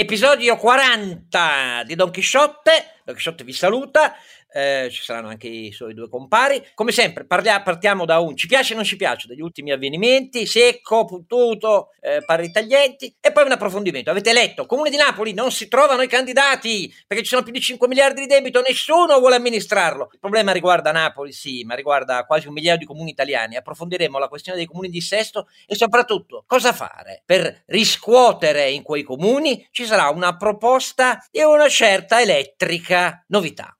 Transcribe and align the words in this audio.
Episodio 0.00 0.56
40 0.56 1.82
di 1.84 1.94
Don 1.94 2.10
Chisciotte. 2.10 2.99
Chisciotte 3.14 3.44
vi 3.44 3.52
saluta 3.52 4.14
eh, 4.52 4.88
ci 4.90 5.02
saranno 5.02 5.28
anche 5.28 5.48
i 5.48 5.72
suoi 5.72 5.94
due 5.94 6.08
compari. 6.08 6.64
Come 6.74 6.92
sempre, 6.92 7.24
parlia, 7.24 7.62
partiamo 7.62 8.04
da 8.04 8.18
un 8.18 8.36
ci 8.36 8.46
piace 8.46 8.72
o 8.72 8.76
non 8.76 8.84
ci 8.84 8.96
piace 8.96 9.26
degli 9.26 9.40
ultimi 9.40 9.72
avvenimenti, 9.72 10.46
secco, 10.46 11.04
puntuto, 11.04 11.90
eh, 12.00 12.22
parli 12.24 12.50
taglienti, 12.50 13.16
e 13.20 13.32
poi 13.32 13.44
un 13.44 13.52
approfondimento. 13.52 14.10
Avete 14.10 14.32
letto, 14.32 14.66
Comune 14.66 14.90
di 14.90 14.96
Napoli 14.96 15.32
non 15.32 15.50
si 15.52 15.68
trovano 15.68 16.02
i 16.02 16.08
candidati 16.08 16.92
perché 17.06 17.22
ci 17.22 17.30
sono 17.30 17.42
più 17.42 17.52
di 17.52 17.60
5 17.60 17.88
miliardi 17.88 18.22
di 18.22 18.26
debito, 18.26 18.62
nessuno 18.66 19.18
vuole 19.18 19.36
amministrarlo. 19.36 20.08
Il 20.12 20.18
problema 20.18 20.52
riguarda 20.52 20.92
Napoli, 20.92 21.32
sì, 21.32 21.64
ma 21.64 21.74
riguarda 21.74 22.24
quasi 22.24 22.48
un 22.48 22.54
miliardo 22.54 22.80
di 22.80 22.86
comuni 22.86 23.10
italiani. 23.10 23.56
Approfondiremo 23.56 24.18
la 24.18 24.28
questione 24.28 24.58
dei 24.58 24.66
comuni 24.66 24.88
di 24.88 25.00
sesto 25.00 25.48
e 25.66 25.74
soprattutto 25.74 26.44
cosa 26.46 26.72
fare 26.72 27.22
per 27.24 27.62
riscuotere 27.66 28.70
in 28.70 28.82
quei 28.82 29.02
comuni. 29.02 29.66
Ci 29.70 29.84
sarà 29.84 30.08
una 30.08 30.36
proposta 30.36 31.24
e 31.30 31.44
una 31.44 31.68
certa 31.68 32.20
elettrica 32.20 32.99
novità. 33.28 33.74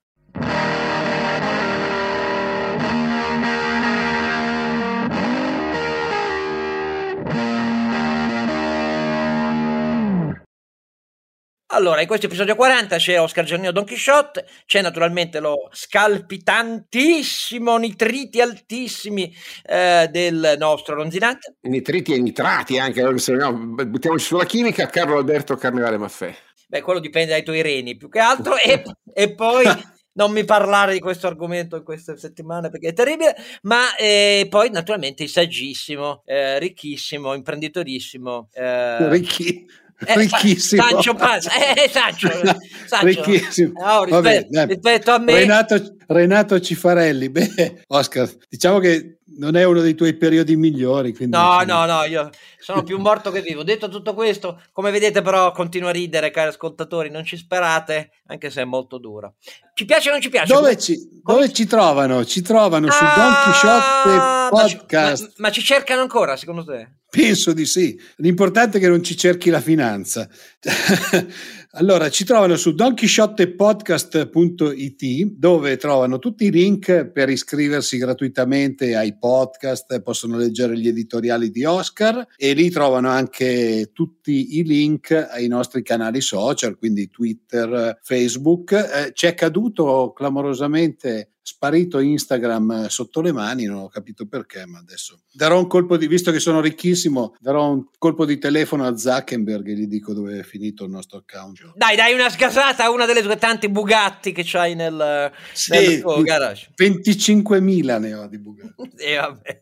Allora, 11.73 12.01
in 12.01 12.07
questo 12.07 12.25
episodio 12.25 12.55
40 12.55 12.97
c'è 12.97 13.17
Oscar 13.17 13.45
Giannino 13.45 13.71
Don 13.71 13.85
Quixote, 13.85 14.45
c'è 14.65 14.81
naturalmente 14.81 15.39
lo 15.39 15.69
scalpitantissimo, 15.71 17.77
nitriti 17.77 18.41
altissimi 18.41 19.33
eh, 19.63 20.09
del 20.11 20.55
nostro 20.57 20.95
Ronzinante. 20.95 21.55
Nitriti 21.61 22.13
e 22.13 22.19
nitrati 22.19 22.77
anche, 22.77 23.01
no, 23.01 23.53
buttiamoci 23.53 24.25
sulla 24.25 24.43
chimica, 24.43 24.87
Carlo 24.87 25.17
Alberto 25.17 25.55
Carnevale 25.55 25.97
Maffè. 25.97 26.35
Beh, 26.71 26.81
quello 26.81 27.01
dipende 27.01 27.31
dai 27.31 27.43
tuoi 27.43 27.61
reni 27.61 27.97
più 27.97 28.07
che 28.07 28.19
altro, 28.19 28.55
e, 28.55 28.81
e 29.13 29.35
poi... 29.35 29.65
non 30.13 30.31
mi 30.31 30.43
parlare 30.43 30.91
di 30.91 30.99
questo 30.99 31.27
argomento 31.27 31.77
in 31.77 31.83
queste 31.83 32.17
settimane 32.17 32.69
perché 32.69 32.89
è 32.89 32.93
terribile, 32.93 33.33
ma 33.61 33.95
eh, 33.95 34.45
poi 34.49 34.69
naturalmente 34.69 35.23
il 35.23 35.29
saggissimo, 35.29 36.23
eh, 36.25 36.59
ricchissimo, 36.59 37.33
imprenditorissimo. 37.33 38.49
Eh, 38.51 39.09
Ricchi, 39.09 39.65
eh, 40.05 40.17
ricchissimo. 40.17 40.83
Sancio 40.83 41.13
Paz, 41.13 41.45
eh, 41.47 41.87
Sancio, 41.89 42.29
Sancio. 42.85 43.05
Ricchissimo. 43.05 43.71
Oh, 43.81 44.03
rispetto, 44.03 44.47
Vabbè, 44.49 44.67
rispetto, 44.67 45.11
a 45.11 45.17
me. 45.17 45.33
Renato, 45.33 45.95
Renato 46.07 46.59
Cifarelli, 46.59 47.29
beh, 47.29 47.83
Oscar, 47.87 48.29
diciamo 48.49 48.79
che 48.79 49.19
non 49.37 49.55
è 49.55 49.63
uno 49.63 49.81
dei 49.81 49.95
tuoi 49.95 50.13
periodi 50.13 50.55
migliori. 50.55 51.15
no, 51.19 51.63
no, 51.63 51.85
no, 51.85 52.03
io 52.03 52.29
sono 52.59 52.83
più 52.83 52.97
morto 52.99 53.31
che 53.31 53.41
vivo. 53.41 53.63
Detto 53.63 53.89
tutto 53.89 54.13
questo, 54.13 54.61
come 54.71 54.91
vedete 54.91 55.21
però 55.21 55.51
continua 55.51 55.89
a 55.89 55.93
ridere, 55.93 56.31
cari 56.31 56.49
ascoltatori, 56.49 57.09
non 57.09 57.23
ci 57.23 57.37
sperate, 57.37 58.11
anche 58.27 58.49
se 58.49 58.61
è 58.61 58.65
molto 58.65 58.97
duro. 58.97 59.35
Ci 59.73 59.85
piace 59.85 60.09
o 60.09 60.11
non 60.11 60.21
ci 60.21 60.29
piace? 60.29 60.53
Dove, 60.53 60.77
ci, 60.77 61.21
dove 61.23 61.51
ci, 61.51 61.65
trovano? 61.65 62.23
Ci 62.25 62.41
trovano 62.41 62.87
ah, 62.87 62.91
su 62.91 63.03
Don 63.03 63.33
Quixote 63.43 64.49
Podcast. 64.49 65.21
Ma, 65.21 65.27
ma, 65.27 65.33
ma 65.37 65.51
ci 65.51 65.61
cercano 65.61 66.01
ancora, 66.01 66.35
secondo 66.35 66.63
te? 66.63 66.97
Penso 67.09 67.51
di 67.51 67.65
sì. 67.65 67.99
L'importante 68.17 68.77
è 68.77 68.81
che 68.81 68.87
non 68.87 69.03
ci 69.03 69.17
cerchi 69.17 69.49
la 69.49 69.59
finanza. 69.59 70.29
allora, 71.73 72.09
ci 72.09 72.25
trovano 72.25 72.57
su 72.57 72.73
donchisciottepodcast.it 72.73 75.23
dove 75.37 75.77
trovano 75.77 76.19
tutti 76.19 76.43
i 76.43 76.51
link 76.51 77.05
per 77.05 77.29
iscriversi 77.29 77.97
gratuitamente 77.97 78.97
ai 78.97 79.17
podcast, 79.17 80.01
possono 80.01 80.35
leggere 80.35 80.77
gli 80.77 80.89
editoriali 80.89 81.49
di 81.49 81.63
Oscar 81.63 82.27
e 82.35 82.53
lì 82.53 82.69
trovano 82.69 83.07
anche 83.07 83.91
tutti 83.93 84.57
i 84.57 84.65
link 84.65 85.11
ai 85.11 85.47
nostri 85.47 85.81
canali 85.81 86.19
social, 86.19 86.77
quindi 86.77 87.09
Twitter, 87.09 87.99
Facebook. 88.01 88.73
Eh, 88.73 89.11
ci 89.13 89.27
è 89.27 89.33
caduto 89.33 90.11
clamorosamente 90.13 91.35
sparito 91.43 91.99
Instagram 91.99 92.87
sotto 92.87 93.21
le 93.21 93.31
mani, 93.31 93.65
non 93.65 93.79
ho 93.79 93.89
capito 93.89 94.27
perché, 94.27 94.65
ma 94.65 94.79
adesso 94.79 95.21
darò 95.31 95.57
un 95.57 95.67
colpo 95.67 95.97
di, 95.97 96.07
visto 96.07 96.31
che 96.31 96.39
sono 96.39 96.61
ricchissimo, 96.61 97.35
darò 97.39 97.71
un 97.71 97.85
colpo 97.97 98.25
di 98.25 98.37
telefono 98.37 98.85
a 98.85 98.95
Zuckerberg 98.95 99.67
e 99.67 99.73
gli 99.73 99.87
dico 99.87 100.13
dove 100.13 100.39
è 100.39 100.43
finito 100.43 100.83
il 100.83 100.91
nostro 100.91 101.17
account. 101.19 101.73
Dai, 101.75 101.95
dai 101.95 102.13
una 102.13 102.29
sgasata 102.29 102.85
a 102.85 102.91
una 102.91 103.05
delle 103.05 103.23
tue 103.23 103.37
tante 103.37 103.69
Bugatti 103.69 104.31
che 104.31 104.43
c'hai 104.45 104.75
nel, 104.75 105.31
sì, 105.51 105.71
nel 105.71 106.01
tuo 106.01 106.21
garage. 106.21 106.69
25.000 106.79 107.99
ne 107.99 108.13
ho 108.13 108.27
di 108.27 108.39
Bugatti. 108.39 108.91
e 108.97 109.15
vabbè. 109.15 109.61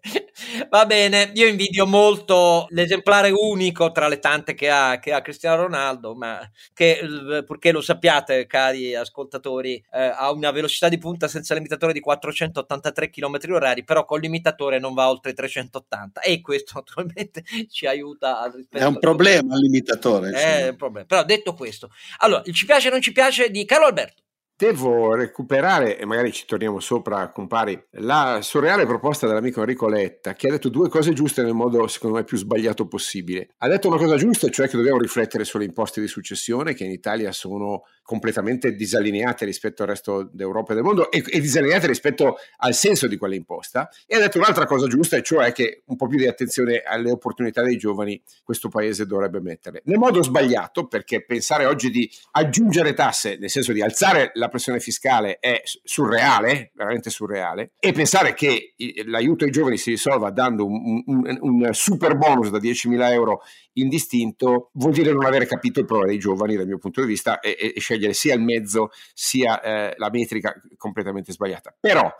Va 0.69 0.85
bene, 0.85 1.31
io 1.33 1.47
invidio 1.47 1.85
molto 1.85 2.65
l'esemplare 2.69 3.31
unico 3.31 3.91
tra 3.91 4.07
le 4.07 4.19
tante 4.19 4.53
che 4.53 4.69
ha, 4.69 4.99
che 4.99 5.13
ha 5.13 5.21
Cristiano 5.21 5.63
Ronaldo, 5.63 6.15
ma 6.15 6.39
che 6.73 7.01
purché 7.45 7.71
lo 7.71 7.81
sappiate, 7.81 8.47
cari 8.47 8.95
ascoltatori, 8.95 9.83
eh, 9.91 10.13
ha 10.15 10.31
una 10.31 10.51
velocità 10.51 10.89
di 10.89 10.97
punta 10.97 11.27
senza 11.27 11.53
limitazioni 11.53 11.67
limitatore 11.69 11.93
di 11.93 11.99
483 11.99 13.09
km 13.09 13.37
orari, 13.51 13.83
però 13.83 14.05
col 14.05 14.19
limitatore 14.19 14.79
non 14.79 14.93
va 14.93 15.09
oltre 15.09 15.33
380 15.33 16.21
e 16.21 16.41
questo 16.41 16.73
naturalmente 16.79 17.43
ci 17.69 17.85
aiuta 17.85 18.41
a 18.41 18.51
È 18.69 18.83
un 18.83 18.97
problema 18.97 19.55
il 19.55 19.61
limitatore. 19.61 20.31
È 20.31 20.69
un 20.69 20.75
problema. 20.75 21.05
Però 21.05 21.23
detto 21.23 21.53
questo, 21.53 21.91
allora, 22.17 22.41
il 22.45 22.53
ci 22.53 22.65
piace 22.65 22.87
o 22.87 22.91
non 22.91 23.01
ci 23.01 23.11
piace 23.11 23.49
di 23.51 23.65
Carlo 23.65 23.85
Alberto. 23.85 24.23
Devo 24.59 25.15
recuperare, 25.15 25.97
e 25.97 26.03
magari 26.03 26.33
ci 26.33 26.45
torniamo 26.45 26.81
sopra, 26.81 27.29
compari, 27.29 27.81
la 27.91 28.39
surreale 28.41 28.85
proposta 28.85 29.25
dell'amico 29.25 29.61
Enrico 29.61 29.87
Letta, 29.87 30.33
che 30.33 30.49
ha 30.49 30.51
detto 30.51 30.67
due 30.67 30.89
cose 30.89 31.13
giuste 31.13 31.43
nel 31.43 31.53
modo, 31.53 31.87
secondo 31.87 32.17
me, 32.17 32.25
più 32.25 32.35
sbagliato 32.35 32.85
possibile. 32.85 33.51
Ha 33.59 33.69
detto 33.69 33.87
una 33.87 33.95
cosa 33.95 34.17
giusta, 34.17 34.49
cioè 34.49 34.67
che 34.67 34.75
dobbiamo 34.75 34.99
riflettere 34.99 35.45
sulle 35.45 35.63
imposte 35.63 36.01
di 36.01 36.07
successione, 36.07 36.73
che 36.73 36.83
in 36.83 36.91
Italia 36.91 37.31
sono 37.31 37.83
completamente 38.09 38.73
disallineate 38.73 39.45
rispetto 39.45 39.83
al 39.83 39.89
resto 39.89 40.27
d'Europa 40.33 40.71
e 40.71 40.75
del 40.75 40.83
mondo 40.83 41.11
e, 41.11 41.23
e, 41.27 41.39
disallineate 41.39 41.85
rispetto 41.85 42.37
al 42.57 42.73
senso 42.73 43.05
di 43.05 43.17
quella 43.17 43.35
imposta. 43.35 43.87
E 44.07 44.15
ha 44.15 44.19
detto 44.19 44.39
un'altra 44.39 44.65
cosa 44.65 44.87
giusta, 44.87 45.21
cioè 45.21 45.51
che 45.51 45.83
un 45.85 45.95
po' 45.95 46.07
più 46.07 46.17
di 46.17 46.25
attenzione 46.25 46.81
alle 46.83 47.11
opportunità 47.11 47.61
dei 47.61 47.77
giovani 47.77 48.19
questo 48.43 48.67
paese 48.67 49.05
dovrebbe 49.05 49.39
mettere. 49.41 49.83
Nel 49.85 49.99
modo 49.99 50.23
sbagliato, 50.23 50.87
perché 50.87 51.23
pensare 51.23 51.65
oggi 51.65 51.91
di 51.91 52.09
aggiungere 52.31 52.95
tasse, 52.95 53.37
nel 53.39 53.51
senso 53.51 53.73
di 53.73 53.81
alzare 53.83 54.31
la 54.33 54.47
pressione 54.47 54.79
fiscale, 54.79 55.37
è 55.37 55.61
surreale, 55.63 56.71
veramente 56.73 57.11
surreale, 57.11 57.73
e 57.77 57.91
pensare 57.91 58.33
che 58.33 58.73
l'aiuto 59.05 59.45
ai 59.45 59.51
giovani 59.51 59.77
si 59.77 59.91
risolva 59.91 60.31
dando 60.31 60.65
un, 60.65 61.03
un, 61.05 61.37
un 61.41 61.69
super 61.73 62.17
bonus 62.17 62.49
da 62.49 62.57
10.000 62.57 63.11
euro 63.11 63.43
indistinto 63.81 64.69
vuol 64.73 64.93
dire 64.93 65.11
non 65.11 65.25
avere 65.25 65.45
capito 65.45 65.79
il 65.79 65.85
problema 65.85 66.11
dei 66.11 66.19
giovani 66.19 66.55
dal 66.55 66.67
mio 66.67 66.77
punto 66.77 67.01
di 67.01 67.07
vista 67.07 67.39
e, 67.39 67.55
e, 67.59 67.73
e 67.75 67.79
scegliere 67.79 68.13
sia 68.13 68.35
il 68.35 68.41
mezzo 68.41 68.91
sia 69.13 69.61
eh, 69.61 69.93
la 69.97 70.09
metrica 70.09 70.53
completamente 70.77 71.31
sbagliata. 71.31 71.75
Però 71.79 72.11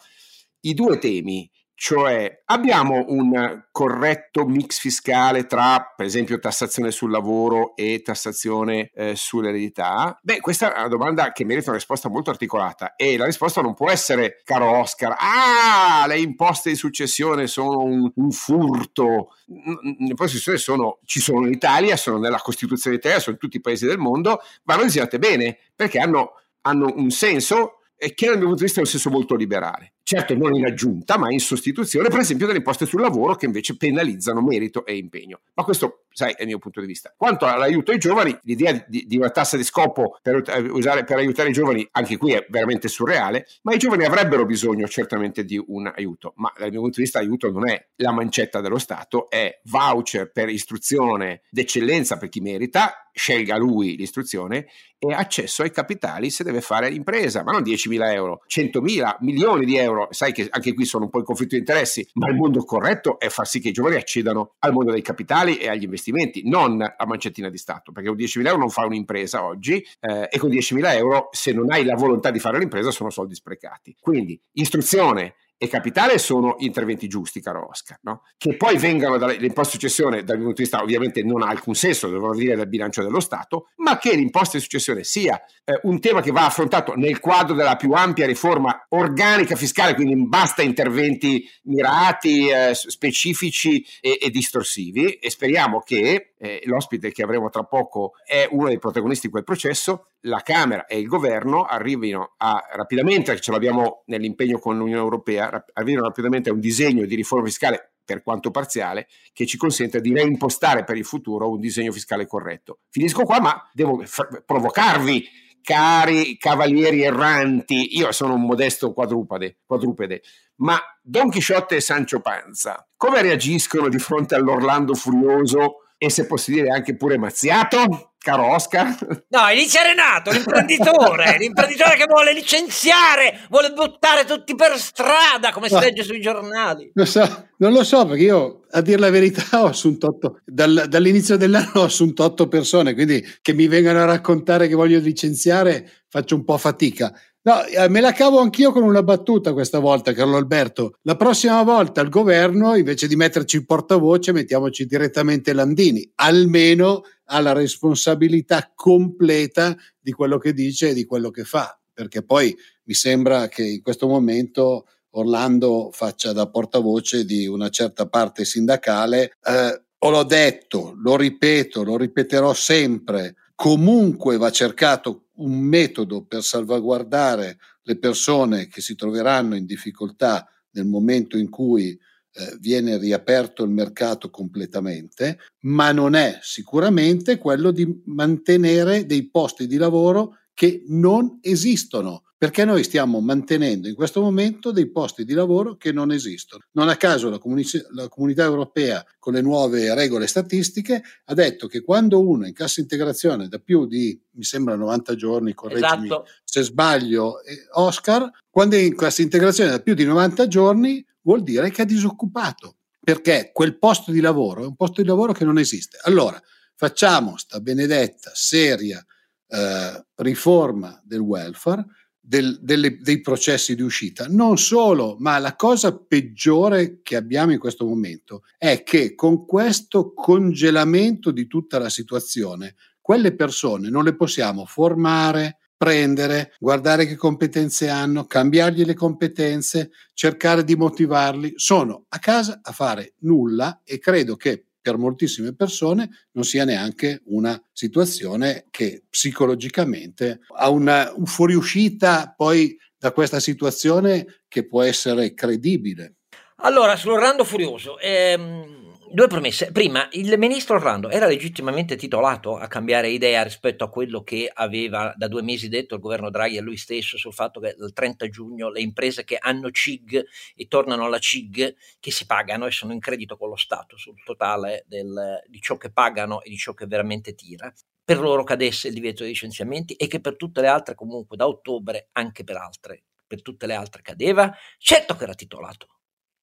i 0.62 0.74
due 0.74 0.98
temi 0.98 1.50
cioè 1.82 2.42
abbiamo 2.48 3.06
un 3.08 3.64
corretto 3.72 4.46
mix 4.46 4.80
fiscale 4.80 5.46
tra, 5.46 5.94
per 5.96 6.06
esempio, 6.06 6.38
tassazione 6.38 6.92
sul 6.92 7.10
lavoro 7.10 7.74
e 7.78 8.02
tassazione 8.02 8.92
eh, 8.94 9.16
sull'eredità? 9.16 10.20
Beh, 10.22 10.42
questa 10.42 10.76
è 10.76 10.80
una 10.80 10.90
domanda 10.90 11.32
che 11.32 11.46
merita 11.46 11.70
una 11.70 11.78
risposta 11.78 12.10
molto 12.10 12.32
articolata 12.32 12.98
e 12.98 13.16
la 13.16 13.24
risposta 13.24 13.62
non 13.62 13.76
può 13.76 13.90
essere, 13.90 14.42
caro 14.44 14.70
Oscar, 14.78 15.16
ah, 15.18 16.06
le 16.06 16.20
imposte 16.20 16.70
di 16.70 16.76
successione 16.76 17.48
sono 17.48 17.80
un, 17.80 18.12
un 18.14 18.32
furto. 18.32 19.30
Le 19.46 19.96
imposte 20.10 20.34
di 20.34 20.42
successione 20.42 20.58
sono, 20.58 21.00
ci 21.06 21.22
sono 21.22 21.48
in 21.48 21.54
Italia, 21.54 21.96
sono 21.96 22.18
nella 22.18 22.40
Costituzione 22.40 22.98
italiana, 22.98 23.24
sono 23.24 23.38
in 23.38 23.42
tutti 23.42 23.56
i 23.56 23.62
paesi 23.62 23.86
del 23.86 24.00
mondo, 24.00 24.42
vanno 24.64 24.84
disegnate 24.84 25.18
bene 25.18 25.58
perché 25.74 26.00
hanno, 26.00 26.34
hanno 26.64 26.92
un 26.94 27.10
senso 27.10 27.84
e 27.96 28.14
che 28.14 28.26
dal 28.26 28.36
mio 28.36 28.48
punto 28.48 28.60
di 28.60 28.66
vista 28.66 28.82
è 28.82 28.84
un 28.84 28.90
senso 28.90 29.10
molto 29.10 29.36
liberale 29.36 29.94
certo 30.10 30.34
non 30.34 30.56
in 30.56 30.66
aggiunta, 30.66 31.20
ma 31.20 31.32
in 31.32 31.40
sostituzione, 31.40 32.10
per 32.10 32.18
esempio, 32.18 32.48
delle 32.48 32.58
imposte 32.58 32.88
sul 32.88 33.00
lavoro 33.00 33.36
che 33.36 33.46
invece 33.46 33.78
penalizzano 33.78 34.42
merito 34.42 34.84
e 34.84 34.98
impegno. 34.98 35.42
Ma 35.54 35.64
questo, 35.64 36.06
sai, 36.12 36.34
è 36.36 36.42
il 36.42 36.48
mio 36.48 36.58
punto 36.58 36.82
di 36.82 36.88
vista. 36.88 37.14
Quanto 37.16 37.46
all'aiuto 37.46 37.92
ai 37.92 38.00
giovani, 38.00 38.36
l'idea 38.42 38.84
di, 38.88 39.06
di 39.06 39.18
una 39.18 39.30
tassa 39.30 39.56
di 39.56 39.64
scopo 39.64 40.18
per, 40.24 40.42
eh, 40.48 40.62
usare, 40.62 41.04
per 41.04 41.18
aiutare 41.18 41.50
i 41.50 41.54
giovani, 41.54 41.88
anche 41.92 42.18
qui 42.18 42.32
è 42.32 42.44
veramente 42.50 42.88
surreale, 42.88 43.46
ma 43.62 43.76
i 43.76 43.78
giovani 43.78 44.04
avrebbero 44.04 44.48
bisogno 44.48 44.88
certamente 44.88 45.46
di 45.46 45.64
un 45.64 45.92
aiuto, 45.96 46.34
ma 46.38 46.52
dal 46.58 46.72
mio 46.72 46.80
punto 46.80 46.96
di 46.96 47.04
vista 47.04 47.20
l'aiuto 47.20 47.52
non 47.52 47.70
è 47.70 47.86
la 47.98 48.12
mancetta 48.12 48.62
dello 48.62 48.80
Stato, 48.80 49.30
è 49.30 49.60
voucher 49.66 50.32
per 50.32 50.50
istruzione 50.50 51.42
d'eccellenza 51.52 52.18
per 52.18 52.30
chi 52.30 52.40
merita, 52.40 53.10
scelga 53.14 53.58
lui 53.58 53.96
l'istruzione 53.98 54.68
e 54.98 55.14
accesso 55.14 55.62
ai 55.62 55.72
capitali 55.72 56.30
se 56.30 56.44
deve 56.44 56.62
fare 56.62 56.90
impresa, 56.90 57.44
ma 57.44 57.52
non 57.52 57.62
10.000 57.62 58.14
euro, 58.14 58.44
100.000, 58.48 59.18
milioni 59.20 59.66
di 59.66 59.78
euro 59.78 59.99
euro, 60.00 60.08
sai 60.12 60.32
che 60.32 60.48
anche 60.50 60.74
qui 60.74 60.86
sono 60.86 61.06
un 61.06 61.10
po' 61.10 61.20
in 61.20 61.26
conflitto 61.26 61.56
di 61.56 61.60
interessi, 61.60 62.08
ma 62.14 62.30
il 62.30 62.36
mondo 62.36 62.64
corretto 62.64 63.20
è 63.20 63.30
far 63.30 63.48
sì 63.48 63.60
che 63.60 63.70
i 63.70 63.72
giovani 63.72 63.96
accedano 63.96 64.56
al 64.60 64.72
mondo 64.72 64.92
dei 64.92 65.02
capitali 65.02 65.58
e 65.58 65.68
agli 65.68 65.84
investimenti, 65.84 66.48
non 66.48 66.82
a 66.82 67.06
mancettina 67.06 67.50
di 67.50 67.58
Stato, 67.58 67.92
perché 67.92 68.10
con 68.10 68.18
10.000 68.18 68.46
euro 68.48 68.60
non 68.60 68.70
fa 68.70 68.86
un'impresa 68.86 69.44
oggi 69.44 69.86
eh, 70.00 70.28
e 70.32 70.38
con 70.38 70.50
10.000 70.50 70.96
euro 70.96 71.30
se 71.32 71.52
non 71.52 71.72
hai 71.72 71.84
la 71.84 71.96
volontà 71.96 72.32
di 72.32 72.40
fare 72.40 72.58
un'impresa 72.58 72.92
sono 72.92 73.10
soldi 73.10 73.36
sprecati. 73.36 73.96
Quindi 74.00 74.40
istruzione 74.54 75.36
e 75.62 75.68
capitale 75.68 76.18
sono 76.20 76.56
interventi 76.60 77.10
giusti, 77.10 77.42
caro 77.42 77.68
Oscar, 77.70 78.00
no? 78.04 78.24
che 78.38 78.56
poi 78.56 78.78
vengano 78.78 79.18
dall'imposta 79.18 79.76
di 79.76 79.82
successione 79.82 80.24
dal 80.24 80.38
mio 80.38 80.46
punto 80.46 80.62
di 80.62 80.70
vista 80.70 80.82
ovviamente 80.82 81.22
non 81.22 81.42
ha 81.42 81.50
alcun 81.50 81.76
senso, 81.76 82.08
dovrò 82.08 82.34
dire 82.34 82.56
dal 82.56 82.70
bilancio 82.70 83.04
dello 83.04 83.20
Stato, 83.20 83.68
ma 83.76 83.98
che 83.98 84.16
l'imposta 84.16 84.56
di 84.56 84.64
successione 84.64 85.04
sia 85.04 85.38
eh, 85.66 85.78
un 85.84 86.00
tema 86.00 86.22
che 86.22 86.32
va 86.32 86.46
affrontato 86.46 86.94
nel 86.96 87.20
quadro 87.20 87.56
della 87.56 87.76
più 87.76 87.92
ampia 87.92 88.26
riforma 88.26 88.86
organica 88.90 89.58
fiscale, 89.58 89.96
quindi 89.96 90.16
basta 90.26 90.62
interventi 90.62 91.46
mirati, 91.64 92.48
eh, 92.48 92.74
specifici 92.74 93.86
e, 94.00 94.18
e, 94.22 94.30
distorsivi 94.30 95.16
e 95.16 95.30
speriamo 95.30 95.82
che 95.82 96.36
eh, 96.38 96.62
l'ospite 96.64 97.12
che 97.12 97.22
avremo 97.22 97.50
tra 97.50 97.64
poco 97.64 98.14
è 98.26 98.48
uno 98.50 98.70
dei 98.70 98.80
protagonisti 98.80 99.26
di 99.26 99.34
quel 99.34 99.44
processo, 99.44 100.06
la 100.22 100.42
Camera 100.42 100.86
e 100.86 101.00
il 101.00 101.08
governo 101.08 101.64
arrivino 101.64 102.34
a 102.38 102.62
rapidamente, 102.74 103.40
ce 103.40 103.52
l'abbiamo 103.52 104.04
nell'impegno 104.08 104.60
con 104.60 104.78
l'Unione 104.78 105.02
Europea, 105.02 105.64
arrivino 105.74 106.04
rapidamente 106.04 106.50
a 106.50 106.54
un 106.54 106.60
disegno 106.60 107.06
di 107.06 107.16
riforma 107.16 107.46
fiscale 107.46 107.94
per 108.04 108.24
quanto 108.24 108.50
parziale, 108.50 109.08
che 109.34 109.46
ci 109.46 109.56
consente 109.56 110.02
di 110.02 110.12
reimpostare 110.12 110.84
per 110.84 110.98
il 110.98 111.06
futuro 111.06 111.52
un 111.52 111.60
disegno 111.60 111.92
fiscale 111.92 112.26
corretto. 112.26 112.80
Finisco 112.90 113.24
qua, 113.24 113.40
ma 113.40 113.70
devo 113.72 114.02
f- 114.04 114.44
provocarvi, 114.44 115.30
cari 115.62 116.36
cavalieri 116.38 117.04
erranti. 117.04 117.98
Io 117.98 118.12
sono 118.12 118.34
un 118.34 118.42
modesto 118.42 118.94
quadrupede, 118.94 119.60
quadrupede, 119.64 120.24
ma 120.56 120.80
Don 121.04 121.30
Chisciotte 121.30 121.76
e 121.76 121.82
Sancio 121.82 122.20
Panza, 122.20 122.88
come 122.98 123.22
reagiscono 123.22 123.90
di 123.90 124.00
fronte 124.00 124.34
all'Orlando 124.34 124.96
furioso 124.96 125.84
e 125.96 126.10
se 126.10 126.26
posso 126.26 126.50
dire 126.50 126.70
anche 126.70 126.96
pure 126.96 127.20
mazziato? 127.20 128.09
Caro 128.20 128.54
Oscar? 128.54 128.96
No, 129.30 129.48
inizia 129.50 129.84
Renato, 129.84 130.32
l'imprenditore, 130.32 131.38
l'imprenditore 131.40 131.96
che 131.96 132.06
vuole 132.08 132.34
licenziare, 132.34 133.46
vuole 133.50 133.72
buttare 133.72 134.26
tutti 134.26 134.56
per 134.56 134.78
strada, 134.78 135.52
come 135.52 135.68
si 135.68 135.76
no. 135.76 135.80
legge 135.80 136.04
sui 136.04 136.20
giornali. 136.20 136.92
Lo 136.94 137.06
so, 137.06 137.48
non 137.58 137.72
lo 137.72 137.84
so, 137.84 138.06
perché 138.06 138.24
io, 138.24 138.62
a 138.72 138.82
dire 138.82 139.00
la 139.00 139.10
verità, 139.10 139.44
ho 139.64 139.68
assunto 139.68 140.08
otto, 140.08 140.40
dal, 140.46 140.86
dall'inizio 140.88 141.38
dell'anno 141.38 141.82
ho 141.82 141.84
assunto 141.84 142.24
otto 142.24 142.48
persone, 142.48 142.94
quindi 142.94 143.24
che 143.42 143.54
mi 143.54 143.68
vengano 143.68 144.00
a 144.00 144.06
raccontare 144.06 144.68
che 144.68 144.76
voglio 144.76 145.00
licenziare 145.00 145.90
faccio 146.10 146.36
un 146.36 146.44
po' 146.44 146.58
fatica. 146.58 147.14
No, 147.42 147.64
eh, 147.64 147.88
me 147.88 148.02
la 148.02 148.12
cavo 148.12 148.40
anch'io 148.40 148.74
con 148.74 148.84
una 148.84 149.02
battuta 149.02 149.54
questa 149.54 149.80
volta, 149.80 150.12
Carlo 150.12 150.36
Alberto. 150.36 150.98
La 151.04 151.16
prossima 151.16 151.64
volta 151.64 152.02
al 152.02 152.10
governo, 152.10 152.76
invece 152.76 153.08
di 153.08 153.16
metterci 153.16 153.56
il 153.56 153.66
portavoce, 153.66 154.34
mettiamoci 154.34 154.86
direttamente 154.86 155.54
Landini. 155.54 156.12
Almeno 156.16 157.04
ha 157.32 157.40
la 157.42 157.54
responsabilità 157.54 158.72
completa 158.74 159.78
di 160.00 160.12
quello 160.12 160.38
che 160.38 160.54
dice 160.54 160.90
e 160.90 160.94
di 160.94 161.06
quello 161.06 161.30
che 161.30 161.44
fa, 161.44 161.80
perché 161.94 162.24
poi 162.24 162.56
mi 162.86 162.94
sembra 162.94 163.48
che 163.48 163.64
in 163.64 163.82
questo 163.84 164.08
momento 164.08 164.86
Orlando 165.12 165.90
faccia 165.92 166.34
da 166.34 166.50
portavoce 166.50 167.26
di 167.26 167.48
una 167.48 167.70
certa 167.70 168.08
parte 168.08 168.46
sindacale. 168.46 169.38
Eh, 169.44 169.84
o 170.02 170.10
l'ho 170.10 170.24
detto, 170.24 170.94
lo 171.02 171.18
ripeto, 171.18 171.84
lo 171.84 171.98
ripeterò 171.98 172.54
sempre, 172.54 173.36
comunque 173.56 174.38
va 174.38 174.50
cercato 174.50 175.26
un 175.36 175.60
metodo 175.60 176.24
per 176.24 176.44
salvaguardare 176.44 177.58
le 177.84 177.98
persone 177.98 178.68
che 178.68 178.82
si 178.82 178.96
troveranno 178.96 179.56
in 179.56 179.66
difficoltà 179.66 180.48
nel 180.72 180.86
momento 180.86 181.38
in 181.38 181.50
cui 181.50 182.00
eh, 182.32 182.58
viene 182.60 182.98
riaperto 182.98 183.64
il 183.64 183.72
mercato 183.72 184.30
completamente, 184.30 185.40
ma 185.62 185.92
non 185.92 186.16
è 186.16 186.40
sicuramente 186.42 187.38
quello 187.38 187.72
di 187.72 188.02
mantenere 188.06 189.06
dei 189.06 189.30
posti 189.30 189.68
di 189.68 189.78
lavoro 189.78 190.36
che 190.54 190.84
non 190.88 191.40
esistono 191.42 192.24
perché 192.40 192.64
noi 192.64 192.86
stiamo 192.86 193.20
mantenendo 193.20 193.90
in 193.90 193.96
questo 193.96 194.22
momento 194.22 194.72
dei 194.72 194.90
posti 194.90 195.26
di 195.26 195.34
lavoro 195.34 195.76
che 195.76 195.92
non 195.92 196.10
esistono. 196.14 196.64
Non 196.72 196.88
a 196.88 196.96
caso 196.96 197.30
la, 197.30 197.38
comuni- 197.38 197.66
la, 197.92 198.08
comunità 198.08 198.46
europea 198.46 199.06
con 199.20 199.34
le 199.34 199.42
nuove 199.42 199.94
regole 199.94 200.26
statistiche 200.26 201.04
ha 201.26 201.34
detto 201.34 201.68
che 201.68 201.82
quando 201.82 202.26
uno 202.26 202.48
in 202.48 202.54
cassa 202.54 202.80
integrazione 202.80 203.50
da 203.50 203.60
più 203.60 203.86
di, 203.86 204.18
mi 204.36 204.44
sembra 204.46 204.76
90 204.76 205.16
giorni, 205.16 205.54
correggimi 205.54 206.06
esatto. 206.06 206.28
se 206.46 206.64
sbaglio, 206.64 207.44
eh, 207.44 207.68
Oscar, 207.74 208.32
quando 208.50 208.78
è 208.78 208.80
in 208.80 208.96
cassa 208.96 209.22
integrazione 209.22 209.72
da 209.72 209.82
più 209.82 209.94
di 209.94 210.06
90 210.06 210.48
giorni 210.48 211.06
vuol 211.22 211.44
dire 211.44 211.70
che 211.72 211.84
è 211.84 211.86
disoccupato, 211.86 212.78
perché 213.00 213.52
quel 213.54 213.78
posto 213.78 214.12
di 214.12 214.20
lavoro 214.20 214.64
è 214.64 214.68
un 214.68 214.76
posto 214.76 215.02
di 215.02 215.08
lavoro 215.08 215.34
che 215.34 215.46
non 215.46 215.58
esiste. 215.58 215.98
Allora, 216.04 216.42
facciamo 216.76 217.38
sta 217.38 217.60
benedetta, 217.60 218.32
seria 218.34 219.04
eh, 219.48 220.06
riforma 220.16 221.02
del 221.04 221.20
welfare, 221.20 221.86
del, 222.30 222.60
delle, 222.62 222.98
dei 223.00 223.22
processi 223.22 223.76
di 223.76 223.82
uscita. 223.82 224.28
Non 224.30 224.58
solo, 224.58 225.16
ma 225.20 225.40
la 225.40 225.56
cosa 225.56 225.98
peggiore 225.98 227.02
che 227.02 227.16
abbiamo 227.16 227.52
in 227.52 227.60
questo 227.60 227.86
momento 227.86 228.44
è 228.58 228.84
che 228.84 229.16
con 229.16 229.46
questo 229.46 230.14
congelamento 230.14 231.32
di 231.32 231.48
tutta 231.48 231.80
la 231.80 231.90
situazione, 231.90 232.76
quelle 233.02 233.34
persone 233.34 233.90
non 233.90 234.04
le 234.04 234.16
possiamo 234.16 234.66
formare, 234.66 235.58
prendere, 235.80 236.54
guardare 236.60 237.06
che 237.06 237.16
competenze 237.16 237.88
hanno, 237.88 238.26
cambiargli 238.26 238.84
le 238.84 238.96
competenze, 238.96 239.92
cercare 240.14 240.66
di 240.66 240.76
motivarli. 240.76 241.54
Sono 241.56 242.04
a 242.10 242.20
casa 242.20 242.60
a 242.62 242.74
fare 242.74 243.14
nulla 243.20 243.80
e 243.86 243.98
credo 243.98 244.36
che 244.36 244.66
per 244.82 244.98
moltissime 244.98 245.56
persone 245.56 246.10
non 246.32 246.44
sia 246.44 246.66
neanche 246.66 247.22
una 247.28 247.58
situazione 247.72 248.66
che 248.70 249.04
psicologicamente 249.10 250.42
ha 250.58 250.70
una, 250.70 251.14
un 251.16 251.26
fuoriuscita 251.26 252.34
poi 252.36 252.78
da 252.98 253.14
questa 253.14 253.40
situazione 253.40 254.42
che 254.50 254.68
può 254.68 254.84
essere 254.84 255.34
credibile. 255.34 256.16
Allora, 256.58 256.98
sull'Orlando 256.98 257.46
Furioso, 257.46 257.98
ehm, 258.00 258.79
Due 259.12 259.26
premesse. 259.26 259.72
Prima, 259.72 260.08
il 260.12 260.38
ministro 260.38 260.76
Orlando 260.76 261.10
era 261.10 261.26
legittimamente 261.26 261.96
titolato 261.96 262.58
a 262.58 262.68
cambiare 262.68 263.10
idea 263.10 263.42
rispetto 263.42 263.84
a 263.84 263.90
quello 263.90 264.22
che 264.22 264.52
aveva 264.54 265.12
da 265.18 265.28
due 265.28 265.42
mesi 265.42 265.68
detto 265.68 265.96
il 265.96 266.02
governo 266.02 266.30
Draghi 266.30 266.60
a 266.60 266.62
lui 266.62 266.78
stesso 266.78 267.18
sul 267.18 267.34
fatto 267.34 267.60
che 267.60 267.76
il 267.76 267.92
30 267.92 268.30
giugno 268.30 268.70
le 268.70 268.82
imprese 268.82 269.24
che 269.24 269.38
hanno 269.40 269.72
CIG 269.72 270.24
e 270.56 270.68
tornano 270.68 271.06
alla 271.06 271.18
CIG, 271.18 271.76
che 272.00 272.12
si 272.12 272.28
pagano 272.28 272.68
e 272.68 272.72
sono 272.72 272.94
in 272.94 273.00
credito 273.00 273.36
con 273.36 273.50
lo 273.50 273.56
Stato 273.56 273.98
sul 273.98 274.22
totale 274.24 274.84
del, 274.88 275.42
di 275.48 275.60
ciò 275.60 275.76
che 275.78 275.92
pagano 275.92 276.44
e 276.44 276.50
di 276.52 276.58
ciò 276.58 276.76
che 276.76 276.86
veramente 276.86 277.34
tira, 277.34 277.74
per 278.04 278.20
loro 278.20 278.44
cadesse 278.44 278.90
il 278.90 278.94
divieto 278.94 279.24
di 279.24 279.30
licenziamenti 279.30 279.96
e 279.96 280.06
che 280.06 280.22
per 280.22 280.36
tutte 280.36 280.62
le 280.62 280.68
altre 280.68 280.94
comunque 280.94 281.36
da 281.36 281.48
ottobre, 281.48 282.10
anche 282.12 282.44
per 282.44 282.58
altre, 282.58 283.06
per 283.26 283.42
tutte 283.42 283.66
le 283.66 283.74
altre 283.74 284.04
cadeva, 284.04 284.56
certo 284.78 285.16
che 285.16 285.24
era 285.24 285.34
titolato 285.34 285.88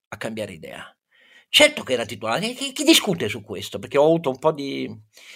a 0.08 0.16
cambiare 0.16 0.52
idea 0.52 0.96
Certo 1.48 1.82
che 1.84 1.92
era 1.92 2.04
titolare, 2.04 2.52
chi, 2.52 2.72
chi, 2.72 2.84
discute 2.84 3.28
su 3.28 3.42
questo? 3.42 3.78
Perché 3.78 3.98
ho 3.98 4.04
avuto 4.04 4.30
un 4.30 4.38
po' 4.38 4.52
di 4.52 4.90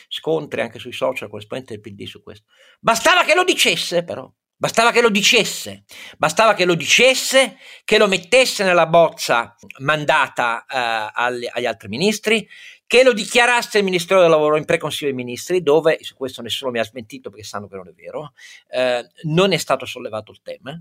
scontri 0.09 0.61
anche 0.61 0.79
sui 0.79 0.93
social 0.93 1.29
con 1.29 1.39
l'esponente 1.39 1.73
del 1.73 1.81
PD 1.81 2.05
su 2.07 2.23
questo. 2.23 2.47
Bastava 2.81 3.25
che 3.25 3.35
lo 3.35 3.45
dicesse, 3.45 4.05
però. 4.05 4.31
Bastava 4.61 4.93
che 4.93 5.01
lo 5.01 5.09
dicesse, 5.09 5.85
bastava 6.19 6.53
che 6.53 6.67
lo 6.67 6.75
dicesse, 6.75 7.57
che 7.83 7.97
lo 7.97 8.07
mettesse 8.07 8.63
nella 8.63 8.87
bozza 8.87 9.57
mandata 9.79 10.67
eh, 10.67 11.11
agli, 11.15 11.49
agli, 11.51 11.65
altri 11.65 11.89
ministri, 11.89 12.47
che 12.87 13.03
lo 13.03 13.15
dichiarasse 13.15 13.79
il 13.79 13.85
Ministero 13.85 14.21
del 14.21 14.29
Lavoro 14.29 14.59
in 14.59 14.67
pre-consiglio 14.67 15.15
dei 15.15 15.25
ministri, 15.25 15.63
dove, 15.63 15.97
su 16.03 16.15
questo 16.15 16.43
nessuno 16.43 16.71
mi 16.71 16.79
ha 16.79 16.85
smentito 16.85 17.31
perché 17.31 17.47
sanno 17.47 17.69
che 17.69 17.77
non 17.77 17.89
è 17.89 17.93
vero, 17.93 18.33
eh, 18.69 19.09
non 19.23 19.53
è 19.53 19.57
stato 19.57 19.87
sollevato 19.87 20.31
il 20.31 20.43
tema, 20.43 20.79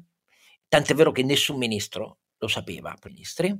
tant'è 0.68 0.94
vero 0.94 1.14
che 1.14 1.24
nessun 1.24 1.58
ministro 1.58 2.18
lo 2.40 2.48
sapeva 2.48 2.96
ministri, 3.04 3.56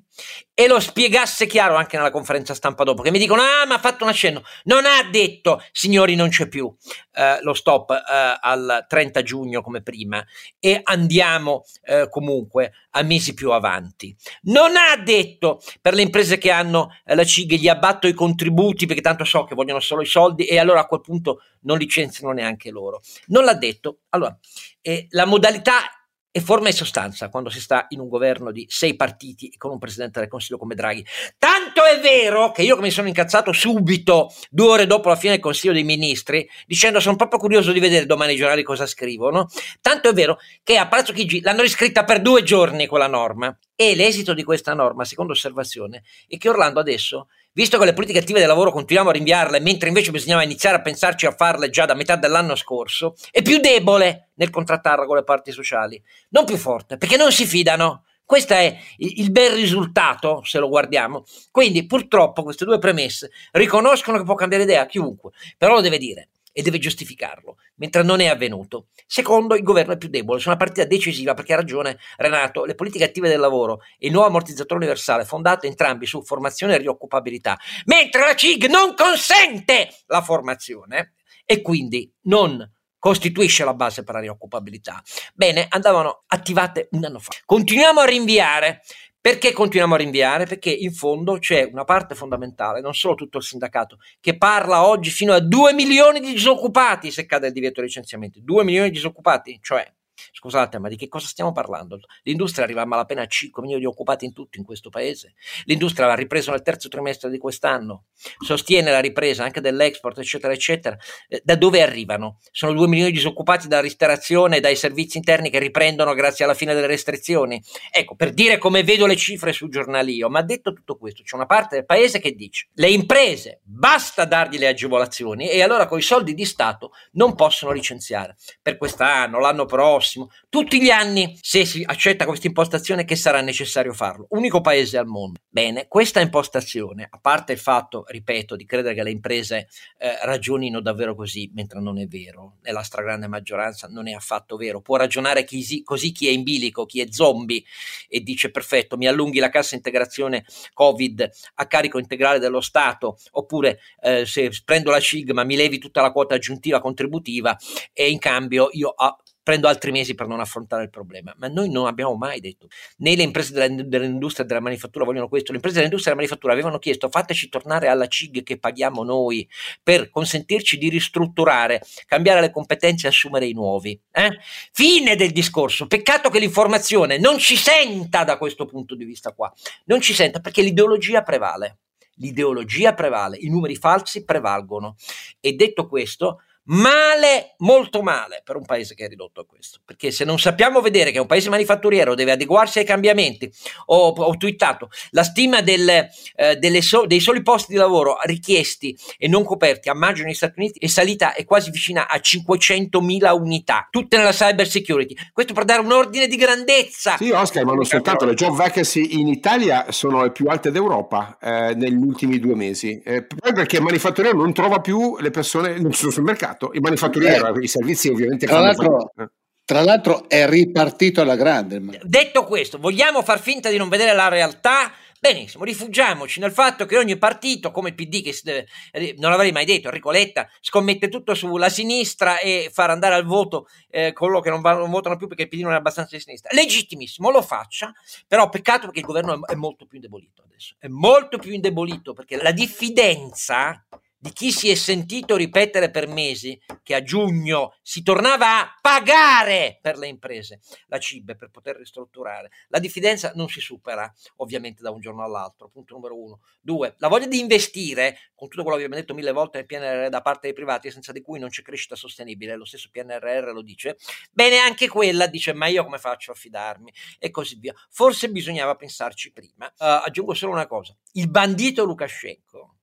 e 0.54 0.68
lo 0.68 0.80
spiegasse 0.80 1.46
chiaro 1.48 1.76
anche 1.76 1.98
nella 1.98 2.12
conferenza 2.12 2.54
stampa 2.54 2.84
dopo, 2.84 3.02
che 3.02 3.12
mi 3.12 3.20
dicono, 3.20 3.42
ah, 3.42 3.66
ma 3.68 3.76
ha 3.76 3.80
fatto 3.80 4.04
un 4.04 4.10
accenno, 4.10 4.44
non 4.64 4.86
ha 4.86 5.04
detto, 5.10 5.62
signori, 5.72 6.16
non 6.16 6.30
c'è 6.30 6.48
più 6.48 6.74
eh, 7.14 7.40
lo 7.42 7.54
stop 7.54 7.92
eh, 7.92 8.38
al 8.40 8.86
30 8.88 9.22
giugno 9.24 9.62
come 9.62 9.82
prima, 9.82 10.24
e 10.60 10.80
andiamo 10.82 11.66
eh, 11.84 12.08
comunque 12.10 12.72
a 12.92 13.04
mesi 13.04 13.34
più 13.34 13.52
avanti. 13.52 14.16
Non 14.44 14.76
ha 14.78 14.96
detto, 14.96 15.62
per 15.82 15.94
le 15.94 16.02
imprese 16.02 16.38
che 16.38 16.52
hanno 16.52 16.96
eh, 17.06 17.16
la 17.16 17.26
CIG, 17.26 17.56
gli 17.56 17.68
abbatto 17.68 18.08
i 18.08 18.14
contributi, 18.14 18.86
perché 18.86 19.02
tanto 19.02 19.26
so 19.26 19.44
che 19.44 19.56
vogliono 19.56 19.82
solo 19.82 20.02
i 20.02 20.06
soldi, 20.06 20.46
e 20.46 20.58
allora 20.58 20.80
a 20.82 20.86
quel 20.86 21.02
punto 21.02 21.42
non 21.62 21.78
licenziano 21.78 22.32
neanche 22.34 22.72
loro. 22.72 23.02
Non 23.28 23.44
l'ha 23.44 23.56
detto. 23.56 24.00
Allora, 24.10 24.38
eh, 24.82 25.08
la 25.10 25.26
modalità 25.26 25.99
e 26.32 26.42
forma 26.42 26.70
e 26.70 26.72
sostanza 26.72 27.30
quando 27.30 27.50
si 27.50 27.60
sta 27.60 27.88
in 27.90 28.00
un 28.00 28.08
governo 28.08 28.52
di 28.52 28.66
sei 28.70 28.96
partiti 28.96 29.50
e 29.50 29.58
con 29.58 29.72
un 29.72 29.80
presidente 29.80 30.20
del 30.20 30.30
Consiglio 30.30 30.58
come 30.58 30.76
Draghi. 30.76 31.06
Tanto 31.38 31.84
è 31.84 32.00
vero 32.00 32.52
che 32.52 32.62
io 32.62 32.78
mi 32.78 32.92
sono 32.92 33.08
incazzato 33.08 33.52
subito, 33.52 34.32
due 34.50 34.68
ore 34.68 34.88
dopo 34.88 35.10
la 35.10 35.16
fine 35.16 35.34
del 35.34 35.42
Consiglio 35.42 35.74
dei 35.74 35.84
Ministri, 35.84 36.48
dicendo 36.68 37.00
sono 37.00 37.16
proprio 37.16 37.40
curioso 37.40 37.72
di 37.72 37.80
vedere 37.80 38.06
domani 38.06 38.34
i 38.34 38.38
giornali 38.38 38.64
cosa 38.64 38.86
scrivono. 38.86 39.48
Tanto 39.82 40.10
è 40.10 40.14
vero 40.14 40.38
che 40.64 40.78
a 40.78 40.88
Palazzo 40.88 41.14
Chigi 41.14 41.42
l'hanno 41.42 41.62
riscritta 41.62 42.04
per 42.04 42.22
due 42.22 42.44
giorni 42.44 42.88
quella 42.88 43.08
norma 43.08 43.58
e 43.76 43.96
l'esito 43.96 44.34
di 44.34 44.44
questa 44.44 44.74
norma, 44.74 45.06
secondo 45.06 45.32
osservazione, 45.32 46.04
è 46.28 46.38
che 46.38 46.50
Orlando 46.50 46.80
adesso 46.80 47.28
Visto 47.60 47.78
che 47.78 47.84
le 47.84 47.92
politiche 47.92 48.20
attive 48.20 48.40
del 48.40 48.48
lavoro 48.48 48.72
continuiamo 48.72 49.10
a 49.10 49.12
rinviarle, 49.12 49.60
mentre 49.60 49.90
invece 49.90 50.12
bisognava 50.12 50.44
iniziare 50.44 50.78
a 50.78 50.82
pensarci 50.82 51.26
a 51.26 51.34
farle 51.34 51.70
già 51.70 51.84
da 51.84 51.94
metà 51.94 52.16
dell'anno 52.16 52.56
scorso, 52.56 53.16
è 53.32 53.42
più 53.42 53.60
debole 53.60 54.30
nel 54.36 54.50
contrattarla 54.50 55.06
con 55.06 55.18
le 55.18 55.26
parti 55.26 55.52
sociali, 55.52 56.02
non 56.30 56.46
più 56.46 56.56
forte, 56.56 56.96
perché 56.96 57.18
non 57.18 57.34
si 57.34 57.46
fidano. 57.46 58.06
Questo 58.24 58.54
è 58.54 58.78
il, 59.00 59.30
bel 59.32 59.52
risultato, 59.56 60.42
se 60.46 60.58
lo 60.58 60.70
guardiamo. 60.70 61.26
Quindi, 61.52 61.86
purtroppo, 61.86 62.44
queste 62.44 62.64
due 62.64 62.80
premesse 62.80 63.30
riconoscono 63.52 64.18
che 64.18 64.24
può 64.24 64.36
cambiare 64.36 64.64
idea 64.64 64.86
chiunque, 64.86 65.32
però 65.58 65.74
lo 65.74 65.82
deve 65.82 65.98
dire 65.98 66.30
e 66.60 66.62
deve 66.62 66.78
giustificarlo, 66.78 67.56
mentre 67.76 68.04
non 68.04 68.20
è 68.20 68.28
avvenuto. 68.28 68.88
Secondo, 69.08 69.56
il 69.56 69.64
governo 69.64 69.94
è 69.94 69.98
più 69.98 70.10
debole, 70.10 70.42
su 70.42 70.50
una 70.50 70.58
partita 70.58 70.86
decisiva 70.86 71.34
perché 71.34 71.54
ha 71.54 71.56
ragione 71.56 71.98
Renato, 72.18 72.66
le 72.66 72.76
politiche 72.76 73.06
attive 73.06 73.30
del 73.30 73.40
lavoro 73.40 73.80
e 73.98 74.08
il 74.08 74.12
nuovo 74.12 74.28
ammortizzatore 74.28 74.76
universale 74.76 75.24
fondato 75.24 75.68
entrambi 75.68 76.06
su 76.06 76.22
formazione 76.22 76.76
e 76.76 76.80
rioccupabilità, 76.80 77.58
mentre 77.86 78.26
la 78.26 78.36
CIG 78.36 78.66
non 78.66 78.94
consente 78.94 79.88
la 80.08 80.22
formazione 80.22 81.14
e 81.46 81.62
quindi 81.62 82.12
non 82.24 82.70
costituisce 82.98 83.64
la 83.64 83.74
base 83.74 84.04
per 84.04 84.16
la 84.16 84.20
rioccupabilità. 84.20 85.02
Bene, 85.34 85.66
andavano 85.70 86.24
attivate 86.28 86.90
un 86.92 87.06
anno 87.06 87.20
fa. 87.20 87.32
Continuiamo 87.46 88.02
a 88.02 88.06
rinviare 88.06 88.82
perché 89.22 89.52
continuiamo 89.52 89.96
a 89.96 89.98
rinviare? 89.98 90.46
Perché 90.46 90.70
in 90.72 90.94
fondo 90.94 91.40
c'è 91.40 91.70
una 91.72 91.84
parte 91.84 92.16
fondamentale, 92.16 92.82
non 92.82 92.94
solo 92.94 93.16
tutto 93.16 93.38
il 93.38 93.44
sindacato, 93.44 93.98
che 94.20 94.38
parla 94.38 94.86
oggi 94.86 95.10
fino 95.10 95.34
a 95.34 95.40
2 95.40 95.74
milioni 95.74 96.20
di 96.20 96.32
disoccupati 96.32 97.12
se 97.12 97.26
cade 97.26 97.48
il 97.48 97.54
divieto 97.54 97.82
di 97.82 97.88
licenziamento. 97.88 98.40
2 98.42 98.64
milioni 98.64 98.88
di 98.90 98.96
disoccupati, 98.96 99.60
cioè 99.62 99.86
Scusate, 100.32 100.80
ma 100.80 100.90
di 100.90 100.96
che 100.96 101.08
cosa 101.08 101.28
stiamo 101.28 101.52
parlando? 101.52 102.00
L'industria 102.24 102.66
arriva 102.66 102.82
a 102.82 102.86
malapena 102.86 103.22
a 103.22 103.28
5 103.28 103.62
milioni 103.62 103.82
di 103.82 103.88
occupati 103.88 104.26
in 104.26 104.34
tutto 104.34 104.58
in 104.58 104.66
questo 104.66 104.90
paese. 104.90 105.34
L'industria 105.66 106.12
ha 106.12 106.16
ripreso 106.16 106.52
nel 106.52 106.62
terzo 106.62 106.88
trimestre 106.90 107.30
di 107.30 107.38
quest'anno, 107.38 108.06
sostiene 108.44 108.92
la 108.92 109.00
ripresa 109.00 109.44
anche 109.44 109.62
dell'export, 109.62 110.18
eccetera, 110.18 110.54
eccetera. 110.54 110.98
Eh, 111.28 111.42
da 111.44 111.56
dove 111.56 111.82
arrivano? 111.82 112.40
Sono 112.52 112.74
2 112.74 112.88
milioni 112.88 113.12
di 113.12 113.18
disoccupati 113.18 113.68
dalla 113.68 113.82
ristorazione 113.82 114.58
e 114.58 114.60
dai 114.60 114.76
servizi 114.76 115.18
interni 115.18 115.50
che 115.50 115.60
riprendono 115.60 116.14
grazie 116.14 116.46
alla 116.46 116.54
fine 116.54 116.74
delle 116.74 116.88
restrizioni. 116.88 117.62
Ecco, 117.92 118.16
per 118.16 118.34
dire 118.34 118.58
come 118.58 118.84
vedo 118.84 119.06
le 119.06 119.16
cifre 119.16 119.54
sul 119.54 119.70
giornalio, 119.70 120.30
ma 120.30 120.42
detto 120.42 120.74
tutto 120.74 120.98
questo, 120.98 121.24
c'è 121.24 121.36
una 121.36 121.46
parte 121.46 121.76
del 121.76 121.86
paese 121.86 122.20
che 122.20 122.32
dice 122.32 122.68
le 122.74 122.90
imprese 122.90 123.60
basta 123.64 124.26
dargli 124.26 124.58
le 124.58 124.68
agevolazioni 124.68 125.50
e 125.50 125.62
allora 125.62 125.88
con 125.88 125.98
i 125.98 126.02
soldi 126.02 126.34
di 126.34 126.46
Stato 126.46 126.92
non 127.14 127.36
possono 127.36 127.72
licenziare 127.72 128.36
per 128.62 128.78
quest'anno, 128.78 129.40
l'anno 129.40 129.66
prossimo 129.66 130.09
prossimo, 130.10 130.32
tutti 130.50 130.82
gli 130.82 130.90
anni, 130.90 131.38
se 131.40 131.66
si 131.66 131.84
accetta 131.86 132.26
questa 132.26 132.48
impostazione, 132.48 133.06
che 133.06 133.16
sarà 133.16 133.42
necessario 133.42 133.94
farlo. 133.94 134.26
Unico 134.30 134.62
paese 134.62 134.98
al 134.98 135.06
mondo. 135.06 135.40
Bene, 135.48 135.88
questa 135.88 136.20
impostazione, 136.20 137.08
a 137.10 137.20
parte 137.20 137.54
il 137.54 137.60
fatto, 137.60 138.06
ripeto, 138.08 138.56
di 138.56 138.66
credere 138.66 138.96
che 138.96 139.04
le 139.04 139.12
imprese 139.12 139.68
eh, 140.00 140.18
ragionino 140.24 140.82
davvero 140.82 141.16
così, 141.16 141.52
mentre 141.54 141.80
non 141.80 142.00
è 142.00 142.08
vero, 142.08 142.58
nella 142.64 142.82
stragrande 142.82 143.28
maggioranza 143.28 143.88
non 143.88 144.08
è 144.08 144.14
affatto 144.14 144.58
vero. 144.58 144.82
Può 144.82 144.98
ragionare 144.98 145.44
chi, 145.44 145.84
così 145.84 146.12
chi 146.12 146.28
è 146.28 146.32
in 146.32 146.44
bilico, 146.44 146.86
chi 146.86 147.02
è 147.02 147.08
zombie 147.10 147.64
e 148.08 148.22
dice 148.22 148.50
perfetto, 148.50 148.98
mi 148.98 149.08
allunghi 149.08 149.40
la 149.40 149.50
cassa 149.50 149.76
integrazione 149.76 150.46
Covid 150.74 151.30
a 151.56 151.68
carico 151.68 152.00
integrale 152.00 152.40
dello 152.40 152.62
Stato, 152.62 153.18
oppure 153.32 153.80
eh, 154.02 154.26
se 154.26 154.50
prendo 154.66 154.92
la 154.92 155.00
CIG 155.00 155.32
mi 155.32 155.56
levi 155.56 155.78
tutta 155.78 156.02
la 156.02 156.12
quota 156.12 156.36
aggiuntiva 156.36 156.80
contributiva 156.80 157.58
e 157.94 158.10
in 158.10 158.20
cambio 158.20 158.70
io 158.72 158.90
ah, 158.90 159.16
prendo 159.50 159.68
altri 159.68 159.90
mesi 159.90 160.14
per 160.14 160.28
non 160.28 160.40
affrontare 160.40 160.84
il 160.84 160.92
problema. 160.92 161.34
Ma 161.40 161.48
noi 161.48 161.72
non 161.72 161.88
abbiamo 161.88 162.14
mai 162.16 162.40
detto, 162.40 162.68
né 162.98 163.16
le 163.16 163.24
imprese 163.24 163.52
della, 163.52 163.82
dell'industria 163.82 164.46
della 164.46 164.60
manifattura 164.60 165.06
vogliono 165.06 165.28
questo, 165.28 165.50
le 165.50 165.56
imprese 165.56 165.78
dell'industria 165.78 166.14
della 166.14 166.24
manifattura 166.24 166.54
avevano 166.54 166.78
chiesto 166.78 167.10
fateci 167.10 167.50
tornare 167.50 167.88
alla 167.88 168.06
CIG 168.06 168.44
che 168.44 168.60
paghiamo 168.60 169.02
noi 169.04 169.50
per 169.82 170.12
consentirci 170.12 170.78
di 170.78 170.88
ristrutturare, 170.90 171.82
cambiare 172.06 172.42
le 172.42 172.52
competenze 172.52 173.08
e 173.08 173.10
assumere 173.10 173.48
i 173.48 173.54
nuovi. 173.54 174.00
Eh? 174.12 174.38
Fine 174.72 175.16
del 175.16 175.32
discorso, 175.32 175.88
peccato 175.88 176.30
che 176.30 176.38
l'informazione 176.38 177.18
non 177.18 177.40
ci 177.40 177.56
senta 177.56 178.24
da 178.24 178.38
questo 178.38 178.68
punto 178.68 178.94
di 178.94 179.04
vista 179.04 179.32
qua, 179.32 179.52
non 179.86 180.00
ci 180.00 180.14
senta 180.14 180.42
perché 180.42 180.62
l'ideologia 180.62 181.24
prevale. 181.24 181.80
L'ideologia 182.22 182.94
prevale, 182.94 183.38
i 183.40 183.50
numeri 183.50 183.78
falsi 183.78 184.26
prevalgono. 184.26 184.96
E 185.40 185.54
detto 185.54 185.88
questo, 185.88 186.42
Male, 186.72 187.56
molto 187.60 188.04
male 188.04 188.42
per 188.44 188.56
un 188.56 188.64
paese 188.64 188.94
che 188.94 189.06
è 189.06 189.08
ridotto 189.08 189.42
a 189.42 189.46
questo, 189.46 189.80
perché 189.84 190.12
se 190.12 190.24
non 190.24 190.38
sappiamo 190.38 190.82
vedere 190.82 191.10
che 191.10 191.18
un 191.18 191.26
paese 191.26 191.50
manifatturiero 191.50 192.14
deve 192.14 192.34
adeguarsi 192.34 192.78
ai 192.78 192.86
cambiamenti, 192.86 193.52
ho, 193.88 194.10
ho 194.10 194.38
twittato, 194.38 194.90
la 195.12 195.24
stima 195.24 195.62
del, 195.62 195.90
eh, 196.36 196.82
so, 196.82 197.08
dei 197.08 197.22
soli 197.22 197.42
posti 197.42 197.72
di 197.72 197.80
lavoro 197.80 198.18
richiesti 198.22 198.96
e 199.18 199.28
non 199.28 199.44
coperti 199.44 199.90
a 199.90 199.96
maggio 199.96 200.22
negli 200.24 200.36
Stati 200.36 200.60
Uniti 200.60 200.78
è 200.78 200.86
salita 200.86 201.34
è 201.34 201.44
quasi 201.44 201.72
vicina 201.72 202.08
a 202.08 202.18
500.000 202.18 203.32
unità, 203.32 203.88
tutte 203.90 204.18
nella 204.18 204.32
cyber 204.32 204.68
security. 204.68 205.16
Questo 205.34 205.54
per 205.54 205.66
dare 205.66 205.82
un 205.82 205.92
ordine 205.92 206.28
di 206.28 206.36
grandezza. 206.36 207.18
Sì, 207.18 207.32
Oscar, 207.32 207.66
ma 207.66 207.74
non 207.74 207.84
soltanto, 207.84 208.26
le 208.26 208.36
job 208.36 208.56
vacancy 208.56 209.20
in 209.20 209.28
Italia 209.28 209.88
sono 209.90 210.22
le 210.22 210.32
più 210.32 210.46
alte 210.46 210.70
d'Europa 210.70 211.40
eh, 211.42 211.74
negli 211.74 212.04
ultimi 212.04 212.38
due 212.38 212.54
mesi, 212.54 213.02
eh, 213.04 213.26
perché 213.26 213.78
il 213.78 213.82
manifatturiero 213.82 214.38
non 214.38 214.54
trova 214.54 214.82
più 214.82 215.18
le 215.18 215.32
persone 215.32 215.76
sul 215.92 216.22
mercato 216.22 216.58
mercato. 216.60 216.72
Il 216.74 216.82
manifatturiero, 216.82 217.56
eh, 217.56 217.64
i 217.64 217.68
servizi 217.68 218.10
ovviamente 218.10 218.46
tra 218.46 218.60
l'altro, 218.60 219.12
eh. 219.18 219.30
tra 219.64 219.82
l'altro 219.82 220.28
è 220.28 220.48
ripartito 220.48 221.22
alla 221.22 221.36
grande. 221.36 222.00
Detto 222.04 222.44
questo, 222.44 222.78
vogliamo 222.78 223.24
far 223.24 223.40
finta 223.40 223.70
di 223.70 223.78
non 223.78 223.88
vedere 223.88 224.14
la 224.14 224.28
realtà? 224.28 224.92
Benissimo, 225.22 225.66
rifugiamoci 225.66 226.40
nel 226.40 226.54
fatto 226.54 226.86
che 226.86 226.98
ogni 226.98 227.18
partito, 227.18 227.72
come 227.72 227.90
il 227.90 227.96
PD, 227.96 228.24
che 228.24 228.34
deve, 228.42 228.68
eh, 228.94 229.16
non 229.18 229.32
l'avrei 229.32 229.52
mai 229.52 229.66
detto, 229.66 229.88
Enrico 229.90 230.12
Letta, 230.12 230.48
scommette 230.62 231.10
tutto 231.10 231.34
sulla 231.34 231.68
sinistra 231.68 232.40
e 232.40 232.70
far 232.72 232.90
andare 232.90 233.16
al 233.16 233.26
voto 233.26 233.68
eh, 233.90 234.14
coloro 234.14 234.40
che 234.40 234.50
non, 234.50 234.62
va, 234.62 234.76
non, 234.76 234.90
votano 234.90 235.18
più 235.18 235.28
perché 235.28 235.44
il 235.44 235.50
PD 235.50 235.60
non 235.60 235.74
è 235.74 235.76
abbastanza 235.76 236.16
di 236.16 236.22
sinistra. 236.22 236.52
Legittimissimo, 236.54 237.32
lo 237.32 237.42
faccia, 237.42 237.92
però 238.30 238.48
peccato 238.48 238.86
perché 238.86 239.00
il 239.00 239.06
governo 239.06 239.34
è, 239.34 239.52
è 239.52 239.56
molto 239.56 239.86
più 239.86 239.98
indebolito 239.98 240.44
adesso. 240.46 240.76
È 240.80 240.88
molto 240.88 241.38
più 241.38 241.52
indebolito 241.52 242.14
perché 242.14 242.42
la 242.42 242.54
diffidenza 242.54 243.86
di 244.22 244.34
chi 244.34 244.52
si 244.52 244.70
è 244.70 244.76
sentito 244.76 245.38
ripetere 245.38 245.90
per 245.90 246.08
mesi 246.08 246.60
che 246.84 246.94
a 246.94 247.02
giugno 247.02 247.76
si 247.82 248.04
tornava 248.04 248.60
a 248.60 248.78
pagare 248.82 249.80
per 249.82 249.98
le 249.98 250.08
imprese 250.08 250.60
la 250.88 251.00
CIB 251.00 251.38
per 251.38 251.50
poter 251.50 251.78
ristrutturare. 251.78 252.50
La 252.68 252.80
diffidenza 252.80 253.32
non 253.36 253.48
si 253.48 253.62
supera 253.62 254.12
ovviamente 254.38 254.84
da 254.84 254.92
un 254.92 255.00
giorno 255.00 255.24
all'altro, 255.24 255.70
punto 255.70 255.94
numero 255.94 256.22
uno. 256.22 256.42
Due, 256.60 256.96
la 256.98 257.08
voglia 257.08 257.28
di 257.28 257.40
investire, 257.40 258.18
con 258.36 258.50
tutto 258.50 258.64
quello 258.64 258.78
che 258.78 258.84
abbiamo 258.84 259.02
detto 259.02 259.14
mille 259.14 259.32
volte 259.32 259.60
nel 259.60 259.66
PNRR 259.66 260.10
da 260.10 260.22
parte 260.22 260.48
dei 260.48 260.54
privati, 260.54 260.92
senza 260.92 261.14
di 261.14 261.22
cui 261.22 261.40
non 261.40 261.50
c'è 261.50 261.62
crescita 261.62 261.96
sostenibile, 261.96 262.58
lo 262.58 262.66
stesso 262.66 262.90
PNRR 262.92 263.52
lo 263.54 263.62
dice, 263.62 263.98
bene 264.32 264.58
anche 264.58 264.90
quella 264.90 265.28
dice 265.28 265.54
ma 265.54 265.68
io 265.68 265.86
come 265.86 265.98
faccio 265.98 266.32
a 266.32 266.36
fidarmi 266.36 266.92
e 267.18 267.30
così 267.30 267.56
via. 267.58 267.74
Forse 267.90 268.30
bisognava 268.30 268.76
pensarci 268.76 269.32
prima. 269.32 269.66
Uh, 269.78 270.04
aggiungo 270.06 270.34
solo 270.34 270.52
una 270.52 270.68
cosa, 270.68 270.94
il 271.14 271.30
bandito 271.30 271.86
Lukashenko 271.86 272.79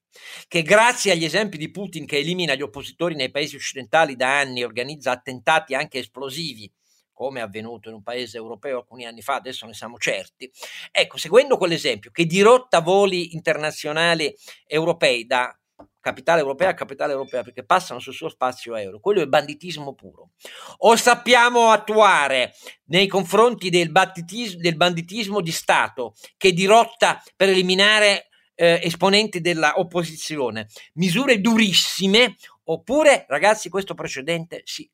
che 0.49 0.63
grazie 0.63 1.13
agli 1.13 1.25
esempi 1.25 1.57
di 1.57 1.71
Putin 1.71 2.07
che 2.07 2.19
elimina 2.19 2.55
gli 2.55 2.63
oppositori 2.63 3.15
nei 3.15 3.31
paesi 3.31 3.57
occidentali 3.57 4.17
da 4.17 4.39
anni 4.39 4.65
organizza 4.65 5.11
attentati 5.11 5.75
anche 5.75 5.99
esplosivi, 5.99 6.71
come 7.13 7.41
è 7.41 7.43
avvenuto 7.43 7.89
in 7.89 7.95
un 7.95 8.03
paese 8.03 8.37
europeo 8.37 8.79
alcuni 8.79 9.07
anni 9.07 9.23
fa, 9.23 9.37
adesso 9.37 9.67
ne 9.67 9.73
siamo 9.75 9.97
certi. 9.99 10.51
Ecco, 10.91 11.17
seguendo 11.17 11.57
quell'esempio 11.57 12.11
che 12.11 12.27
dirotta 12.27 12.81
voli 12.81 13.35
internazionali 13.35 14.35
europei 14.67 15.25
da 15.25 15.59
capitale 16.07 16.41
europea 16.41 16.69
a 16.69 16.75
capitale 16.75 17.13
europea 17.13 17.43
perché 17.43 17.65
passano 17.65 17.99
sul 17.99 18.15
suo 18.15 18.29
spazio 18.29 18.77
euro. 18.77 19.01
Quello 19.01 19.23
è 19.23 19.27
banditismo 19.27 19.95
puro. 19.95 20.31
O 20.79 20.95
sappiamo 20.95 21.71
attuare 21.71 22.55
nei 22.85 23.09
confronti 23.09 23.71
del, 23.71 23.91
del 23.91 24.77
banditismo 24.77 25.41
di 25.41 25.51
Stato 25.51 26.15
che 26.37 26.53
dirotta 26.53 27.21
per 27.35 27.49
eliminare 27.49 28.29
eh, 28.57 28.81
esponenti 28.83 29.41
dell'opposizione, 29.41 30.67
misure 30.95 31.41
durissime, 31.41 32.37
oppure 32.65 33.25
ragazzi 33.29 33.69
questo 33.69 33.95
precedente 33.95 34.63
si 34.65 34.91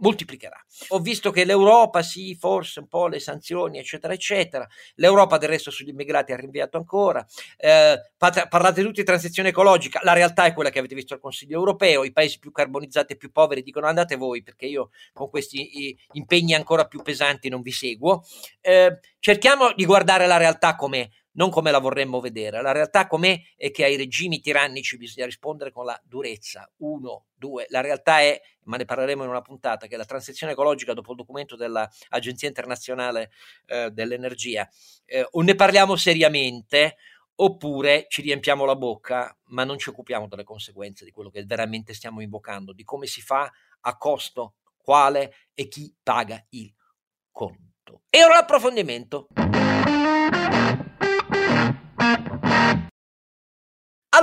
moltiplicherà. 0.00 0.56
Ho 0.88 0.98
visto 0.98 1.30
che 1.30 1.44
l'Europa, 1.44 2.02
sì, 2.02 2.34
forse 2.34 2.80
un 2.80 2.88
po' 2.88 3.06
le 3.06 3.20
sanzioni, 3.20 3.78
eccetera, 3.78 4.12
eccetera. 4.12 4.66
L'Europa 4.96 5.38
del 5.38 5.48
resto 5.48 5.70
sugli 5.70 5.88
immigrati 5.88 6.32
ha 6.32 6.36
rinviato 6.36 6.76
ancora. 6.76 7.24
Eh, 7.56 8.12
parlate 8.16 8.82
tutti 8.82 9.00
di 9.00 9.06
transizione 9.06 9.50
ecologica, 9.50 10.00
la 10.02 10.12
realtà 10.12 10.44
è 10.44 10.52
quella 10.52 10.70
che 10.70 10.78
avete 10.78 10.94
visto 10.94 11.14
al 11.14 11.20
Consiglio 11.20 11.58
europeo, 11.58 12.04
i 12.04 12.12
paesi 12.12 12.38
più 12.38 12.50
carbonizzati 12.50 13.12
e 13.12 13.16
più 13.16 13.30
poveri 13.30 13.62
dicono 13.62 13.86
andate 13.86 14.16
voi 14.16 14.42
perché 14.42 14.66
io 14.66 14.90
con 15.12 15.28
questi 15.28 15.96
impegni 16.12 16.54
ancora 16.54 16.86
più 16.86 17.02
pesanti 17.02 17.48
non 17.48 17.62
vi 17.62 17.72
seguo. 17.72 18.24
Eh, 18.60 18.98
cerchiamo 19.18 19.72
di 19.74 19.84
guardare 19.84 20.26
la 20.26 20.36
realtà 20.36 20.76
come 20.76 21.10
non 21.32 21.50
come 21.50 21.70
la 21.70 21.78
vorremmo 21.78 22.20
vedere. 22.20 22.60
La 22.62 22.72
realtà 22.72 23.06
com'è 23.06 23.40
è 23.56 23.70
che 23.70 23.84
ai 23.84 23.96
regimi 23.96 24.40
tirannici 24.40 24.96
bisogna 24.96 25.26
rispondere 25.26 25.70
con 25.70 25.84
la 25.84 26.00
durezza. 26.04 26.70
Uno, 26.78 27.26
due. 27.34 27.66
La 27.68 27.80
realtà 27.80 28.20
è, 28.20 28.40
ma 28.64 28.76
ne 28.76 28.84
parleremo 28.84 29.22
in 29.22 29.30
una 29.30 29.42
puntata, 29.42 29.86
che 29.86 29.96
la 29.96 30.04
transizione 30.04 30.52
ecologica 30.52 30.92
dopo 30.92 31.12
il 31.12 31.16
documento 31.16 31.56
dell'Agenzia 31.56 32.48
internazionale 32.48 33.30
eh, 33.66 33.90
dell'energia, 33.90 34.68
eh, 35.04 35.26
o 35.30 35.42
ne 35.42 35.54
parliamo 35.54 35.96
seriamente 35.96 36.96
oppure 37.42 38.04
ci 38.08 38.20
riempiamo 38.20 38.66
la 38.66 38.76
bocca, 38.76 39.34
ma 39.46 39.64
non 39.64 39.78
ci 39.78 39.88
occupiamo 39.88 40.28
delle 40.28 40.44
conseguenze 40.44 41.06
di 41.06 41.10
quello 41.10 41.30
che 41.30 41.42
veramente 41.44 41.94
stiamo 41.94 42.20
invocando, 42.20 42.72
di 42.72 42.84
come 42.84 43.06
si 43.06 43.22
fa, 43.22 43.50
a 43.80 43.96
costo, 43.96 44.56
quale 44.76 45.34
e 45.54 45.68
chi 45.68 45.94
paga 46.02 46.44
il 46.50 46.72
conto. 47.30 48.02
E 48.10 48.22
ora 48.22 48.34
l'approfondimento. 48.34 49.28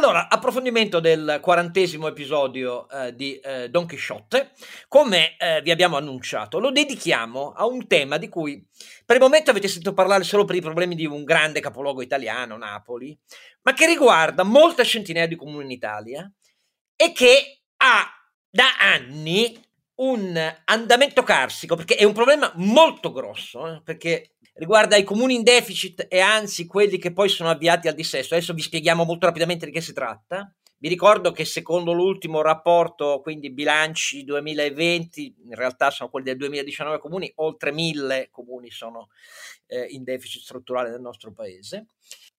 Allora, 0.07 0.29
approfondimento 0.29 1.01
del 1.01 1.39
quarantesimo 1.41 2.07
episodio 2.07 2.89
eh, 2.89 3.13
di 3.13 3.37
eh, 3.39 3.69
Don 3.69 3.85
Quixote. 3.85 4.51
Come 4.87 5.35
eh, 5.37 5.61
vi 5.61 5.69
abbiamo 5.69 5.97
annunciato, 5.97 6.59
lo 6.59 6.71
dedichiamo 6.71 7.51
a 7.51 7.65
un 7.65 7.87
tema 7.87 8.15
di 8.15 8.29
cui 8.29 8.65
per 9.05 9.17
il 9.17 9.21
momento 9.21 9.51
avete 9.51 9.67
sentito 9.67 9.93
parlare 9.93 10.23
solo 10.23 10.45
per 10.45 10.55
i 10.55 10.61
problemi 10.61 10.95
di 10.95 11.05
un 11.05 11.25
grande 11.25 11.59
capoluogo 11.59 12.01
italiano, 12.01 12.55
Napoli, 12.55 13.19
ma 13.63 13.73
che 13.73 13.85
riguarda 13.85 14.43
molte 14.43 14.85
centinaia 14.85 15.27
di 15.27 15.35
comuni 15.35 15.65
in 15.65 15.71
Italia 15.71 16.31
e 16.95 17.11
che 17.11 17.63
ha 17.75 18.09
da 18.49 18.77
anni 18.79 19.61
un 19.97 20.55
andamento 20.65 21.23
carsico, 21.23 21.75
perché 21.75 21.95
è 21.95 22.03
un 22.03 22.13
problema 22.13 22.51
molto 22.55 23.11
grosso, 23.11 23.67
eh, 23.67 23.81
perché 23.83 24.31
riguarda 24.53 24.95
i 24.95 25.03
comuni 25.03 25.35
in 25.35 25.43
deficit 25.43 26.07
e 26.09 26.19
anzi 26.19 26.65
quelli 26.65 26.97
che 26.97 27.13
poi 27.13 27.29
sono 27.29 27.49
avviati 27.49 27.87
al 27.87 27.95
dissesto. 27.95 28.33
Adesso 28.33 28.53
vi 28.53 28.61
spieghiamo 28.61 29.03
molto 29.03 29.25
rapidamente 29.25 29.65
di 29.65 29.71
che 29.71 29.81
si 29.81 29.93
tratta. 29.93 30.51
Vi 30.79 30.89
ricordo 30.89 31.31
che 31.31 31.43
secondo 31.43 31.91
l'ultimo 31.91 32.41
rapporto, 32.41 33.19
quindi 33.21 33.51
bilanci 33.51 34.23
2020, 34.23 35.35
in 35.45 35.55
realtà 35.55 35.89
sono 35.89 36.09
quelli 36.09 36.27
del 36.27 36.37
2019 36.37 36.99
comuni, 36.99 37.31
oltre 37.37 37.71
mille 37.71 38.29
comuni 38.29 38.69
sono 38.69 39.09
eh, 39.65 39.87
in 39.89 40.03
deficit 40.03 40.43
strutturale 40.43 40.91
nel 40.91 41.01
nostro 41.01 41.33
paese. 41.33 41.87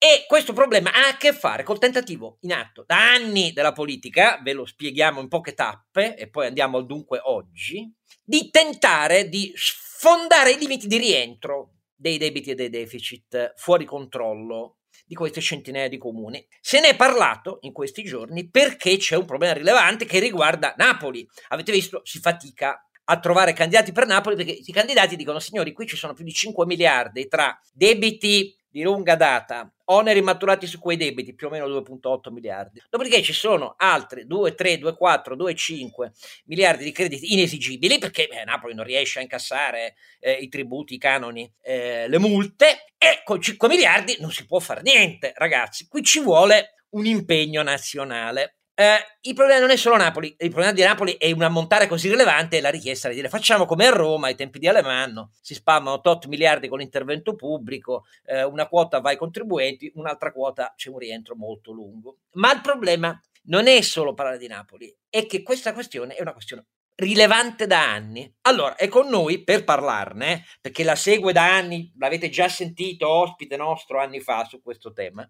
E 0.00 0.26
questo 0.28 0.52
problema 0.52 0.92
ha 0.92 1.08
a 1.08 1.16
che 1.16 1.32
fare 1.32 1.64
col 1.64 1.80
tentativo 1.80 2.38
in 2.42 2.52
atto 2.52 2.84
da 2.86 3.14
anni 3.14 3.52
della 3.52 3.72
politica, 3.72 4.40
ve 4.40 4.52
lo 4.52 4.64
spieghiamo 4.64 5.20
in 5.20 5.26
poche 5.26 5.54
tappe 5.54 6.16
e 6.16 6.30
poi 6.30 6.46
andiamo 6.46 6.76
al 6.76 6.86
dunque 6.86 7.18
oggi, 7.20 7.92
di 8.22 8.48
tentare 8.48 9.28
di 9.28 9.52
sfondare 9.56 10.52
i 10.52 10.58
limiti 10.58 10.86
di 10.86 10.98
rientro 10.98 11.78
dei 11.96 12.16
debiti 12.16 12.50
e 12.50 12.54
dei 12.54 12.70
deficit 12.70 13.54
fuori 13.56 13.84
controllo 13.84 14.76
di 15.04 15.16
queste 15.16 15.40
centinaia 15.40 15.88
di 15.88 15.98
comuni. 15.98 16.46
Se 16.60 16.78
ne 16.78 16.90
è 16.90 16.96
parlato 16.96 17.58
in 17.62 17.72
questi 17.72 18.04
giorni 18.04 18.48
perché 18.48 18.98
c'è 18.98 19.16
un 19.16 19.24
problema 19.24 19.54
rilevante 19.54 20.04
che 20.04 20.20
riguarda 20.20 20.74
Napoli. 20.76 21.26
Avete 21.48 21.72
visto, 21.72 22.02
si 22.04 22.20
fatica 22.20 22.80
a 23.10 23.18
trovare 23.18 23.52
candidati 23.52 23.90
per 23.90 24.06
Napoli 24.06 24.36
perché 24.36 24.52
i 24.52 24.72
candidati 24.72 25.16
dicono 25.16 25.40
signori 25.40 25.72
qui 25.72 25.86
ci 25.86 25.96
sono 25.96 26.12
più 26.12 26.24
di 26.24 26.32
5 26.32 26.66
miliardi 26.66 27.26
tra 27.26 27.58
debiti 27.72 28.54
di 28.70 28.82
lunga 28.82 29.16
data, 29.16 29.72
oneri 29.86 30.20
maturati 30.20 30.66
su 30.66 30.78
quei 30.78 30.96
debiti, 30.96 31.34
più 31.34 31.46
o 31.46 31.50
meno 31.50 31.66
2.8 31.66 32.30
miliardi. 32.30 32.82
Dopodiché 32.90 33.22
ci 33.22 33.32
sono 33.32 33.74
altri 33.76 34.26
2, 34.26 34.54
3, 34.54 34.78
2, 34.78 34.94
4, 34.94 35.36
2, 35.36 35.54
5 35.54 36.12
miliardi 36.46 36.84
di 36.84 36.92
crediti 36.92 37.32
inesigibili 37.32 37.98
perché 37.98 38.28
eh, 38.28 38.44
Napoli 38.44 38.74
non 38.74 38.84
riesce 38.84 39.18
a 39.18 39.22
incassare 39.22 39.94
eh, 40.20 40.32
i 40.32 40.48
tributi, 40.48 40.94
i 40.94 40.98
canoni, 40.98 41.50
eh, 41.62 42.06
le 42.08 42.18
multe 42.18 42.92
e 42.98 43.22
con 43.24 43.40
5 43.40 43.68
miliardi 43.68 44.16
non 44.20 44.30
si 44.30 44.46
può 44.46 44.58
fare 44.58 44.82
niente, 44.82 45.32
ragazzi. 45.36 45.86
Qui 45.88 46.02
ci 46.02 46.20
vuole 46.20 46.74
un 46.90 47.06
impegno 47.06 47.62
nazionale. 47.62 48.57
Eh, 48.80 48.96
il 49.22 49.34
problema 49.34 49.58
non 49.58 49.70
è 49.70 49.76
solo 49.76 49.96
Napoli, 49.96 50.36
il 50.38 50.50
problema 50.50 50.70
di 50.70 50.82
Napoli 50.82 51.16
è 51.18 51.32
un 51.32 51.42
ammontare 51.42 51.88
così 51.88 52.08
rilevante 52.08 52.60
la 52.60 52.70
richiesta 52.70 53.08
di 53.08 53.16
dire 53.16 53.28
facciamo 53.28 53.66
come 53.66 53.86
a 53.86 53.90
Roma 53.90 54.28
ai 54.28 54.36
tempi 54.36 54.60
di 54.60 54.68
Alemanno, 54.68 55.32
si 55.40 55.54
spammano 55.54 56.00
tot 56.00 56.26
miliardi 56.26 56.68
con 56.68 56.78
l'intervento 56.78 57.34
pubblico, 57.34 58.04
eh, 58.24 58.44
una 58.44 58.68
quota 58.68 59.00
va 59.00 59.08
ai 59.08 59.16
contribuenti, 59.16 59.90
un'altra 59.96 60.30
quota 60.30 60.74
c'è 60.76 60.90
un 60.90 60.98
rientro 60.98 61.34
molto 61.34 61.72
lungo. 61.72 62.18
Ma 62.34 62.52
il 62.52 62.60
problema 62.60 63.20
non 63.46 63.66
è 63.66 63.80
solo 63.80 64.14
parlare 64.14 64.38
di 64.38 64.46
Napoli, 64.46 64.96
è 65.10 65.26
che 65.26 65.42
questa 65.42 65.72
questione 65.72 66.14
è 66.14 66.22
una 66.22 66.32
questione 66.32 66.66
rilevante 66.98 67.66
da 67.66 67.90
anni. 67.92 68.32
Allora, 68.42 68.76
è 68.76 68.88
con 68.88 69.08
noi 69.08 69.42
per 69.42 69.64
parlarne, 69.64 70.44
perché 70.60 70.84
la 70.84 70.96
segue 70.96 71.32
da 71.32 71.54
anni, 71.54 71.92
l'avete 71.98 72.28
già 72.28 72.48
sentito 72.48 73.08
ospite 73.08 73.56
nostro 73.56 74.00
anni 74.00 74.20
fa 74.20 74.44
su 74.44 74.62
questo 74.62 74.92
tema 74.92 75.28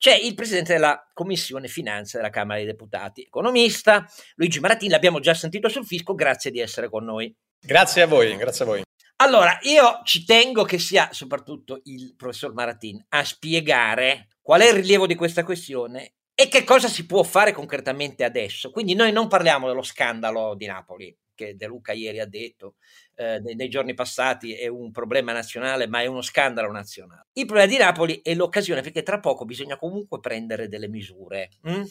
c'è 0.00 0.14
il 0.14 0.34
presidente 0.34 0.72
della 0.72 1.10
Commissione 1.12 1.68
Finanze 1.68 2.16
della 2.16 2.30
Camera 2.30 2.56
dei 2.56 2.66
Deputati, 2.66 3.20
economista, 3.20 4.08
Luigi 4.36 4.58
Maratin, 4.58 4.88
l'abbiamo 4.88 5.20
già 5.20 5.34
sentito 5.34 5.68
sul 5.68 5.84
fisco, 5.84 6.14
grazie 6.14 6.50
di 6.50 6.58
essere 6.58 6.88
con 6.88 7.04
noi. 7.04 7.36
Grazie 7.60 8.00
a 8.00 8.06
voi, 8.06 8.34
grazie 8.36 8.64
a 8.64 8.68
voi. 8.68 8.82
Allora, 9.16 9.58
io 9.64 10.00
ci 10.04 10.24
tengo 10.24 10.64
che 10.64 10.78
sia 10.78 11.10
soprattutto 11.12 11.82
il 11.84 12.14
professor 12.16 12.54
Maratin 12.54 13.04
a 13.10 13.22
spiegare 13.22 14.28
qual 14.40 14.62
è 14.62 14.68
il 14.68 14.76
rilievo 14.76 15.06
di 15.06 15.14
questa 15.16 15.44
questione 15.44 16.14
e 16.34 16.48
che 16.48 16.64
cosa 16.64 16.88
si 16.88 17.06
può 17.06 17.22
fare 17.22 17.52
concretamente 17.52 18.24
adesso. 18.24 18.70
Quindi 18.70 18.94
noi 18.94 19.12
non 19.12 19.28
parliamo 19.28 19.66
dello 19.68 19.82
scandalo 19.82 20.54
di 20.54 20.66
Napoli, 20.66 21.16
che 21.40 21.56
De 21.56 21.66
Luca 21.66 21.92
ieri 21.92 22.20
ha 22.20 22.26
detto 22.26 22.74
eh, 23.14 23.40
nei, 23.40 23.54
nei, 23.54 23.68
giorni 23.68 23.94
passati 23.94 24.54
è 24.54 24.66
un 24.66 24.90
problema 24.90 25.32
nazionale, 25.32 25.86
ma 25.86 26.00
è 26.02 26.06
uno 26.06 26.20
scandalo 26.20 26.70
nazionale. 26.70 27.28
Il 27.32 27.46
problema 27.46 27.70
di 27.70 27.78
Napoli 27.78 28.20
è 28.22 28.34
l'occasione 28.34 28.82
perché 28.82 29.02
tra 29.02 29.20
poco 29.20 29.44
bisogna 29.44 29.76
comunque 29.76 30.20
prendere 30.20 30.68
delle 30.68 30.88
misure. 30.88 31.50
Mm? 31.68 31.82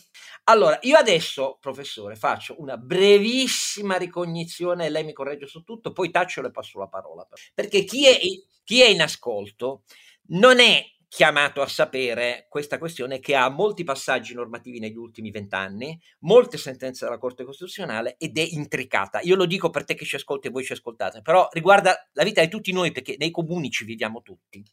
Allora, 0.45 0.77
io 0.81 0.97
adesso, 0.97 1.57
professore, 1.59 2.15
faccio 2.15 2.59
una 2.59 2.77
brevissima 2.77 3.97
ricognizione 3.97 4.89
lei 4.89 5.03
mi 5.03 5.13
corregge 5.13 5.47
su 5.47 5.63
tutto, 5.63 5.91
poi 5.91 6.11
taccio 6.11 6.39
e 6.39 6.43
le 6.43 6.51
passo 6.51 6.79
la 6.79 6.87
parola. 6.87 7.27
Perché 7.53 7.83
chi 7.83 8.07
è, 8.07 8.17
chi 8.63 8.81
è 8.81 8.87
in 8.87 9.01
ascolto 9.01 9.83
non 10.29 10.59
è 10.59 10.83
chiamato 11.09 11.61
a 11.61 11.67
sapere 11.67 12.45
questa 12.47 12.77
questione 12.77 13.19
che 13.19 13.35
ha 13.35 13.49
molti 13.49 13.83
passaggi 13.83 14.35
normativi 14.35 14.79
negli 14.79 14.95
ultimi 14.95 15.31
vent'anni, 15.31 15.99
molte 16.19 16.57
sentenze 16.57 17.03
della 17.03 17.17
Corte 17.17 17.43
Costituzionale 17.43 18.15
ed 18.19 18.37
è 18.37 18.47
intricata. 18.51 19.19
Io 19.23 19.35
lo 19.35 19.47
dico 19.47 19.71
per 19.71 19.85
te 19.85 19.95
che 19.95 20.05
ci 20.05 20.15
ascolti 20.15 20.47
e 20.47 20.51
voi 20.51 20.63
ci 20.63 20.73
ascoltate, 20.73 21.21
però 21.21 21.47
riguarda 21.51 22.09
la 22.13 22.23
vita 22.23 22.41
di 22.41 22.47
tutti 22.47 22.71
noi 22.71 22.91
perché 22.91 23.15
nei 23.17 23.31
comuni 23.31 23.71
ci 23.71 23.85
viviamo 23.85 24.21
tutti 24.21 24.63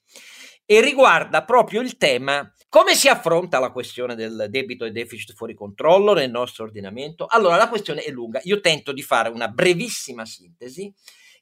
e 0.66 0.81
riguarda 0.83 1.42
proprio 1.42 1.81
il 1.81 1.96
tema 1.96 2.53
come 2.68 2.94
si 2.94 3.09
affronta 3.09 3.59
la 3.59 3.70
questione 3.70 4.14
del 4.14 4.49
debito 4.51 4.85
e 4.85 4.90
deficit 4.90 5.33
fuori 5.33 5.55
controllo 5.55 6.12
nel 6.12 6.31
nostro 6.31 6.64
ordinamento. 6.64 7.25
Allora 7.27 7.57
la 7.57 7.68
questione 7.68 8.03
è 8.03 8.11
lunga, 8.11 8.40
io 8.42 8.61
tento 8.61 8.92
di 8.92 9.03
fare 9.03 9.31
una 9.31 9.49
brevissima 9.49 10.27
sintesi 10.27 10.92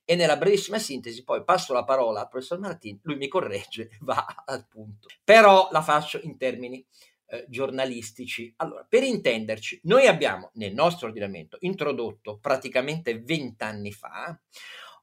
e 0.04 0.14
nella 0.16 0.36
brevissima 0.36 0.78
sintesi 0.78 1.24
poi 1.24 1.44
passo 1.44 1.72
la 1.72 1.84
parola 1.84 2.20
al 2.20 2.28
professor 2.28 2.58
Martin, 2.58 2.98
lui 3.02 3.16
mi 3.16 3.28
corregge 3.28 3.88
e 3.90 3.98
va 4.00 4.42
al 4.44 4.66
punto. 4.68 5.08
Però 5.22 5.68
la 5.72 5.82
faccio 5.82 6.20
in 6.22 6.36
termini 6.36 6.84
eh, 7.26 7.46
giornalistici. 7.48 8.52
Allora, 8.58 8.86
per 8.88 9.02
intenderci, 9.02 9.80
noi 9.84 10.06
abbiamo 10.06 10.50
nel 10.54 10.74
nostro 10.74 11.08
ordinamento 11.08 11.56
introdotto 11.60 12.38
praticamente 12.38 13.18
vent'anni 13.20 13.92
fa 13.92 14.38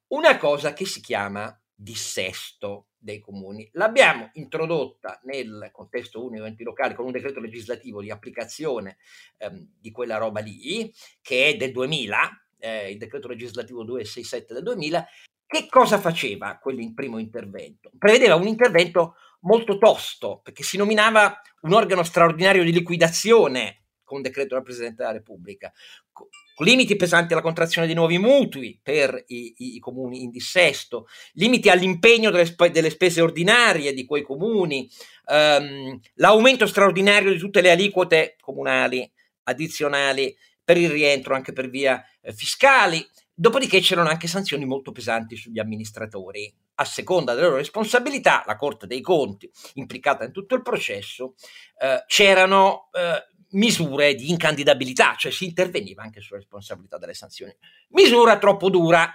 una 0.08 0.38
cosa 0.38 0.74
che 0.74 0.86
si 0.86 1.02
chiama 1.02 1.56
dissesto 1.74 2.90
dei 2.98 3.20
comuni. 3.20 3.68
L'abbiamo 3.74 4.30
introdotta 4.34 5.20
nel 5.24 5.70
contesto 5.72 6.24
unico 6.24 6.46
enti 6.46 6.64
locali 6.64 6.94
con 6.94 7.06
un 7.06 7.12
decreto 7.12 7.40
legislativo 7.40 8.02
di 8.02 8.12
applicazione 8.12 8.98
ehm, 9.38 9.78
di 9.80 9.90
quella 9.90 10.18
roba 10.18 10.40
lì, 10.42 10.94
che 11.22 11.48
è 11.48 11.58
del 11.58 11.72
2000, 11.72 12.41
eh, 12.62 12.92
il 12.92 12.98
decreto 12.98 13.28
legislativo 13.28 13.84
267 13.84 14.54
del 14.54 14.64
2000, 14.64 15.08
che 15.46 15.68
cosa 15.70 16.00
faceva 16.00 16.58
quel 16.62 16.94
primo 16.94 17.18
intervento? 17.18 17.92
Prevedeva 17.98 18.36
un 18.36 18.48
intervento 18.48 19.16
molto 19.42 19.78
tosto, 19.78 20.40
perché 20.42 20.64
si 20.64 20.78
nominava 20.78 21.42
un 21.62 21.74
organo 21.74 22.04
straordinario 22.04 22.64
di 22.64 22.72
liquidazione 22.72 23.82
con 24.12 24.22
decreto 24.22 24.56
del 24.56 24.64
Presidente 24.64 24.98
della 24.98 25.14
Repubblica, 25.14 25.72
con 26.12 26.28
limiti 26.66 26.98
pesanti 26.98 27.32
alla 27.32 27.42
contrazione 27.42 27.88
di 27.88 27.94
nuovi 27.94 28.18
mutui 28.18 28.78
per 28.82 29.24
i, 29.28 29.54
i, 29.58 29.76
i 29.76 29.80
comuni 29.80 30.22
in 30.24 30.30
dissesto, 30.30 31.08
limiti 31.34 31.70
all'impegno 31.70 32.30
delle, 32.30 32.46
sp- 32.46 32.68
delle, 32.68 32.90
spese 32.90 33.22
ordinarie 33.22 33.94
di 33.94 34.06
quei 34.06 34.22
comuni, 34.22 34.90
ehm, 35.28 36.00
l'aumento 36.16 36.68
straordinario 36.68 37.32
di 37.32 37.40
tutte 37.40 37.62
le 37.62 37.72
aliquote 37.72 38.36
comunali 38.42 39.10
addizionali 39.44 40.36
per 40.64 40.78
il 40.78 40.90
rientro 40.90 41.36
anche 41.36 41.54
per 41.54 41.70
via 41.70 42.04
eh, 42.22 42.34
fiscali. 42.34 43.06
Dopodiché 43.34 43.80
c'erano 43.80 44.10
anche 44.10 44.28
sanzioni 44.28 44.66
molto 44.66 44.92
pesanti 44.92 45.36
sugli 45.36 45.60
amministratori. 45.60 46.54
A 46.76 46.86
seconda 46.86 47.34
delle 47.34 47.46
loro 47.46 47.58
responsabilità, 47.58 48.44
la 48.46 48.56
Corte 48.56 48.88
dei 48.88 49.02
Conti, 49.02 49.50
implicata 49.76 50.26
in 50.26 50.32
tutto 50.32 50.56
il 50.56 50.62
processo, 50.62 51.36
eh, 51.80 52.04
c'erano 52.08 52.90
eh, 52.92 53.32
misure 53.52 54.16
di 54.16 54.30
incandidabilità, 54.30 55.16
cioè 55.18 55.32
si 55.32 55.46
interveniva 55.46 56.04
anche 56.04 56.22
sulla 56.22 56.40
responsabilità 56.40 56.98
delle 56.98 57.14
sanzioni. 57.14 57.56
Misura 57.90 58.38
troppo 58.38 58.70
dura, 58.70 59.12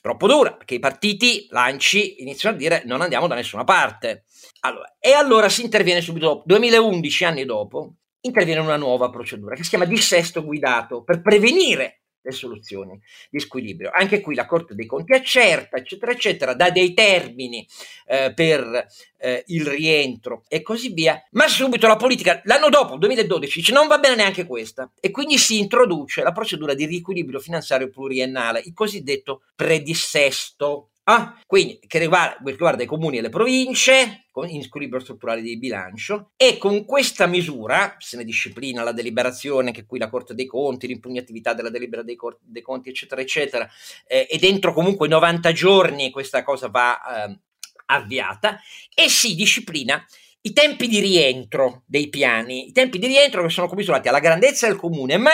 troppo 0.00 0.26
dura, 0.26 0.54
perché 0.54 0.74
i 0.74 0.80
partiti 0.80 1.46
lanci 1.50 2.22
iniziano 2.22 2.54
a 2.54 2.58
dire 2.58 2.82
non 2.84 3.00
andiamo 3.00 3.26
da 3.26 3.34
nessuna 3.34 3.64
parte. 3.64 4.24
Allora, 4.60 4.96
e 4.98 5.12
allora 5.12 5.48
si 5.48 5.62
interviene 5.62 6.00
subito 6.00 6.26
dopo, 6.26 6.42
2011 6.46 7.24
anni 7.24 7.44
dopo, 7.44 7.94
interviene 8.26 8.60
una 8.60 8.76
nuova 8.76 9.10
procedura 9.10 9.54
che 9.54 9.62
si 9.62 9.70
chiama 9.70 9.84
dissesto 9.84 10.44
guidato 10.44 11.02
per 11.02 11.20
prevenire 11.20 12.00
le 12.24 12.32
soluzioni 12.32 12.98
di 13.30 13.38
squilibrio. 13.38 13.90
Anche 13.92 14.20
qui 14.20 14.34
la 14.34 14.46
Corte 14.46 14.74
dei 14.74 14.86
Conti 14.86 15.12
accerta, 15.12 15.76
eccetera, 15.76 16.12
eccetera, 16.12 16.54
dà 16.54 16.70
dei 16.70 16.94
termini 16.94 17.66
eh, 18.06 18.32
per 18.34 18.86
eh, 19.18 19.44
il 19.48 19.66
rientro 19.66 20.42
e 20.48 20.62
così 20.62 20.92
via, 20.92 21.22
ma 21.32 21.46
subito 21.48 21.86
la 21.86 21.96
politica, 21.96 22.40
l'anno 22.44 22.70
dopo, 22.70 22.96
2012, 22.96 23.58
dice 23.58 23.72
non 23.72 23.86
va 23.88 23.98
bene 23.98 24.16
neanche 24.16 24.46
questa 24.46 24.90
e 25.00 25.10
quindi 25.10 25.36
si 25.36 25.58
introduce 25.58 26.22
la 26.22 26.32
procedura 26.32 26.72
di 26.72 26.86
riequilibrio 26.86 27.40
finanziario 27.40 27.90
pluriennale, 27.90 28.62
il 28.64 28.72
cosiddetto 28.72 29.42
predissesto. 29.54 30.88
Ah, 31.06 31.38
quindi 31.46 31.78
che 31.86 31.98
riguarda, 31.98 32.38
riguarda, 32.44 32.82
i 32.82 32.86
comuni 32.86 33.18
e 33.18 33.20
le 33.20 33.28
province, 33.28 34.24
con 34.30 34.48
in 34.48 34.62
squilibrio 34.62 35.00
strutturale 35.02 35.42
di 35.42 35.58
bilancio, 35.58 36.30
e 36.34 36.56
con 36.56 36.86
questa 36.86 37.26
misura 37.26 37.96
se 37.98 38.16
ne 38.16 38.24
disciplina 38.24 38.82
la 38.82 38.92
deliberazione, 38.92 39.70
che 39.70 39.84
qui 39.84 39.98
la 39.98 40.08
Corte 40.08 40.34
dei 40.34 40.46
Conti, 40.46 40.86
l'impugnatività 40.86 41.52
della 41.52 41.68
delibera 41.68 42.02
dei, 42.02 42.16
cor- 42.16 42.38
dei 42.40 42.62
Conti, 42.62 42.88
eccetera, 42.88 43.20
eccetera, 43.20 43.68
eh, 44.06 44.26
e 44.30 44.38
dentro 44.38 44.72
comunque 44.72 45.06
90 45.06 45.52
giorni 45.52 46.10
questa 46.10 46.42
cosa 46.42 46.68
va 46.68 47.26
eh, 47.26 47.38
avviata, 47.86 48.58
e 48.94 49.10
si 49.10 49.34
disciplina 49.34 50.02
i 50.40 50.54
tempi 50.54 50.88
di 50.88 51.00
rientro 51.00 51.82
dei 51.86 52.08
piani, 52.08 52.68
i 52.68 52.72
tempi 52.72 52.98
di 52.98 53.08
rientro 53.08 53.42
che 53.42 53.50
sono 53.50 53.68
commisurati 53.68 54.08
alla 54.08 54.20
grandezza 54.20 54.66
del 54.66 54.76
comune, 54.76 55.18
ma 55.18 55.32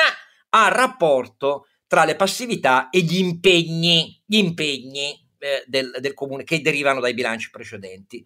al 0.50 0.72
rapporto 0.72 1.68
tra 1.86 2.04
le 2.04 2.16
passività 2.16 2.90
e 2.90 3.00
gli 3.02 3.18
impegni, 3.18 4.20
gli 4.26 4.36
impegni 4.36 5.28
eh, 5.40 5.64
del, 5.66 5.96
del 6.00 6.14
comune 6.14 6.44
che 6.44 6.60
derivano 6.60 7.00
dai 7.00 7.14
bilanci 7.14 7.50
precedenti 7.50 8.24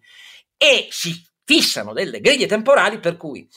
e 0.57 0.87
si 0.89 1.13
fissano 1.43 1.93
delle 1.93 2.19
griglie 2.21 2.47
temporali 2.47 2.99
per 2.99 3.17
cui 3.17 3.47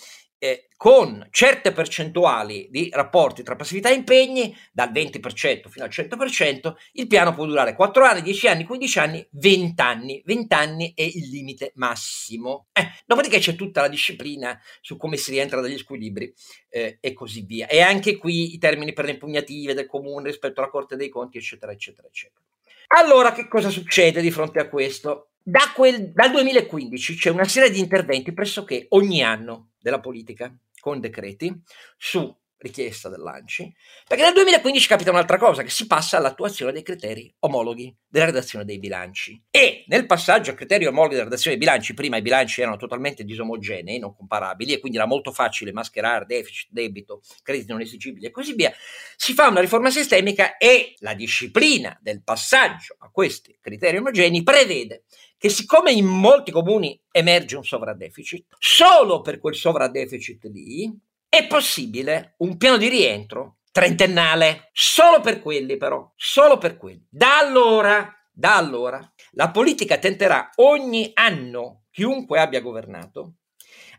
eh, 0.41 0.69
con 0.77 1.27
certe 1.33 1.73
percentuali 1.73 2.69
di 2.71 2.89
rapporti 2.93 3.43
tra 3.43 3.57
passività 3.57 3.91
e 3.91 3.95
impegni, 3.95 4.57
dal 4.73 4.93
20% 4.93 5.69
fino 5.69 5.85
al 5.85 5.91
100%, 5.91 6.75
il 6.93 7.09
piano 7.09 7.35
può 7.35 7.45
durare 7.45 7.75
4 7.75 8.05
anni, 8.05 8.23
10 8.23 8.47
anni, 8.47 8.65
15 8.65 8.99
anni, 9.01 9.29
20 9.33 9.83
anni. 9.83 10.23
20 10.25 10.55
anni 10.55 10.93
è 10.95 11.03
il 11.03 11.29
limite 11.29 11.73
massimo. 11.75 12.69
Eh, 12.73 12.89
dopodiché 13.05 13.41
c'è 13.41 13.57
tutta 13.57 13.81
la 13.81 13.89
disciplina 13.89 14.57
su 14.81 14.97
come 14.97 15.17
si 15.17 15.33
rientra 15.33 15.61
dagli 15.61 15.79
squilibri 15.79 16.33
eh, 16.69 16.99
e 17.01 17.13
così 17.13 17.43
via. 17.43 17.67
E 17.67 17.81
anche 17.81 18.17
qui 18.17 18.55
i 18.55 18.59
termini 18.59 18.93
per 18.93 19.07
le 19.07 19.13
impugnative 19.13 19.75
del 19.75 19.87
comune 19.87 20.29
rispetto 20.29 20.61
alla 20.61 20.71
Corte 20.71 20.95
dei 20.95 21.09
Conti, 21.09 21.39
eccetera, 21.39 21.73
eccetera, 21.73 22.07
eccetera. 22.07 22.45
Allora, 22.89 23.33
che 23.33 23.49
cosa 23.49 23.69
succede 23.69 24.21
di 24.21 24.31
fronte 24.31 24.61
a 24.61 24.69
questo? 24.69 25.33
Da 25.43 25.73
quel, 25.75 26.13
dal 26.13 26.31
2015 26.31 27.17
c'è 27.17 27.31
una 27.31 27.45
serie 27.45 27.71
di 27.71 27.79
interventi 27.79 28.33
pressoché 28.33 28.87
ogni 28.91 29.23
anno 29.23 29.71
della 29.79 30.01
politica 30.01 30.55
con 30.81 31.01
decreti 31.01 31.63
su 31.97 32.35
richiesta 32.59 33.09
dell'ANCI, 33.09 33.73
perché 34.07 34.25
nel 34.25 34.33
2015 34.35 34.89
capita 34.89 35.11
un'altra 35.11 35.39
cosa, 35.39 35.63
che 35.63 35.71
si 35.71 35.87
passa 35.87 36.17
all'attuazione 36.17 36.73
dei 36.73 36.83
criteri 36.83 37.33
omologhi 37.41 37.95
della 38.07 38.27
redazione 38.27 38.65
dei 38.65 38.79
bilanci. 38.79 39.41
E 39.51 39.85
nel 39.87 40.07
passaggio 40.07 40.51
a 40.51 40.55
criteri 40.55 40.87
omologhi 40.87 41.13
della 41.13 41.25
redazione 41.25 41.57
dei 41.57 41.65
bilanci, 41.65 41.95
prima 41.95 42.17
i 42.17 42.23
bilanci 42.23 42.61
erano 42.61 42.77
totalmente 42.77 43.25
disomogenei, 43.25 43.99
non 43.99 44.15
comparabili, 44.15 44.73
e 44.73 44.81
quindi 44.81 44.99
era 44.99 45.07
molto 45.07 45.33
facile 45.33 45.73
mascherare 45.73 46.25
deficit, 46.27 46.69
debito, 46.71 47.23
crediti 47.43 47.71
non 47.71 47.81
esigibili 47.81 48.27
e 48.27 48.31
così 48.31 48.55
via, 48.55 48.73
si 49.17 49.35
fa 49.35 49.49
una 49.49 49.61
riforma 49.61 49.91
sistemica 49.91 50.57
e 50.57 50.95
la 50.99 51.15
disciplina 51.15 51.97
del 52.01 52.23
passaggio 52.23 52.97
a 52.99 53.11
questi 53.11 53.57
criteri 53.61 53.99
omogenei 53.99 54.43
prevede 54.43 55.05
che 55.39 55.49
siccome 55.49 55.93
in 55.93 56.07
molti 56.07 56.51
comuni 56.51 57.01
emerge 57.13 57.57
un 57.57 57.63
sovradeficit, 57.63 58.57
solo 58.59 59.21
per 59.21 59.39
quel 59.39 59.55
sovradeficit 59.55 60.45
lì 60.47 60.93
è 61.29 61.47
possibile 61.47 62.35
un 62.39 62.57
piano 62.57 62.77
di 62.77 62.89
rientro 62.89 63.59
trentennale, 63.71 64.71
solo 64.73 65.21
per 65.21 65.41
quelli 65.41 65.77
però, 65.77 66.11
solo 66.17 66.59
per 66.59 66.77
quelli. 66.77 67.07
Da 67.09 67.39
allora, 67.39 68.13
da 68.33 68.57
allora, 68.57 69.01
la 69.33 69.51
politica 69.51 69.99
tenterà 69.99 70.51
ogni 70.57 71.11
anno, 71.15 71.85
chiunque 71.91 72.41
abbia 72.41 72.61
governato, 72.61 73.35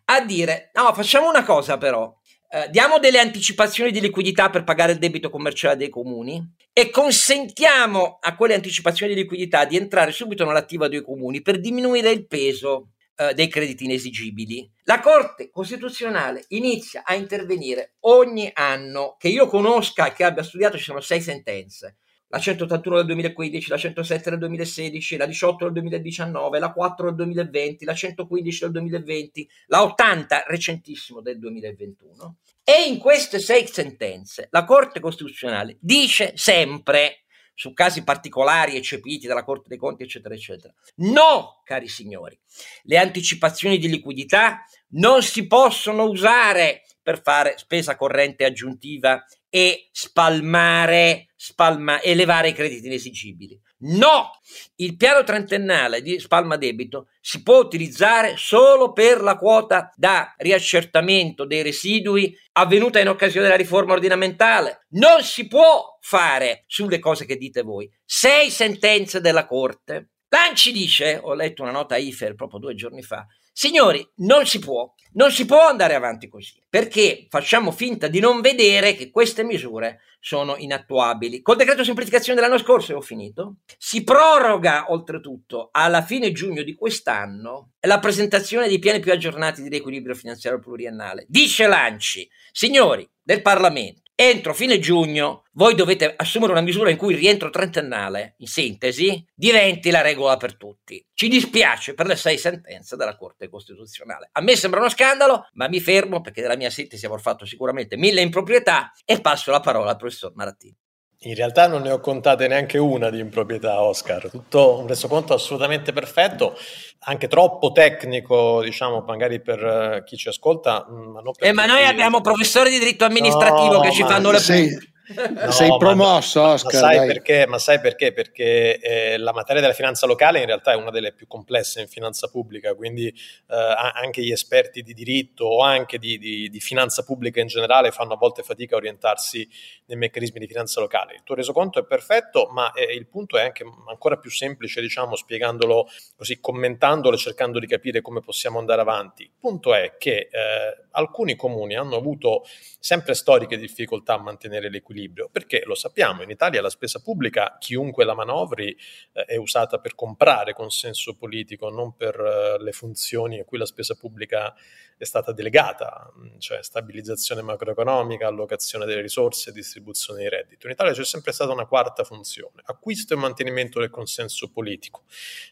a 0.05 0.21
dire, 0.21 0.71
no, 0.73 0.93
facciamo 0.93 1.29
una 1.29 1.43
cosa 1.43 1.77
però, 1.77 2.13
eh, 2.51 2.67
diamo 2.71 2.97
delle 2.97 3.19
anticipazioni 3.19 3.91
di 3.91 4.01
liquidità 4.01 4.49
per 4.49 4.63
pagare 4.63 4.93
il 4.93 4.97
debito 4.97 5.29
commerciale 5.29 5.77
dei 5.77 5.89
comuni 5.89 6.43
e 6.73 6.89
consentiamo 6.89 8.17
a 8.19 8.35
quelle 8.35 8.55
anticipazioni 8.55 9.13
di 9.13 9.21
liquidità 9.21 9.65
di 9.65 9.77
entrare 9.77 10.11
subito 10.11 10.45
nell'attiva 10.45 10.87
dei 10.87 11.03
comuni 11.03 11.43
per 11.43 11.59
diminuire 11.59 12.09
il 12.09 12.25
peso 12.25 12.93
eh, 13.19 13.33
dei 13.33 13.49
crediti 13.49 13.83
inesigibili. 13.83 14.71
La 14.83 15.01
Corte 15.01 15.49
Costituzionale 15.49 16.45
inizia 16.49 17.03
a 17.03 17.15
intervenire 17.15 17.95
ogni 18.01 18.49
anno 18.53 19.17
che 19.19 19.27
io 19.27 19.47
conosca 19.47 20.07
e 20.07 20.13
che 20.13 20.23
abbia 20.23 20.41
studiato, 20.41 20.77
ci 20.77 20.85
sono 20.85 21.01
sei 21.01 21.19
sentenze. 21.19 21.97
La 22.29 22.39
181 22.39 22.95
del 22.95 23.05
2015, 23.07 23.69
la 23.71 23.77
107 23.77 24.29
del 24.29 24.39
2016, 24.39 25.17
la 25.17 25.25
18 25.25 25.65
del 25.65 25.73
2019, 25.73 26.59
la 26.59 26.71
4 26.71 27.05
del 27.07 27.15
2020, 27.15 27.83
la 27.83 27.93
115 27.93 28.59
del 28.59 28.71
2020, 28.71 29.49
la 29.65 29.83
80 29.83 30.43
recentissimo 30.47 31.19
del 31.19 31.39
2021. 31.39 32.37
E 32.63 32.83
in 32.87 32.99
queste 32.99 33.39
sei 33.39 33.67
sentenze 33.67 34.47
la 34.51 34.63
Corte 34.63 35.01
Costituzionale 35.01 35.77
dice 35.81 36.33
sempre 36.35 37.23
su 37.59 37.73
casi 37.73 38.05
particolari 38.05 38.77
eccepiti 38.77 39.27
dalla 39.27 39.43
Corte 39.43 39.67
dei 39.67 39.77
Conti, 39.77 40.03
eccetera, 40.03 40.33
eccetera. 40.33 40.73
No, 40.97 41.59
cari 41.65 41.89
signori, 41.89 42.39
le 42.83 42.97
anticipazioni 42.97 43.77
di 43.77 43.89
liquidità 43.89 44.63
non 44.91 45.21
si 45.21 45.45
possono 45.45 46.05
usare 46.05 46.83
per 47.03 47.21
fare 47.21 47.57
spesa 47.57 47.97
corrente 47.97 48.45
aggiuntiva 48.45 49.25
e 49.49 49.89
spalmare, 49.91 51.33
spalma, 51.35 52.01
elevare 52.01 52.47
i 52.47 52.53
crediti 52.53 52.87
inesigibili. 52.87 53.59
No, 53.81 54.31
il 54.75 54.97
piano 54.97 55.23
trentennale 55.23 56.01
di 56.01 56.19
spalma 56.19 56.57
debito 56.57 57.07
si 57.21 57.41
può 57.43 57.59
utilizzare 57.59 58.33
solo 58.35 58.91
per 58.91 59.21
la 59.21 59.37
quota 59.37 59.93
da 59.95 60.33
riaccertamento 60.37 61.45
dei 61.45 61.61
residui 61.61 62.37
avvenuta 62.53 62.99
in 62.99 63.07
occasione 63.07 63.45
della 63.45 63.57
riforma 63.57 63.93
ordinamentale. 63.93 64.85
Non 64.89 65.23
si 65.23 65.47
può 65.47 65.97
fare 66.01 66.65
sulle 66.67 66.99
cose 66.99 67.25
che 67.25 67.37
dite 67.37 67.61
voi. 67.61 67.89
Sei 68.03 68.49
sentenze 68.49 69.21
della 69.21 69.45
Corte. 69.45 70.09
Lanci 70.27 70.73
dice, 70.73 71.17
ho 71.21 71.33
letto 71.33 71.63
una 71.63 71.71
nota 71.71 71.95
IFER 71.95 72.35
proprio 72.35 72.59
due 72.59 72.75
giorni 72.75 73.01
fa, 73.01 73.25
Signori, 73.61 74.09
non 74.19 74.45
si 74.45 74.57
può, 74.57 74.89
non 75.15 75.31
si 75.31 75.43
può 75.43 75.67
andare 75.67 75.93
avanti 75.93 76.29
così, 76.29 76.63
perché 76.69 77.27
facciamo 77.29 77.71
finta 77.71 78.07
di 78.07 78.21
non 78.21 78.39
vedere 78.39 78.95
che 78.95 79.11
queste 79.11 79.43
misure 79.43 79.99
sono 80.21 80.55
inattuabili. 80.55 81.41
Col 81.41 81.57
decreto 81.57 81.83
semplificazione 81.83 82.39
dell'anno 82.39 82.57
scorso, 82.57 82.93
e 82.93 82.95
ho 82.95 83.01
finito, 83.01 83.57
si 83.77 84.05
proroga 84.05 84.85
oltretutto 84.93 85.67
alla 85.73 86.01
fine 86.03 86.31
giugno 86.31 86.63
di 86.63 86.73
quest'anno 86.73 87.71
la 87.81 87.99
presentazione 87.99 88.69
dei 88.69 88.79
piani 88.79 89.01
più 89.01 89.11
aggiornati 89.11 89.61
di 89.61 89.67
riequilibrio 89.67 90.15
finanziario 90.15 90.61
pluriannale. 90.61 91.25
Dice 91.27 91.67
Lanci, 91.67 92.29
signori 92.53 93.05
del 93.21 93.41
Parlamento, 93.41 94.08
entro 94.21 94.53
fine 94.53 94.79
giugno 94.79 95.43
voi 95.53 95.75
dovete 95.75 96.13
assumere 96.17 96.51
una 96.51 96.61
misura 96.61 96.89
in 96.89 96.97
cui 96.97 97.13
il 97.13 97.19
rientro 97.19 97.49
trentennale, 97.49 98.35
in 98.39 98.47
sintesi, 98.47 99.25
diventi 99.33 99.91
la 99.91 100.01
regola 100.01 100.35
per 100.35 100.57
tutti. 100.57 101.05
Ci 101.13 101.27
dispiace 101.27 101.93
per 101.93 102.05
le 102.05 102.15
sei 102.15 102.37
sentenze 102.37 102.95
della 102.95 103.15
Corte 103.15 103.49
Costituzionale. 103.49 104.29
A 104.33 104.41
me 104.41 104.55
sembra 104.55 104.79
uno 104.79 104.89
scandalo, 104.89 105.47
ma 105.53 105.67
mi 105.67 105.79
fermo 105.79 106.21
perché 106.21 106.41
nella 106.41 106.55
mia 106.55 106.69
sintesi 106.69 107.05
avrò 107.05 107.17
fatto 107.17 107.45
sicuramente 107.45 107.97
mille 107.97 108.21
improprietà 108.21 108.91
e 109.03 109.19
passo 109.21 109.51
la 109.51 109.59
parola 109.59 109.91
al 109.91 109.97
professor 109.97 110.31
Marattini. 110.33 110.77
In 111.23 111.35
realtà 111.35 111.67
non 111.67 111.81
ne 111.81 111.91
ho 111.91 111.99
contate 111.99 112.47
neanche 112.47 112.77
una 112.77 113.09
di 113.09 113.19
improprietà, 113.19 113.81
Oscar. 113.81 114.29
Tutto 114.29 114.79
un 114.79 114.87
resoconto 114.87 115.33
assolutamente 115.33 115.91
perfetto, 115.91 116.57
anche 116.99 117.27
troppo 117.27 117.73
tecnico, 117.73 118.61
diciamo, 118.63 119.03
magari 119.05 119.41
per 119.41 119.61
uh, 119.61 120.03
chi 120.05 120.15
ci 120.15 120.29
ascolta. 120.29 120.87
Mm, 120.89 121.11
ma, 121.11 121.21
eh, 121.39 121.51
ma 121.51 121.65
noi 121.65 121.83
abbiamo 121.83 122.21
professori 122.21 122.69
di 122.69 122.79
diritto 122.79 123.03
amministrativo 123.03 123.73
no, 123.73 123.79
che 123.81 123.91
ci 123.91 124.03
fanno 124.03 124.31
le 124.31 124.39
sì. 124.39 124.69
No, 125.09 125.51
Sei 125.51 125.75
promosso, 125.77 126.41
ma, 126.41 126.51
Oscar. 126.51 126.73
Ma 126.73 126.79
sai, 126.79 127.07
perché, 127.07 127.47
ma 127.47 127.57
sai 127.57 127.79
perché? 127.79 128.13
Perché 128.13 128.79
eh, 128.79 129.17
la 129.17 129.33
materia 129.33 129.59
della 129.59 129.73
finanza 129.73 130.05
locale 130.05 130.39
in 130.39 130.45
realtà 130.45 130.73
è 130.73 130.75
una 130.75 130.91
delle 130.91 131.13
più 131.13 131.25
complesse 131.25 131.81
in 131.81 131.87
finanza 131.87 132.27
pubblica, 132.27 132.75
quindi 132.75 133.07
eh, 133.07 133.55
anche 133.93 134.21
gli 134.21 134.31
esperti 134.31 134.83
di 134.83 134.93
diritto 134.93 135.45
o 135.45 135.63
anche 135.63 135.97
di, 135.97 136.19
di, 136.19 136.49
di, 136.49 136.59
finanza 136.59 137.03
pubblica 137.03 137.39
in 137.39 137.47
generale 137.47 137.91
fanno 137.91 138.13
a 138.13 138.17
volte 138.17 138.43
fatica 138.43 138.75
a 138.75 138.77
orientarsi 138.77 139.47
nei 139.85 139.97
meccanismi 139.97 140.39
di 140.39 140.47
finanza 140.47 140.79
locale. 140.79 141.15
Il 141.15 141.23
tuo 141.23 141.33
resoconto 141.33 141.79
è 141.79 141.85
perfetto, 141.85 142.47
ma 142.51 142.71
eh, 142.73 142.93
il 142.93 143.07
punto 143.07 143.37
è 143.37 143.43
anche 143.43 143.63
ancora 143.87 144.17
più 144.17 144.29
semplice, 144.29 144.79
diciamo, 144.79 145.15
spiegandolo 145.15 145.87
così, 146.15 146.39
commentandolo 146.39 147.15
e 147.15 147.19
cercando 147.19 147.57
di 147.57 147.65
capire 147.65 148.01
come 148.01 148.21
possiamo 148.21 148.59
andare 148.59 148.81
avanti. 148.81 149.23
Il 149.23 149.31
punto 149.39 149.73
è 149.73 149.95
che 149.97 150.29
eh, 150.31 150.87
alcuni 150.91 151.35
comuni 151.35 151.75
hanno 151.75 151.95
avuto 151.95 152.43
sempre 152.79 153.13
storiche 153.13 153.57
difficoltà 153.57 154.13
a 154.13 154.21
mantenere 154.21 154.69
l'equilibrio, 154.69 154.98
perché 155.31 155.63
lo 155.65 155.75
sappiamo, 155.75 156.23
in 156.23 156.29
Italia 156.29 156.61
la 156.61 156.69
spesa 156.69 157.01
pubblica, 157.01 157.55
chiunque 157.59 158.03
la 158.03 158.13
manovri, 158.13 158.75
eh, 159.13 159.23
è 159.25 159.35
usata 159.37 159.79
per 159.79 159.95
comprare 159.95 160.53
consenso 160.53 161.15
politico, 161.15 161.69
non 161.69 161.95
per 161.95 162.19
eh, 162.19 162.61
le 162.61 162.71
funzioni 162.71 163.39
a 163.39 163.45
cui 163.45 163.57
la 163.57 163.65
spesa 163.65 163.95
pubblica 163.95 164.53
è 164.99 165.05
stata 165.05 165.31
delegata, 165.31 166.11
mm, 166.13 166.39
cioè 166.39 166.61
stabilizzazione 166.61 167.41
macroeconomica, 167.41 168.27
allocazione 168.27 168.85
delle 168.85 168.99
risorse, 168.99 169.53
distribuzione 169.53 170.19
dei 170.19 170.29
redditi. 170.29 170.65
In 170.65 170.73
Italia 170.73 170.91
c'è 170.91 171.05
sempre 171.05 171.31
stata 171.31 171.53
una 171.53 171.65
quarta 171.65 172.03
funzione, 172.03 172.61
acquisto 172.65 173.13
e 173.13 173.17
mantenimento 173.17 173.79
del 173.79 173.89
consenso 173.89 174.51
politico. 174.51 175.03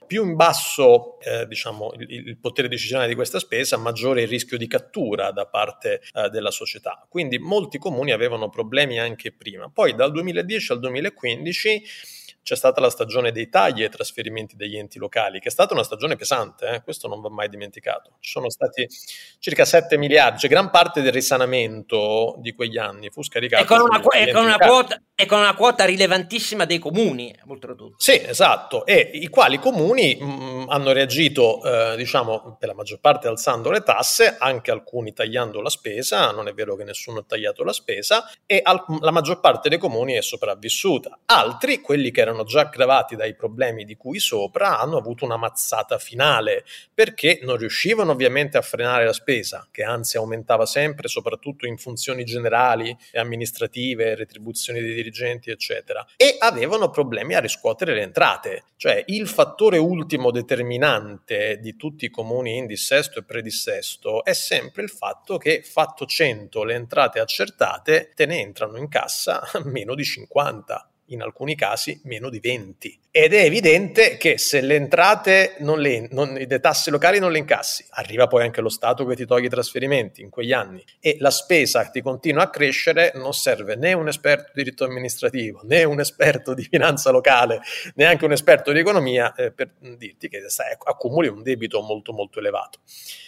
Più 0.05 0.25
in 0.25 0.35
basso 0.35 1.17
eh, 1.21 1.47
diciamo, 1.47 1.93
il, 1.93 2.27
il, 2.27 2.37
potere 2.37 2.67
decisionale 2.67 3.07
di 3.07 3.15
questa 3.15 3.39
spesa, 3.39 3.77
maggiore 3.77 4.23
il 4.23 4.27
rischio 4.27 4.57
di 4.57 4.67
cattura 4.67 5.31
da 5.31 5.45
parte 5.47 6.01
eh, 6.13 6.29
della 6.29 6.51
società. 6.51 7.05
Quindi 7.07 7.39
molti 7.39 7.77
comuni 7.77 8.11
avevano 8.11 8.49
problemi 8.49 8.99
anche 8.99 9.31
prima. 9.37 9.69
Poi 9.69 9.95
dal 9.95 10.11
2010 10.11 10.71
al 10.71 10.79
2015 10.79 11.83
c'è 12.47 12.55
stata 12.55 12.79
la 12.79 12.89
stagione 12.89 13.33
dei 13.33 13.49
tagli 13.49 13.83
ai 13.83 13.89
trasferimenti 13.89 14.55
degli 14.55 14.77
enti 14.77 14.99
locali, 14.99 15.41
che 15.41 15.49
è 15.49 15.51
stata 15.51 15.73
una 15.73 15.83
stagione 15.83 16.15
pesante, 16.15 16.65
eh? 16.69 16.81
questo 16.81 17.09
non 17.09 17.19
va 17.19 17.29
mai 17.29 17.49
dimenticato. 17.49 18.13
Ci 18.21 18.31
sono 18.31 18.49
stati 18.49 18.87
circa 19.39 19.65
7 19.65 19.97
miliardi, 19.97 20.39
cioè 20.39 20.49
gran 20.49 20.69
parte 20.69 21.01
del 21.01 21.11
risanamento 21.11 22.35
di 22.37 22.53
quegli 22.53 22.77
anni 22.77 23.09
fu 23.09 23.21
scaricato. 23.21 23.63
E 23.63 23.65
con 23.65 23.81
una, 23.81 23.99
e 23.99 24.31
con 24.31 24.45
una, 24.45 24.57
quota, 24.59 25.01
e 25.13 25.25
con 25.25 25.39
una 25.39 25.55
quota 25.55 25.83
rilevantissima 25.83 26.63
dei 26.63 26.79
comuni, 26.79 27.35
oltretutto. 27.47 27.95
Sì, 27.97 28.17
esatto, 28.23 28.85
e 28.85 29.11
i 29.15 29.27
quali 29.27 29.59
comuni 29.59 30.15
mh, 30.17 30.25
mm, 30.25 30.69
hanno 30.69 30.93
reagito, 30.93 31.61
eh, 31.65 31.97
diciamo, 31.97 32.55
per 32.57 32.69
la 32.69 32.75
maggior 32.75 33.01
parte 33.01 33.27
alzando 33.27 33.71
le 33.71 33.83
tasse, 33.83 34.37
anche 34.39 34.71
alcuni 34.71 35.11
tagliando 35.11 35.59
la 35.59 35.69
spesa, 35.69 36.31
non 36.31 36.47
è 36.47 36.53
vero 36.53 36.77
che 36.77 36.85
nessuno 36.85 37.19
ha 37.19 37.25
tagliato 37.27 37.65
la 37.65 37.73
spesa, 37.73 38.23
e 38.45 38.61
al, 38.63 38.85
la 39.01 39.11
maggior 39.11 39.41
parte 39.41 39.67
dei 39.67 39.77
comuni 39.77 40.13
è 40.13 40.21
sopravvissuta. 40.21 41.19
Altri, 41.25 41.81
quelli 41.81 42.09
che 42.09 42.21
erano 42.21 42.35
già 42.43 42.61
aggravati 42.61 43.15
dai 43.15 43.35
problemi 43.35 43.85
di 43.85 43.95
cui 43.95 44.19
sopra, 44.19 44.79
hanno 44.79 44.97
avuto 44.97 45.25
una 45.25 45.37
mazzata 45.37 45.97
finale, 45.97 46.65
perché 46.93 47.39
non 47.43 47.57
riuscivano 47.57 48.11
ovviamente 48.11 48.57
a 48.57 48.61
frenare 48.61 49.05
la 49.05 49.13
spesa, 49.13 49.67
che 49.71 49.83
anzi 49.83 50.17
aumentava 50.17 50.65
sempre, 50.65 51.07
soprattutto 51.07 51.65
in 51.65 51.77
funzioni 51.77 52.23
generali 52.23 52.95
e 53.11 53.19
amministrative, 53.19 54.15
retribuzioni 54.15 54.79
dei 54.79 54.93
dirigenti, 54.93 55.49
eccetera, 55.49 56.05
e 56.15 56.37
avevano 56.39 56.89
problemi 56.89 57.35
a 57.35 57.39
riscuotere 57.39 57.93
le 57.93 58.01
entrate. 58.01 58.63
Cioè 58.75 59.03
il 59.07 59.27
fattore 59.27 59.77
ultimo 59.77 60.31
determinante 60.31 61.59
di 61.59 61.75
tutti 61.75 62.05
i 62.05 62.09
comuni 62.09 62.57
in 62.57 62.65
dissesto 62.65 63.19
e 63.19 63.23
predissesto 63.23 64.23
è 64.23 64.33
sempre 64.33 64.83
il 64.83 64.89
fatto 64.89 65.37
che, 65.37 65.61
fatto 65.63 66.05
100 66.05 66.63
le 66.63 66.73
entrate 66.75 67.19
accertate, 67.19 68.13
te 68.15 68.25
ne 68.25 68.39
entrano 68.39 68.77
in 68.77 68.87
cassa 68.87 69.41
meno 69.65 69.95
di 69.95 70.03
50 70.03 70.91
in 71.07 71.21
alcuni 71.21 71.55
casi 71.55 71.99
meno 72.03 72.29
di 72.29 72.39
20. 72.39 72.99
Ed 73.11 73.33
è 73.33 73.43
evidente 73.43 74.17
che 74.17 74.37
se 74.37 74.61
le 74.61 74.75
entrate, 74.75 75.55
non 75.59 75.79
le, 75.79 76.07
non, 76.11 76.33
le 76.33 76.59
tasse 76.59 76.91
locali 76.91 77.17
non 77.17 77.31
le 77.31 77.39
incassi, 77.39 77.85
arriva 77.89 78.27
poi 78.27 78.43
anche 78.43 78.61
lo 78.61 78.69
Stato 78.69 79.05
che 79.05 79.15
ti 79.15 79.25
toglie 79.25 79.47
i 79.47 79.49
trasferimenti 79.49 80.21
in 80.21 80.29
quegli 80.29 80.51
anni 80.51 80.83
e 80.99 81.17
la 81.19 81.31
spesa 81.31 81.83
ti 81.89 82.01
continua 82.01 82.43
a 82.43 82.49
crescere, 82.49 83.13
non 83.15 83.33
serve 83.33 83.75
né 83.75 83.93
un 83.93 84.07
esperto 84.07 84.51
di 84.53 84.63
diritto 84.63 84.85
amministrativo, 84.85 85.61
né 85.63 85.83
un 85.83 85.99
esperto 85.99 86.53
di 86.53 86.63
finanza 86.63 87.09
locale, 87.09 87.61
neanche 87.95 88.25
un 88.25 88.33
esperto 88.33 88.71
di 88.71 88.79
economia 88.79 89.33
eh, 89.33 89.51
per 89.51 89.71
dirti 89.79 90.29
che 90.29 90.47
sai, 90.49 90.75
accumuli 90.83 91.27
un 91.27 91.41
debito 91.41 91.81
molto 91.81 92.13
molto 92.13 92.39
elevato. 92.39 92.79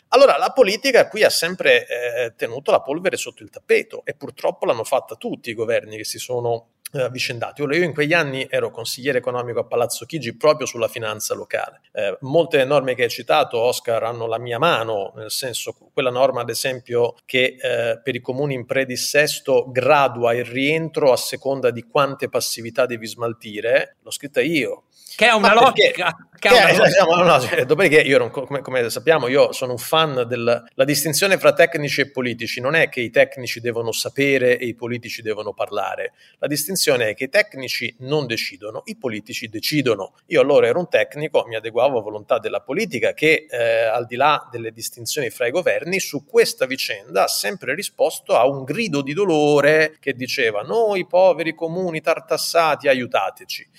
Allora 0.09 0.37
la 0.37 0.51
politica 0.51 1.07
qui 1.07 1.23
ha 1.23 1.29
sempre 1.29 1.87
eh, 1.87 2.33
tenuto 2.35 2.71
la 2.71 2.81
polvere 2.81 3.15
sotto 3.15 3.43
il 3.43 3.49
tappeto 3.49 4.03
e 4.05 4.15
purtroppo 4.15 4.65
l'hanno 4.65 4.83
fatta 4.83 5.15
tutti 5.15 5.51
i 5.51 5.53
governi 5.53 5.97
che 5.97 6.05
si 6.05 6.17
sono 6.17 6.69
avvicendati. 6.93 7.61
Ora, 7.61 7.75
io 7.75 7.83
in 7.83 7.93
quegli 7.93 8.13
anni 8.13 8.47
ero 8.49 8.71
consigliere 8.71 9.19
economico 9.19 9.59
a 9.59 9.65
Palazzo 9.65 10.05
Chigi 10.05 10.35
proprio 10.35 10.65
sulla 10.65 10.87
finanza 10.87 11.35
locale. 11.35 11.81
Eh, 11.91 12.17
molte 12.21 12.63
norme 12.65 12.95
che 12.95 13.03
hai 13.03 13.09
citato, 13.09 13.59
Oscar, 13.59 14.03
hanno 14.03 14.25
la 14.27 14.39
mia 14.39 14.57
mano, 14.57 15.13
nel 15.15 15.31
senso 15.31 15.75
quella 15.93 16.09
norma, 16.09 16.41
ad 16.41 16.49
esempio, 16.49 17.15
che 17.25 17.57
eh, 17.59 17.99
per 18.01 18.15
i 18.15 18.21
comuni 18.21 18.53
in 18.53 18.65
predissesto 18.65 19.67
gradua 19.71 20.33
il 20.33 20.45
rientro 20.45 21.11
a 21.11 21.17
seconda 21.17 21.71
di 21.71 21.83
quante 21.83 22.29
passività 22.29 22.85
devi 22.85 23.05
smaltire, 23.05 23.97
l'ho 24.01 24.11
scritta 24.11 24.41
io. 24.41 24.85
Che 25.15 25.27
è 25.27 25.33
una 25.33 25.53
logica. 25.53 26.15
Che 26.39 26.47
è, 26.47 26.73
diciamo, 26.73 27.15
no, 27.15 27.39
cioè, 27.41 27.65
dopodiché 27.65 27.99
io, 27.99 28.17
non, 28.17 28.29
come, 28.29 28.61
come, 28.61 28.89
sappiamo, 28.89 29.27
io 29.27 29.51
sono 29.51 29.73
un 29.73 29.77
fan 29.77 30.23
della 30.25 30.63
distinzione 30.85 31.37
fra 31.37 31.51
tecnici 31.51 31.99
e 31.99 32.11
politici. 32.11 32.61
Non 32.61 32.75
è 32.75 32.87
che 32.87 33.01
i 33.01 33.09
tecnici 33.09 33.59
devono 33.59 33.91
sapere 33.91 34.57
e 34.57 34.65
i 34.65 34.73
politici 34.73 35.21
devono 35.21 35.51
parlare. 35.53 36.13
La 36.37 36.47
distinzione 36.47 37.09
è 37.09 37.13
che 37.13 37.25
i 37.25 37.29
tecnici 37.29 37.93
non 37.99 38.25
decidono, 38.25 38.83
i 38.85 38.95
politici 38.95 39.49
decidono. 39.49 40.13
Io 40.27 40.39
allora 40.39 40.67
ero 40.67 40.79
un 40.79 40.87
tecnico, 40.87 41.43
mi 41.45 41.57
adeguavo 41.57 41.99
a 41.99 42.01
volontà 42.01 42.39
della 42.39 42.61
politica 42.61 43.11
che, 43.11 43.45
eh, 43.49 43.83
al 43.83 44.05
di 44.05 44.15
là 44.15 44.47
delle 44.49 44.71
distinzioni 44.71 45.29
fra 45.29 45.45
i 45.45 45.51
governi, 45.51 45.99
su 45.99 46.23
questa 46.25 46.65
vicenda 46.65 47.23
ha 47.23 47.27
sempre 47.27 47.75
risposto 47.75 48.37
a 48.37 48.47
un 48.47 48.63
grido 48.63 49.01
di 49.01 49.11
dolore 49.11 49.97
che 49.99 50.13
diceva 50.13 50.61
noi 50.61 51.05
poveri 51.05 51.53
comuni 51.53 51.99
tartassati 51.99 52.87
aiutateci. 52.87 53.69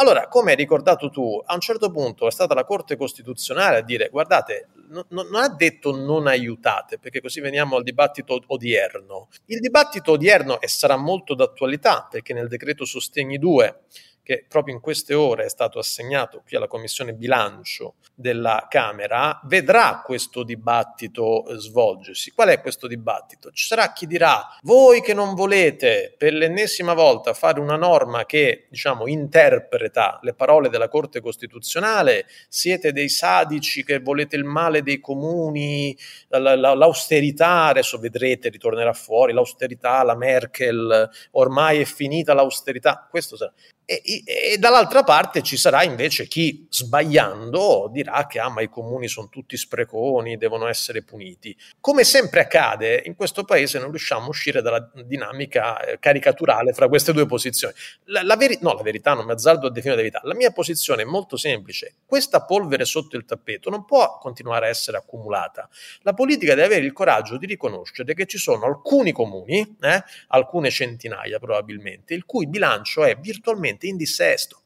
Allora, 0.00 0.28
come 0.28 0.52
hai 0.52 0.56
ricordato 0.56 1.10
tu, 1.10 1.42
a 1.44 1.54
un 1.54 1.60
certo 1.60 1.90
punto 1.90 2.28
è 2.28 2.30
stata 2.30 2.54
la 2.54 2.64
Corte 2.64 2.96
Costituzionale 2.96 3.78
a 3.78 3.80
dire 3.82 4.08
guardate, 4.10 4.68
no, 4.90 5.04
non 5.08 5.34
ha 5.34 5.48
detto 5.48 5.90
non 5.90 6.28
aiutate, 6.28 7.00
perché 7.00 7.20
così 7.20 7.40
veniamo 7.40 7.74
al 7.74 7.82
dibattito 7.82 8.40
odierno. 8.46 9.26
Il 9.46 9.58
dibattito 9.58 10.12
odierno 10.12 10.60
e 10.60 10.68
sarà 10.68 10.96
molto 10.96 11.34
d'attualità, 11.34 12.06
perché 12.08 12.32
nel 12.32 12.46
decreto 12.46 12.84
Sostegni 12.84 13.38
2 13.38 13.80
che 14.28 14.44
proprio 14.46 14.74
in 14.74 14.82
queste 14.82 15.14
ore 15.14 15.46
è 15.46 15.48
stato 15.48 15.78
assegnato 15.78 16.42
qui 16.46 16.54
alla 16.54 16.66
Commissione 16.66 17.14
Bilancio 17.14 17.94
della 18.14 18.66
Camera, 18.68 19.40
vedrà 19.44 20.02
questo 20.04 20.42
dibattito 20.42 21.46
eh, 21.46 21.56
svolgersi. 21.56 22.32
Qual 22.32 22.48
è 22.48 22.60
questo 22.60 22.86
dibattito? 22.86 23.50
Ci 23.52 23.64
sarà 23.64 23.90
chi 23.94 24.06
dirà, 24.06 24.46
voi 24.64 25.00
che 25.00 25.14
non 25.14 25.34
volete 25.34 26.14
per 26.18 26.34
l'ennesima 26.34 26.92
volta 26.92 27.32
fare 27.32 27.58
una 27.58 27.76
norma 27.76 28.26
che, 28.26 28.66
diciamo, 28.68 29.06
interpreta 29.06 30.18
le 30.20 30.34
parole 30.34 30.68
della 30.68 30.88
Corte 30.90 31.22
Costituzionale, 31.22 32.26
siete 32.50 32.92
dei 32.92 33.08
sadici 33.08 33.82
che 33.82 34.00
volete 34.00 34.36
il 34.36 34.44
male 34.44 34.82
dei 34.82 35.00
comuni, 35.00 35.96
l'austerità, 36.28 37.68
adesso 37.68 37.98
vedrete, 37.98 38.50
ritornerà 38.50 38.92
fuori, 38.92 39.32
l'austerità, 39.32 40.02
la 40.02 40.16
Merkel, 40.16 41.08
ormai 41.30 41.80
è 41.80 41.84
finita 41.84 42.34
l'austerità, 42.34 43.06
questo 43.08 43.34
sarà. 43.34 43.54
E, 43.90 44.02
e, 44.26 44.58
dall'altra 44.58 45.02
parte 45.02 45.40
ci 45.40 45.56
sarà 45.56 45.82
invece 45.82 46.26
chi 46.26 46.66
sbagliando 46.68 47.88
dirà 47.90 48.26
che 48.26 48.38
ah, 48.38 48.50
ma 48.50 48.60
i 48.60 48.68
comuni 48.68 49.08
sono 49.08 49.30
tutti 49.30 49.56
spreconi, 49.56 50.36
devono 50.36 50.66
essere 50.66 51.02
puniti. 51.02 51.56
Come 51.80 52.04
sempre 52.04 52.40
accade, 52.40 53.00
in 53.06 53.14
questo 53.14 53.44
paese 53.44 53.78
non 53.78 53.88
riusciamo 53.88 54.26
a 54.26 54.28
uscire 54.28 54.60
dalla 54.60 54.90
dinamica 55.06 55.80
eh, 55.80 55.98
caricaturale 55.98 56.74
fra 56.74 56.86
queste 56.86 57.14
due 57.14 57.24
posizioni. 57.24 57.72
La, 58.04 58.22
la 58.22 58.36
veri- 58.36 58.58
no, 58.60 58.74
la 58.74 58.82
verità 58.82 59.14
non 59.14 59.24
mi 59.24 59.32
azzardo 59.32 59.68
a 59.68 59.70
definire 59.70 59.96
la 59.96 60.02
verità. 60.02 60.20
La 60.24 60.34
mia 60.34 60.50
posizione 60.50 61.00
è 61.00 61.06
molto 61.06 61.38
semplice. 61.38 61.94
Questa 62.04 62.44
polvere 62.44 62.84
sotto 62.84 63.16
il 63.16 63.24
tappeto 63.24 63.70
non 63.70 63.86
può 63.86 64.18
continuare 64.18 64.66
a 64.66 64.68
essere 64.68 64.98
accumulata. 64.98 65.66
La 66.02 66.12
politica 66.12 66.54
deve 66.54 66.66
avere 66.66 66.84
il 66.84 66.92
coraggio 66.92 67.38
di 67.38 67.46
riconoscere 67.46 68.12
che 68.12 68.26
ci 68.26 68.36
sono 68.36 68.66
alcuni 68.66 69.12
comuni, 69.12 69.76
eh, 69.80 70.04
alcune 70.26 70.68
centinaia 70.68 71.38
probabilmente, 71.38 72.12
il 72.12 72.26
cui 72.26 72.46
bilancio 72.46 73.02
è 73.02 73.16
virtualmente 73.16 73.76
in 73.86 73.96
dissesto. 73.96 74.62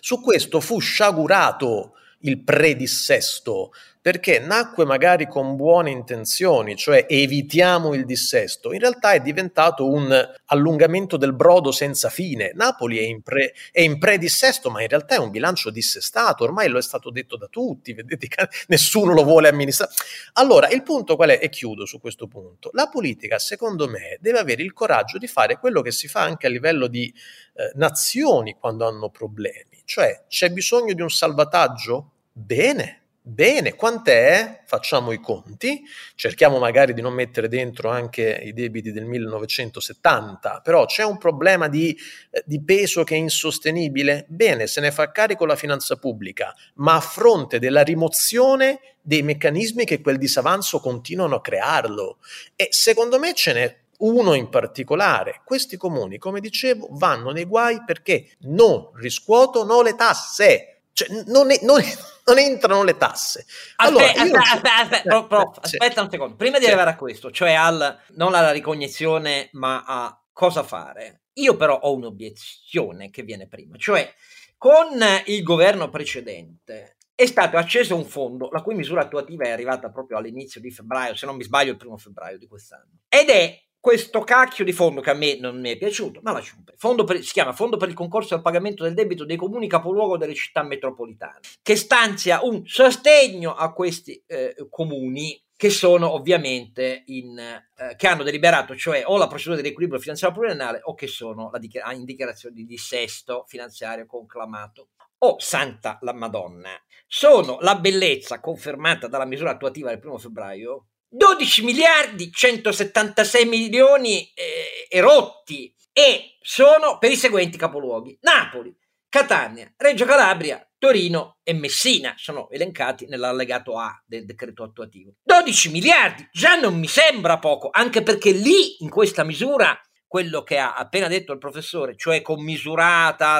Su 0.00 0.20
questo 0.20 0.60
fu 0.60 0.78
sciagurato 0.78 1.94
il 2.22 2.42
predissesto, 2.42 3.72
perché 4.02 4.40
nacque 4.40 4.84
magari 4.84 5.28
con 5.28 5.54
buone 5.54 5.90
intenzioni, 5.90 6.76
cioè 6.76 7.06
evitiamo 7.08 7.94
il 7.94 8.04
dissesto, 8.04 8.72
in 8.72 8.80
realtà 8.80 9.12
è 9.12 9.20
diventato 9.20 9.88
un 9.88 10.12
allungamento 10.46 11.16
del 11.16 11.32
brodo 11.32 11.70
senza 11.70 12.10
fine. 12.10 12.50
Napoli 12.54 12.98
è 12.98 13.02
in, 13.02 13.22
pre, 13.22 13.54
è 13.70 13.80
in 13.80 14.00
predissesto, 14.00 14.70
ma 14.70 14.82
in 14.82 14.88
realtà 14.88 15.14
è 15.14 15.18
un 15.18 15.30
bilancio 15.30 15.70
dissestato, 15.70 16.42
ormai 16.42 16.68
lo 16.68 16.78
è 16.78 16.82
stato 16.82 17.10
detto 17.10 17.36
da 17.36 17.46
tutti, 17.46 17.92
vedete 17.92 18.26
che 18.26 18.48
nessuno 18.66 19.14
lo 19.14 19.22
vuole 19.22 19.48
amministrare. 19.48 19.92
Allora, 20.32 20.68
il 20.68 20.82
punto 20.82 21.14
qual 21.14 21.30
è? 21.30 21.38
E 21.40 21.48
chiudo 21.48 21.86
su 21.86 22.00
questo 22.00 22.26
punto. 22.26 22.70
La 22.72 22.88
politica, 22.88 23.38
secondo 23.38 23.88
me, 23.88 24.18
deve 24.20 24.40
avere 24.40 24.62
il 24.62 24.72
coraggio 24.72 25.16
di 25.16 25.28
fare 25.28 25.58
quello 25.58 25.80
che 25.80 25.92
si 25.92 26.08
fa 26.08 26.22
anche 26.22 26.48
a 26.48 26.50
livello 26.50 26.88
di 26.88 27.12
eh, 27.54 27.70
nazioni 27.74 28.56
quando 28.58 28.84
hanno 28.86 29.10
problemi, 29.10 29.81
cioè 29.92 30.24
c'è 30.26 30.48
bisogno 30.48 30.94
di 30.94 31.02
un 31.02 31.10
salvataggio? 31.10 32.12
Bene, 32.32 33.02
Bene, 33.24 33.76
quant'è? 33.76 34.62
Facciamo 34.66 35.12
i 35.12 35.20
conti, 35.20 35.80
cerchiamo 36.16 36.58
magari 36.58 36.92
di 36.92 37.00
non 37.00 37.14
mettere 37.14 37.46
dentro 37.46 37.88
anche 37.88 38.40
i 38.42 38.52
debiti 38.52 38.90
del 38.90 39.04
1970, 39.04 40.60
però 40.64 40.86
c'è 40.86 41.04
un 41.04 41.18
problema 41.18 41.68
di, 41.68 41.96
eh, 42.30 42.42
di, 42.44 42.60
peso 42.64 43.04
che 43.04 43.14
è 43.14 43.18
insostenibile? 43.18 44.24
Bene, 44.28 44.66
se 44.66 44.80
ne 44.80 44.90
fa 44.90 45.12
carico 45.12 45.46
la 45.46 45.54
finanza 45.54 45.94
pubblica, 45.94 46.52
ma 46.76 46.96
a 46.96 47.00
fronte 47.00 47.60
della 47.60 47.82
rimozione 47.82 48.80
dei 49.00 49.22
meccanismi 49.22 49.84
che 49.84 50.00
quel 50.00 50.18
disavanzo 50.18 50.80
continuano 50.80 51.36
a 51.36 51.40
crearlo. 51.40 52.18
E 52.56 52.68
secondo 52.70 53.20
me 53.20 53.34
ce 53.34 53.52
n'è 53.52 53.81
uno 54.02 54.34
in 54.34 54.48
particolare. 54.48 55.42
Questi 55.44 55.76
comuni, 55.76 56.18
come 56.18 56.40
dicevo, 56.40 56.88
vanno 56.92 57.30
nei 57.30 57.44
guai 57.44 57.82
perché 57.84 58.36
non 58.40 58.90
riscuotono 58.94 59.82
le 59.82 59.94
tasse 59.94 60.66
cioè, 60.92 61.08
non, 61.26 61.50
è, 61.50 61.58
non, 61.62 61.80
è, 61.80 61.84
non, 62.26 62.38
entrano 62.38 62.84
le 62.84 62.96
tasse. 62.96 63.46
Allora, 63.76 64.04
aspetta, 64.04 64.38
aspetta, 64.38 64.78
aspetta, 64.80 65.18
eh, 65.18 65.26
prof, 65.26 65.58
aspetta 65.60 66.02
un 66.02 66.10
secondo. 66.10 66.36
Prima 66.36 66.58
di 66.58 66.64
sì. 66.64 66.70
arrivare 66.70 66.90
a 66.90 66.96
questo, 66.96 67.30
cioè 67.30 67.52
al, 67.54 67.98
non 68.14 68.34
alla 68.34 68.52
ricognizione, 68.52 69.48
ma 69.52 69.84
a 69.86 70.22
cosa 70.32 70.62
fare. 70.62 71.22
Io 71.34 71.56
però 71.56 71.78
ho 71.78 71.94
un'obiezione 71.94 73.10
che 73.10 73.22
viene 73.22 73.48
prima, 73.48 73.76
cioè 73.78 74.12
con 74.58 74.86
il 75.26 75.42
governo 75.42 75.88
precedente 75.88 76.98
è 77.14 77.26
stato 77.26 77.56
acceso 77.56 77.96
un 77.96 78.04
fondo 78.04 78.48
la 78.50 78.62
cui 78.62 78.74
misura 78.74 79.02
attuativa 79.02 79.44
è 79.44 79.50
arrivata 79.50 79.90
proprio 79.90 80.18
all'inizio 80.18 80.60
di 80.60 80.70
febbraio, 80.70 81.14
se 81.14 81.24
non 81.24 81.36
mi 81.36 81.42
sbaglio 81.42 81.70
il 81.70 81.78
primo 81.78 81.96
febbraio 81.96 82.36
di 82.36 82.46
quest'anno, 82.46 82.98
ed 83.08 83.30
è 83.30 83.61
questo 83.82 84.20
cacchio 84.20 84.64
di 84.64 84.70
fondo 84.70 85.00
che 85.00 85.10
a 85.10 85.14
me 85.14 85.36
non 85.40 85.58
mi 85.58 85.70
è 85.70 85.76
piaciuto, 85.76 86.20
ma 86.22 86.30
lasciamo 86.30 86.62
fondo 86.76 87.02
per, 87.02 87.20
si 87.20 87.32
chiama 87.32 87.52
Fondo 87.52 87.76
per 87.76 87.88
il 87.88 87.96
concorso 87.96 88.36
al 88.36 88.40
pagamento 88.40 88.84
del 88.84 88.94
debito 88.94 89.24
dei 89.24 89.36
comuni 89.36 89.66
capoluogo 89.66 90.16
delle 90.16 90.36
città 90.36 90.62
metropolitane, 90.62 91.40
che 91.60 91.74
stanzia 91.74 92.44
un 92.44 92.64
sostegno 92.64 93.56
a 93.56 93.72
questi 93.72 94.22
eh, 94.24 94.54
comuni 94.70 95.36
che 95.56 95.68
sono 95.68 96.12
ovviamente 96.12 97.02
in, 97.06 97.36
eh, 97.36 97.96
che 97.96 98.06
hanno 98.06 98.22
deliberato, 98.22 98.76
cioè 98.76 99.02
o 99.04 99.16
la 99.16 99.26
procedura 99.26 99.56
di 99.56 99.62
riequilibrio 99.62 100.00
finanziario 100.00 100.36
pluriennale 100.36 100.78
o 100.84 100.94
che 100.94 101.08
sono 101.08 101.50
dichiar- 101.58 101.92
in 101.92 102.04
dichiarazione 102.04 102.54
di 102.54 102.64
dissesto 102.64 103.44
finanziario 103.48 104.06
conclamato. 104.06 104.90
Oh, 105.18 105.40
santa 105.40 105.98
la 106.02 106.12
Madonna! 106.12 106.70
Sono 107.08 107.58
la 107.60 107.74
bellezza 107.74 108.38
confermata 108.38 109.08
dalla 109.08 109.26
misura 109.26 109.50
attuativa 109.50 109.88
del 109.88 109.98
primo 109.98 110.18
febbraio 110.18 110.86
12 111.14 111.62
miliardi 111.62 112.32
176 112.32 113.44
milioni 113.44 114.32
eh, 114.32 114.86
erotti 114.88 115.74
e 115.92 116.38
sono 116.40 116.96
per 116.96 117.10
i 117.10 117.16
seguenti 117.16 117.58
capoluoghi 117.58 118.16
Napoli, 118.22 118.74
Catania, 119.10 119.70
Reggio 119.76 120.06
Calabria, 120.06 120.66
Torino 120.78 121.36
e 121.42 121.52
Messina 121.52 122.14
sono 122.16 122.48
elencati 122.48 123.06
nell'allegato 123.08 123.76
A 123.78 124.02
del 124.06 124.24
decreto 124.24 124.62
attuativo. 124.62 125.16
12 125.22 125.70
miliardi, 125.70 126.26
già 126.32 126.58
non 126.58 126.78
mi 126.78 126.88
sembra 126.88 127.38
poco, 127.38 127.68
anche 127.70 128.02
perché 128.02 128.30
lì 128.30 128.82
in 128.82 128.88
questa 128.88 129.22
misura 129.22 129.78
quello 130.06 130.42
che 130.42 130.56
ha 130.56 130.74
appena 130.74 131.08
detto 131.08 131.32
il 131.32 131.38
professore, 131.38 131.94
cioè 131.94 132.22
commisurata 132.22 133.38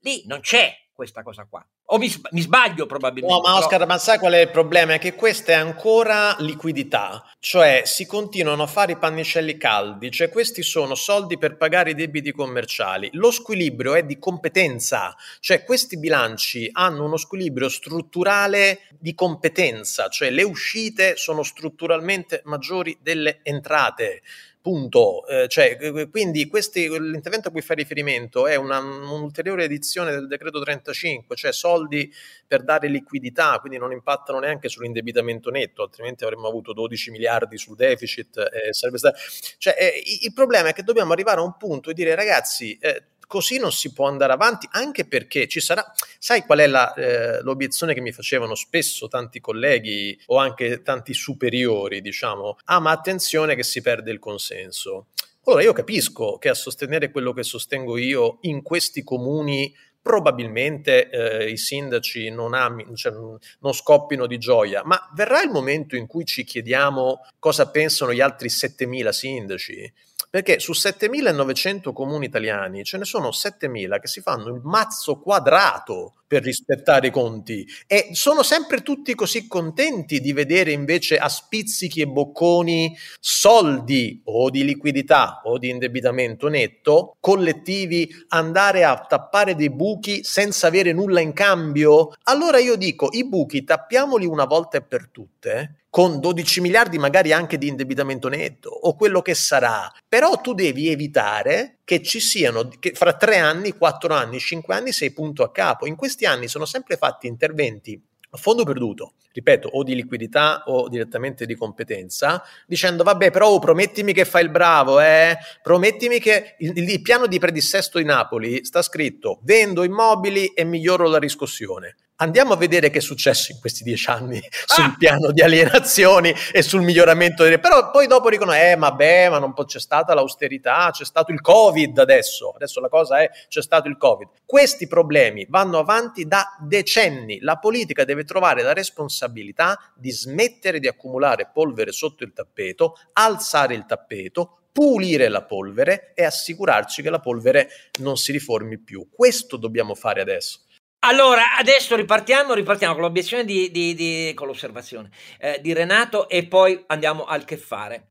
lì 0.00 0.22
non 0.26 0.38
c'è 0.38 0.72
questa 0.92 1.24
cosa 1.24 1.46
qua. 1.50 1.68
O 1.88 1.98
mi, 1.98 2.12
mi, 2.32 2.40
sbaglio 2.40 2.84
probabilmente. 2.86 3.32
No, 3.32 3.40
ma 3.40 3.56
Oscar, 3.56 3.78
però... 3.78 3.86
ma 3.86 3.98
sai 3.98 4.18
qual 4.18 4.32
è 4.32 4.40
il 4.40 4.50
problema? 4.50 4.94
È 4.94 4.98
che 4.98 5.14
questa 5.14 5.52
è 5.52 5.54
ancora 5.54 6.34
liquidità, 6.40 7.24
cioè 7.38 7.82
si 7.84 8.06
continuano 8.06 8.64
a 8.64 8.66
fare 8.66 8.92
i 8.92 8.96
pannicelli 8.96 9.56
caldi, 9.56 10.10
cioè 10.10 10.28
questi 10.28 10.64
sono 10.64 10.96
soldi 10.96 11.38
per 11.38 11.56
pagare 11.56 11.90
i 11.90 11.94
debiti 11.94 12.32
commerciali. 12.32 13.08
Lo 13.12 13.30
squilibrio 13.30 13.94
è 13.94 14.02
di 14.02 14.18
competenza, 14.18 15.14
cioè 15.38 15.62
questi 15.62 15.96
bilanci 15.96 16.68
hanno 16.72 17.04
uno 17.04 17.16
squilibrio 17.16 17.68
strutturale 17.68 18.80
di 18.98 19.14
competenza, 19.14 20.08
cioè 20.08 20.30
le 20.30 20.42
uscite 20.42 21.16
sono 21.16 21.44
strutturalmente 21.44 22.42
maggiori 22.46 22.98
delle 23.00 23.38
entrate. 23.44 24.22
Punto. 24.66 25.24
Eh, 25.28 25.46
cioè, 25.46 25.78
quindi 26.10 26.48
questi, 26.48 26.88
l'intervento 26.88 27.46
a 27.46 27.50
cui 27.52 27.60
fa 27.60 27.74
riferimento 27.74 28.48
è 28.48 28.56
una, 28.56 28.80
un'ulteriore 28.80 29.62
edizione 29.62 30.10
del 30.10 30.26
decreto 30.26 30.60
35, 30.60 31.36
cioè 31.36 31.52
soldi 31.52 32.12
per 32.44 32.64
dare 32.64 32.88
liquidità, 32.88 33.60
quindi 33.60 33.78
non 33.78 33.92
impattano 33.92 34.40
neanche 34.40 34.68
sull'indebitamento 34.68 35.50
netto, 35.50 35.84
altrimenti 35.84 36.24
avremmo 36.24 36.48
avuto 36.48 36.72
12 36.72 37.12
miliardi 37.12 37.56
sul 37.58 37.76
deficit. 37.76 38.38
Eh, 38.38 38.72
stato... 38.72 39.16
cioè, 39.58 39.76
eh, 39.78 40.02
il 40.22 40.32
problema 40.32 40.70
è 40.70 40.72
che 40.72 40.82
dobbiamo 40.82 41.12
arrivare 41.12 41.38
a 41.38 41.44
un 41.44 41.56
punto 41.56 41.90
e 41.90 41.94
dire 41.94 42.16
ragazzi, 42.16 42.76
eh, 42.80 43.04
così 43.26 43.58
non 43.58 43.72
si 43.72 43.92
può 43.92 44.06
andare 44.06 44.32
avanti, 44.32 44.68
anche 44.72 45.06
perché 45.06 45.48
ci 45.48 45.60
sarà, 45.60 45.84
sai 46.18 46.42
qual 46.42 46.60
è 46.60 46.66
la, 46.66 46.94
eh, 46.94 47.42
l'obiezione 47.42 47.94
che 47.94 48.00
mi 48.00 48.12
facevano 48.12 48.54
spesso 48.54 49.08
tanti 49.08 49.40
colleghi 49.40 50.18
o 50.26 50.36
anche 50.36 50.82
tanti 50.82 51.12
superiori, 51.14 52.00
diciamo, 52.00 52.58
ah 52.64 52.80
ma 52.80 52.90
attenzione 52.90 53.54
che 53.54 53.62
si 53.62 53.80
perde 53.80 54.10
il 54.10 54.18
consenso. 54.18 55.08
Allora 55.44 55.62
io 55.62 55.72
capisco 55.72 56.38
che 56.38 56.48
a 56.48 56.54
sostenere 56.54 57.12
quello 57.12 57.32
che 57.32 57.44
sostengo 57.44 57.96
io 57.98 58.38
in 58.42 58.62
questi 58.62 59.04
comuni 59.04 59.72
probabilmente 60.06 61.10
eh, 61.10 61.50
i 61.50 61.56
sindaci 61.56 62.30
non, 62.30 62.54
ami, 62.54 62.86
cioè, 62.94 63.12
non 63.12 63.72
scoppino 63.72 64.28
di 64.28 64.38
gioia, 64.38 64.82
ma 64.84 65.10
verrà 65.16 65.42
il 65.42 65.50
momento 65.50 65.96
in 65.96 66.06
cui 66.06 66.24
ci 66.24 66.44
chiediamo 66.44 67.26
cosa 67.40 67.68
pensano 67.70 68.12
gli 68.12 68.20
altri 68.20 68.46
7.000 68.46 69.08
sindaci? 69.08 69.92
Perché 70.30 70.60
su 70.60 70.70
7.900 70.70 71.92
comuni 71.92 72.26
italiani 72.26 72.84
ce 72.84 72.98
ne 72.98 73.04
sono 73.04 73.30
7.000 73.30 73.98
che 73.98 74.06
si 74.06 74.20
fanno 74.20 74.54
il 74.54 74.60
mazzo 74.62 75.18
quadrato 75.18 76.14
per 76.26 76.42
rispettare 76.42 77.08
i 77.08 77.10
conti 77.10 77.66
e 77.86 78.08
sono 78.12 78.42
sempre 78.42 78.82
tutti 78.82 79.14
così 79.14 79.46
contenti 79.46 80.20
di 80.20 80.32
vedere 80.32 80.72
invece 80.72 81.16
a 81.18 81.28
spizzichi 81.28 82.00
e 82.00 82.06
bocconi 82.06 82.96
soldi 83.20 84.22
o 84.24 84.50
di 84.50 84.64
liquidità 84.64 85.40
o 85.44 85.58
di 85.58 85.68
indebitamento 85.68 86.48
netto 86.48 87.16
collettivi 87.20 88.08
andare 88.28 88.84
a 88.84 89.04
tappare 89.06 89.54
dei 89.54 89.70
buchi 89.70 90.24
senza 90.24 90.66
avere 90.66 90.92
nulla 90.92 91.20
in 91.20 91.32
cambio. 91.32 92.12
Allora 92.24 92.58
io 92.58 92.76
dico 92.76 93.08
i 93.12 93.26
buchi 93.26 93.64
tappiamoli 93.64 94.26
una 94.26 94.44
volta 94.44 94.78
e 94.78 94.82
per 94.82 95.08
tutte 95.10 95.85
con 95.96 96.20
12 96.20 96.60
miliardi 96.60 96.98
magari 96.98 97.32
anche 97.32 97.56
di 97.56 97.68
indebitamento 97.68 98.28
netto 98.28 98.68
o 98.68 98.94
quello 98.94 99.22
che 99.22 99.34
sarà, 99.34 99.90
però 100.06 100.42
tu 100.42 100.52
devi 100.52 100.90
evitare 100.90 101.78
che 101.84 102.02
ci 102.02 102.20
siano, 102.20 102.68
che 102.78 102.92
fra 102.92 103.14
tre 103.14 103.38
anni, 103.38 103.72
quattro 103.72 104.12
anni, 104.12 104.38
cinque 104.38 104.74
anni 104.74 104.92
sei 104.92 105.12
punto 105.12 105.42
a 105.42 105.50
capo. 105.50 105.86
In 105.86 105.96
questi 105.96 106.26
anni 106.26 106.48
sono 106.48 106.66
sempre 106.66 106.98
fatti 106.98 107.28
interventi 107.28 107.98
a 108.28 108.36
fondo 108.36 108.64
perduto, 108.64 109.14
ripeto, 109.32 109.68
o 109.68 109.82
di 109.82 109.94
liquidità 109.94 110.64
o 110.66 110.86
direttamente 110.90 111.46
di 111.46 111.54
competenza, 111.54 112.42
dicendo 112.66 113.02
vabbè 113.02 113.30
però 113.30 113.48
oh, 113.48 113.58
promettimi 113.58 114.12
che 114.12 114.26
fai 114.26 114.42
il 114.42 114.50
bravo, 114.50 115.00
eh? 115.00 115.38
promettimi 115.62 116.20
che 116.20 116.56
il, 116.58 116.76
il 116.76 117.00
piano 117.00 117.26
di 117.26 117.38
predissesto 117.38 117.96
di 117.96 118.04
Napoli 118.04 118.66
sta 118.66 118.82
scritto 118.82 119.38
vendo 119.44 119.82
immobili 119.82 120.48
e 120.48 120.62
miglioro 120.64 121.08
la 121.08 121.18
riscossione. 121.18 121.96
Andiamo 122.18 122.54
a 122.54 122.56
vedere 122.56 122.88
che 122.88 122.98
è 122.98 123.02
successo 123.02 123.52
in 123.52 123.60
questi 123.60 123.84
dieci 123.84 124.08
anni 124.08 124.40
sul 124.64 124.84
ah! 124.84 124.94
piano 124.96 125.32
di 125.32 125.42
alienazioni 125.42 126.34
e 126.50 126.62
sul 126.62 126.80
miglioramento 126.80 127.42
delle... 127.42 127.58
Però 127.58 127.90
poi 127.90 128.06
dopo 128.06 128.30
dicono, 128.30 128.54
eh, 128.54 128.74
vabbè, 128.74 129.28
ma 129.28 129.38
non 129.38 129.52
c'è 129.52 129.78
stata 129.78 130.14
l'austerità, 130.14 130.88
c'è 130.92 131.04
stato 131.04 131.30
il 131.30 131.42
Covid 131.42 131.98
adesso. 131.98 132.52
Adesso 132.54 132.80
la 132.80 132.88
cosa 132.88 133.20
è, 133.20 133.30
c'è 133.48 133.60
stato 133.60 133.88
il 133.88 133.98
Covid. 133.98 134.28
Questi 134.46 134.86
problemi 134.86 135.46
vanno 135.50 135.78
avanti 135.78 136.26
da 136.26 136.56
decenni. 136.58 137.38
La 137.40 137.58
politica 137.58 138.04
deve 138.04 138.24
trovare 138.24 138.62
la 138.62 138.72
responsabilità 138.72 139.78
di 139.94 140.10
smettere 140.10 140.80
di 140.80 140.88
accumulare 140.88 141.50
polvere 141.52 141.92
sotto 141.92 142.24
il 142.24 142.32
tappeto, 142.32 142.94
alzare 143.12 143.74
il 143.74 143.84
tappeto, 143.84 144.60
pulire 144.72 145.28
la 145.28 145.42
polvere 145.42 146.12
e 146.14 146.24
assicurarci 146.24 147.02
che 147.02 147.10
la 147.10 147.20
polvere 147.20 147.68
non 148.00 148.16
si 148.16 148.32
riformi 148.32 148.78
più. 148.78 149.08
Questo 149.10 149.58
dobbiamo 149.58 149.94
fare 149.94 150.22
adesso. 150.22 150.60
Allora, 151.08 151.56
adesso 151.56 151.94
ripartiamo, 151.94 152.52
ripartiamo 152.52 152.94
con 152.94 153.04
l'obiezione 153.04 153.44
di, 153.44 153.70
di, 153.70 153.94
di 153.94 154.32
con 154.34 154.48
l'osservazione 154.48 155.10
eh, 155.38 155.60
di 155.62 155.72
Renato 155.72 156.28
e 156.28 156.46
poi 156.46 156.82
andiamo 156.88 157.24
al 157.26 157.44
che 157.44 157.56
fare. 157.56 158.08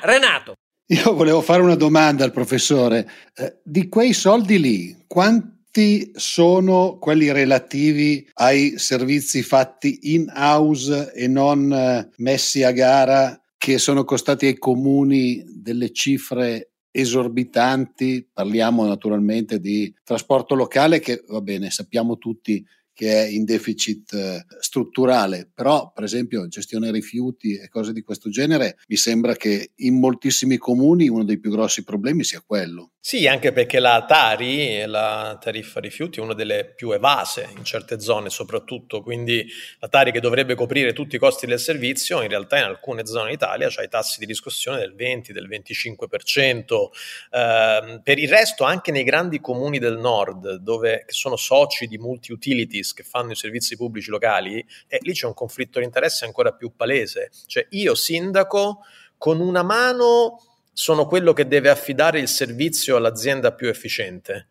Renato. 0.00 0.52
Io 0.90 1.12
volevo 1.12 1.42
fare 1.42 1.60
una 1.60 1.74
domanda 1.74 2.22
al 2.22 2.30
professore. 2.30 3.10
Eh, 3.34 3.58
di 3.64 3.88
quei 3.88 4.12
soldi 4.12 4.60
lì, 4.60 5.04
quanti 5.08 6.12
sono 6.14 6.98
quelli 7.00 7.32
relativi 7.32 8.30
ai 8.34 8.78
servizi 8.78 9.42
fatti 9.42 10.14
in 10.14 10.32
house 10.32 11.12
e 11.12 11.26
non 11.26 11.72
eh, 11.72 12.10
messi 12.18 12.62
a 12.62 12.70
gara 12.70 13.42
che 13.58 13.78
sono 13.78 14.04
costati 14.04 14.46
ai 14.46 14.56
comuni 14.56 15.42
delle 15.48 15.92
cifre 15.92 16.74
esorbitanti, 16.90 18.28
parliamo 18.32 18.86
naturalmente 18.86 19.60
di 19.60 19.92
trasporto 20.02 20.54
locale 20.54 21.00
che 21.00 21.22
va 21.28 21.40
bene, 21.40 21.70
sappiamo 21.70 22.18
tutti 22.18 22.64
che 22.98 23.12
è 23.12 23.28
in 23.28 23.44
deficit 23.44 24.12
eh, 24.12 24.44
strutturale, 24.58 25.48
però 25.54 25.92
per 25.92 26.02
esempio 26.02 26.48
gestione 26.48 26.90
rifiuti 26.90 27.54
e 27.54 27.68
cose 27.68 27.92
di 27.92 28.02
questo 28.02 28.28
genere, 28.28 28.76
mi 28.88 28.96
sembra 28.96 29.36
che 29.36 29.70
in 29.76 30.00
moltissimi 30.00 30.56
comuni 30.56 31.08
uno 31.08 31.22
dei 31.22 31.38
più 31.38 31.52
grossi 31.52 31.84
problemi 31.84 32.24
sia 32.24 32.42
quello. 32.44 32.94
Sì, 33.00 33.26
anche 33.26 33.52
perché 33.52 33.78
la 33.78 34.04
Tari, 34.06 34.84
la 34.84 35.38
tariffa 35.40 35.80
rifiuti, 35.80 36.18
è 36.18 36.22
una 36.22 36.34
delle 36.34 36.66
più 36.66 36.90
evase 36.90 37.48
in 37.56 37.64
certe 37.64 38.00
zone 38.00 38.28
soprattutto, 38.28 39.00
quindi 39.02 39.46
la 39.78 39.88
Tari 39.88 40.10
che 40.12 40.20
dovrebbe 40.20 40.54
coprire 40.54 40.92
tutti 40.92 41.14
i 41.16 41.18
costi 41.18 41.46
del 41.46 41.60
servizio, 41.60 42.20
in 42.22 42.28
realtà 42.28 42.58
in 42.58 42.64
alcune 42.64 43.06
zone 43.06 43.30
d'Italia 43.30 43.68
c'ha 43.70 43.82
i 43.82 43.88
tassi 43.88 44.18
di 44.18 44.26
riscossione 44.26 44.78
del 44.78 44.94
20, 44.94 45.32
del 45.32 45.48
25%, 45.48 46.90
eh, 47.30 48.00
per 48.02 48.18
il 48.18 48.28
resto 48.28 48.64
anche 48.64 48.90
nei 48.90 49.04
grandi 49.04 49.40
comuni 49.40 49.78
del 49.78 49.96
nord, 49.96 50.56
dove 50.56 51.04
sono 51.06 51.36
soci 51.36 51.86
di 51.86 51.96
multi-utilities 51.98 52.92
che 52.92 53.04
fanno 53.04 53.30
i 53.30 53.36
servizi 53.36 53.76
pubblici 53.76 54.10
locali, 54.10 54.62
eh, 54.88 54.98
lì 55.02 55.12
c'è 55.12 55.26
un 55.26 55.34
conflitto 55.34 55.78
di 55.78 55.84
interesse 55.86 56.26
ancora 56.26 56.52
più 56.52 56.72
palese, 56.76 57.30
cioè 57.46 57.64
io 57.70 57.94
sindaco 57.94 58.80
con 59.16 59.40
una 59.40 59.62
mano 59.62 60.42
sono 60.80 61.06
quello 61.06 61.32
che 61.32 61.48
deve 61.48 61.70
affidare 61.70 62.20
il 62.20 62.28
servizio 62.28 62.94
all'azienda 62.94 63.52
più 63.52 63.66
efficiente, 63.66 64.46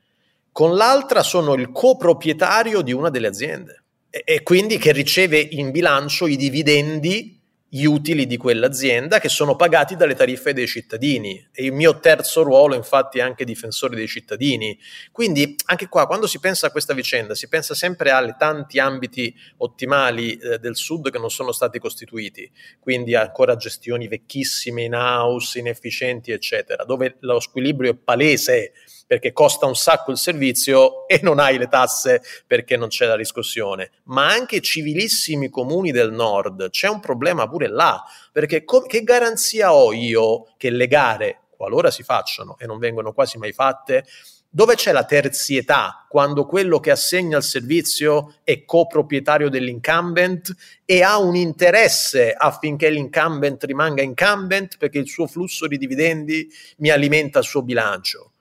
con 0.52 0.76
l'altra 0.76 1.24
sono 1.24 1.54
il 1.54 1.72
coproprietario 1.72 2.82
di 2.82 2.92
una 2.92 3.10
delle 3.10 3.28
aziende. 3.28 3.84
E, 4.10 4.24
e 4.26 4.44
quindi 4.44 4.78
che 4.78 4.92
riceve 4.92 5.40
in 5.40 5.72
bilancio 5.72 6.28
i 6.28 6.36
dividendi 6.36 7.37
gli 7.70 7.84
utili 7.84 8.26
di 8.26 8.38
quell'azienda 8.38 9.20
che 9.20 9.28
sono 9.28 9.56
pagati 9.56 9.96
dalle 9.96 10.16
tariffe 10.16 10.54
dei 10.54 10.68
cittadini. 10.68 11.46
E 11.52 11.66
il 11.66 11.74
mio 11.74 12.00
terzo 12.00 12.44
ruolo 12.44 12.76
infatti 12.76 13.20
è 13.20 13.22
anche 13.22 13.44
difensore 13.44 13.96
dei 13.96 14.08
cittadini. 14.08 14.78
Quindi 15.12 15.56
anche 15.66 15.88
qua 15.88 16.08
quando 16.08 16.28
si 16.28 16.40
pensa 16.40 16.68
a 16.68 16.72
questa 16.72 16.94
vicenda 16.94 17.36
si 17.36 17.48
pensa 17.48 17.74
sempre 17.74 18.12
ai 18.12 18.36
tanti 18.38 18.80
ambiti 18.80 19.36
ottimali 19.58 20.38
eh, 20.38 20.60
del 20.60 20.76
sud 20.76 21.12
che 21.12 21.20
non 21.20 21.30
sono 21.30 21.52
stati 21.52 21.80
costituiti, 21.80 22.50
quindi 22.80 23.16
ancora 23.16 23.56
gestioni 23.56 24.08
vecchissime 24.08 24.84
in 24.84 24.94
house, 24.94 25.60
inefficienti 25.60 26.32
eccetera, 26.32 26.86
dove 26.86 27.18
lo 27.20 27.40
squilibrio 27.40 27.92
è 27.92 27.96
palese 27.96 28.74
perché 29.08 29.32
costa 29.32 29.66
un 29.66 29.76
sacco 29.76 30.12
il 30.12 30.18
servizio 30.18 31.08
e 31.08 31.22
non 31.24 31.40
hai 31.40 31.58
le 31.58 31.70
tasse 31.70 32.22
perché 32.46 32.76
non 32.76 32.90
c'è 32.90 33.06
la 33.06 33.16
riscossione. 33.16 33.92
Ma 34.04 34.28
anche 34.28 34.60
civilissimi 34.62 35.50
comuni 35.50 35.92
del 35.92 36.12
nord 36.12 36.70
c'è 36.70 36.90
un 36.90 37.00
problema 37.00 37.48
pure 37.48 37.70
là, 37.70 38.04
perché 38.32 38.66
co- 38.66 38.82
che 38.82 39.04
garanzia 39.04 39.74
ho 39.74 39.94
io 39.94 40.54
che 40.58 40.70
le 40.70 40.88
gare, 40.88 41.40
qualora 41.56 41.90
si 41.90 42.04
facciano 42.04 42.58
e 42.60 42.66
non 42.66 42.78
vengono 42.78 43.14
quasi 43.14 43.38
mai 43.38 43.54
fatte, 43.54 44.06
dove 44.50 44.76
c'è 44.76 44.92
la 44.92 45.04
terzietà 45.04 46.06
quando 46.10 46.46
quello 46.46 46.80
che 46.80 46.92
assegna 46.92 47.38
il 47.38 47.44
servizio 47.44 48.36
è 48.44 48.64
coproprietario 48.64 49.50
dell'incumbent 49.50 50.56
e 50.86 51.04
ha 51.04 51.18
un 51.18 51.36
interesse 51.36 52.34
affinché 52.34 52.90
l'incumbent 52.90 53.64
rimanga 53.66 54.02
incumbent 54.02 54.78
perché 54.78 55.00
il 55.00 55.08
suo 55.08 55.28
flusso 55.28 55.68
di 55.68 55.78
dividendi 55.78 56.50
mi 56.78 56.90
alimenta 56.90 57.40
il 57.40 57.46
suo 57.46 57.62
bilancio? 57.62 58.32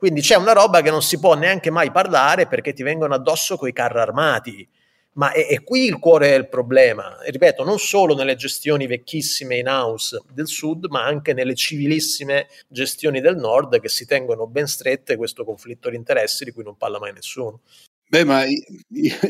Quindi 0.00 0.22
c'è 0.22 0.36
una 0.36 0.52
roba 0.52 0.80
che 0.80 0.88
non 0.88 1.02
si 1.02 1.18
può 1.18 1.34
neanche 1.34 1.68
mai 1.68 1.90
parlare 1.92 2.46
perché 2.46 2.72
ti 2.72 2.82
vengono 2.82 3.12
addosso 3.12 3.58
coi 3.58 3.74
carri 3.74 3.98
armati. 3.98 4.66
Ma 5.12 5.30
è, 5.30 5.46
è 5.46 5.62
qui 5.62 5.84
il 5.84 5.98
cuore 5.98 6.30
del 6.30 6.48
problema. 6.48 7.18
Ripeto, 7.22 7.64
non 7.64 7.78
solo 7.78 8.14
nelle 8.14 8.34
gestioni 8.34 8.86
vecchissime 8.86 9.58
in 9.58 9.68
house 9.68 10.18
del 10.32 10.46
sud, 10.46 10.86
ma 10.88 11.04
anche 11.04 11.34
nelle 11.34 11.54
civilissime 11.54 12.46
gestioni 12.66 13.20
del 13.20 13.36
nord 13.36 13.78
che 13.78 13.90
si 13.90 14.06
tengono 14.06 14.46
ben 14.46 14.66
strette 14.66 15.16
questo 15.16 15.44
conflitto 15.44 15.90
di 15.90 15.96
interessi 15.96 16.44
di 16.44 16.52
cui 16.52 16.64
non 16.64 16.78
parla 16.78 16.98
mai 16.98 17.12
nessuno. 17.12 17.60
Beh, 18.08 18.24
ma 18.24 18.42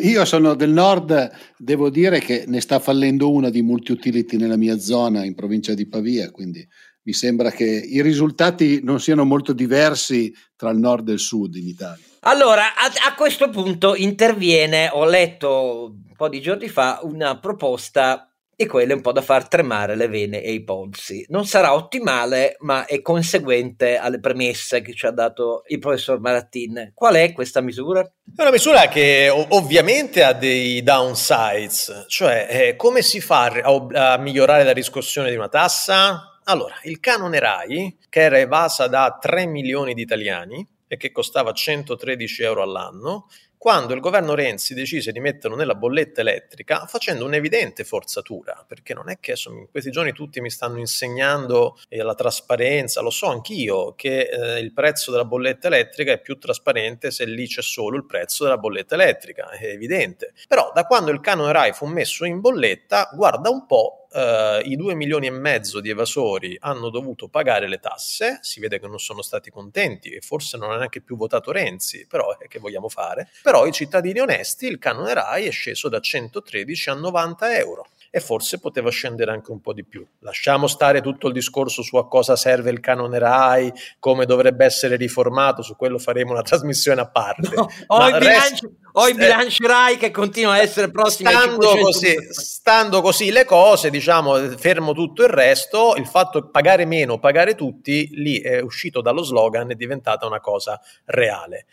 io 0.01 0.25
sono 0.25 0.55
del 0.55 0.71
nord, 0.71 1.31
devo 1.59 1.91
dire 1.91 2.21
che 2.21 2.45
ne 2.47 2.61
sta 2.61 2.79
fallendo 2.79 3.33
una 3.33 3.51
di 3.51 3.61
multi-utility 3.61 4.37
nella 4.37 4.57
mia 4.57 4.79
zona 4.79 5.25
in 5.25 5.35
provincia 5.35 5.75
di 5.75 5.89
Pavia, 5.89 6.31
quindi 6.31 6.65
mi 7.03 7.13
sembra 7.13 7.51
che 7.51 7.65
i 7.65 8.03
risultati 8.03 8.81
non 8.83 9.01
siano 9.01 9.25
molto 9.25 9.53
diversi 9.53 10.33
tra 10.57 10.71
il 10.71 10.79
nord 10.79 11.09
e 11.09 11.13
il 11.13 11.19
sud 11.19 11.57
in 11.57 11.67
Italia. 11.67 12.05
Allora, 12.21 12.75
a, 12.75 12.87
a, 13.09 13.15
questo 13.15 13.49
punto 13.49 13.95
interviene, 13.95 14.91
ho 14.93 15.07
letto 15.07 15.95
un 16.07 16.15
po' 16.17 16.29
di 16.29 16.41
giorni 16.43 16.69
fa, 16.69 17.01
una 17.03 17.39
proposta 17.39 18.31
e 18.55 18.67
quella 18.67 18.93
è 18.93 18.95
un 18.95 19.01
po' 19.01 19.13
da 19.13 19.23
far 19.23 19.49
tremare 19.49 19.97
le 19.97 20.07
vene 20.07 20.43
e 20.43 20.53
i 20.53 20.63
polsi. 20.63 21.25
Non 21.31 21.47
sarà 21.47 21.73
ottimale, 21.73 22.57
ma 22.59 22.85
è 22.85 23.01
conseguente 23.01 23.97
alle 23.97 24.21
premesse 24.21 24.83
che 24.83 24.93
ci 24.93 25.07
ha 25.07 25.11
dato 25.11 25.63
il 25.69 25.79
professor 25.79 26.21
Marattin. 26.21 26.93
Qual 26.93 27.15
è 27.15 27.33
questa 27.33 27.63
misura? 27.63 28.03
È 28.03 28.43
una 28.43 28.51
misura 28.51 28.89
che 28.89 29.31
ovviamente 29.31 30.23
ha 30.23 30.35
dei 30.35 30.83
downsides, 30.83 32.05
cioè 32.09 32.49
eh, 32.51 32.77
come 32.77 33.01
si 33.01 33.23
fa 33.23 33.47
a, 33.47 34.13
a 34.13 34.19
migliorare 34.19 34.63
la 34.65 34.75
riscossione 34.75 35.31
di 35.31 35.37
una 35.37 35.49
tassa? 35.49 36.30
Allora, 36.45 36.75
il 36.85 37.01
canone 37.01 37.39
RAI, 37.39 37.99
che 38.09 38.21
era 38.21 38.39
evasa 38.39 38.87
da 38.89 39.19
3 39.21 39.47
milioni 39.47 39.95
di 39.95 40.03
italiani 40.03 40.67
e 40.87 40.97
che 40.97 41.13
costava 41.13 41.53
113 41.53 42.43
euro 42.43 42.63
all'anno, 42.63 43.27
quando 43.61 43.93
il 43.93 44.01
governo 44.01 44.35
Renzi 44.35 44.73
decise 44.73 45.13
di 45.13 45.21
metterlo 45.21 45.55
nella 45.55 45.75
bolletta 45.75 46.23
elettrica 46.23 46.87
facendo 46.87 47.27
un'evidente 47.27 47.85
forzatura, 47.85 48.65
perché 48.67 48.95
non 48.95 49.11
è 49.11 49.21
che 49.21 49.35
in 49.49 49.69
questi 49.71 49.91
giorni 49.91 50.13
tutti 50.13 50.41
mi 50.41 50.49
stanno 50.49 50.79
insegnando 50.79 51.79
eh, 51.91 52.03
la 52.03 52.15
trasparenza, 52.15 53.03
lo 53.03 53.11
so 53.11 53.27
anch'io 53.27 53.95
che 53.97 54.31
eh, 54.31 54.61
il 54.61 54.73
prezzo 54.73 55.11
della 55.11 55.27
bolletta 55.27 55.67
elettrica 55.67 56.13
è 56.13 56.23
più 56.23 56.39
trasparente 56.39 57.11
se 57.11 57.27
lì 57.27 57.47
c'è 57.47 57.61
solo 57.61 57.99
il 57.99 58.07
prezzo 58.07 58.45
della 58.45 58.57
bolletta 58.57 58.95
elettrica, 58.95 59.51
è 59.51 59.67
evidente. 59.67 60.33
Però 60.49 60.73
da 60.75 60.87
quando 60.87 61.11
il 61.11 61.21
canone 61.21 61.53
RAI 61.53 61.75
fu 61.75 61.85
messo 61.85 62.25
in 62.25 62.41
bolletta, 62.41 63.11
guarda 63.13 63.51
un 63.51 63.67
po', 63.67 64.00
Uh, 64.13 64.67
i 64.69 64.75
2 64.75 64.95
milioni 64.95 65.27
e 65.29 65.31
mezzo 65.31 65.81
di 65.81 65.89
evasori 65.89 66.57
hanno 66.61 66.91
dovuto 66.91 67.29
pagare 67.29 67.69
le 67.69 67.79
tasse, 67.79 68.39
si 68.41 68.59
vede 68.59 68.81
che 68.81 68.89
non 68.89 68.99
sono 68.99 69.23
stati 69.23 69.51
contenti 69.51 70.09
e 70.11 70.21
forse 70.21 70.57
non 70.57 70.73
ha 70.73 70.77
neanche 70.77 71.01
più 71.01 71.17
votato 71.17 71.53
Renzi, 71.53 72.07
però 72.09 72.37
eh, 72.41 72.49
che 72.49 72.59
vogliamo 72.59 72.89
fare? 72.89 73.29
Però 73.43 73.67
i 73.67 73.73
cittadini 73.73 74.19
onesti, 74.19 74.67
il 74.67 74.79
canone 74.79 75.15
RAI 75.15 75.47
è 75.47 75.51
sceso 75.51 75.89
da 75.89 76.01
113 76.01 76.91
a 76.91 76.95
90 76.95 77.57
euro 77.57 77.87
e 78.11 78.19
forse 78.19 78.59
poteva 78.59 78.91
scendere 78.91 79.31
anche 79.31 79.53
un 79.53 79.61
po' 79.61 79.73
di 79.73 79.85
più. 79.85 80.05
Lasciamo 80.19 80.67
stare 80.67 81.01
tutto 81.01 81.29
il 81.29 81.33
discorso 81.33 81.83
su 81.83 81.97
a 81.97 82.09
cosa 82.09 82.35
serve 82.35 82.71
il 82.71 82.81
canone 82.81 83.19
RAI, 83.19 83.73
come 84.01 84.27
dovrebbe 84.27 84.65
essere 84.65 84.97
riformato, 84.97 85.63
su 85.63 85.77
quello 85.77 85.99
faremo 85.99 86.33
una 86.33 86.43
trasmissione 86.43 87.01
a 87.01 87.09
parte. 87.09 87.51
No, 87.55 87.69
ho, 87.87 88.09
i 88.09 88.19
bilanci, 88.19 88.69
ho 88.93 89.07
i 89.07 89.15
bilanci 89.15 89.65
RAI 89.65 89.97
che 89.97 90.11
continuano 90.11 90.59
a 90.59 90.63
essere 90.63 90.91
prossimi 90.91 91.31
stando 91.31 91.77
così, 91.77 92.17
stando 92.31 93.01
così 93.01 93.31
le 93.31 93.45
cose, 93.45 93.91
diciamo, 93.91 94.37
fermo 94.57 94.93
tutto 94.93 95.23
il 95.23 95.29
resto, 95.29 95.95
il 95.97 96.07
fatto 96.07 96.41
di 96.41 96.49
pagare 96.51 96.85
meno, 96.87 97.21
pagare 97.21 97.55
tutti, 97.55 98.11
lì 98.15 98.41
è 98.41 98.61
uscito 98.61 99.01
dallo 99.01 99.23
slogan, 99.23 99.71
è 99.71 99.75
diventata 99.77 100.27
una 100.27 100.41
cosa 100.41 100.81
reale. 101.05 101.67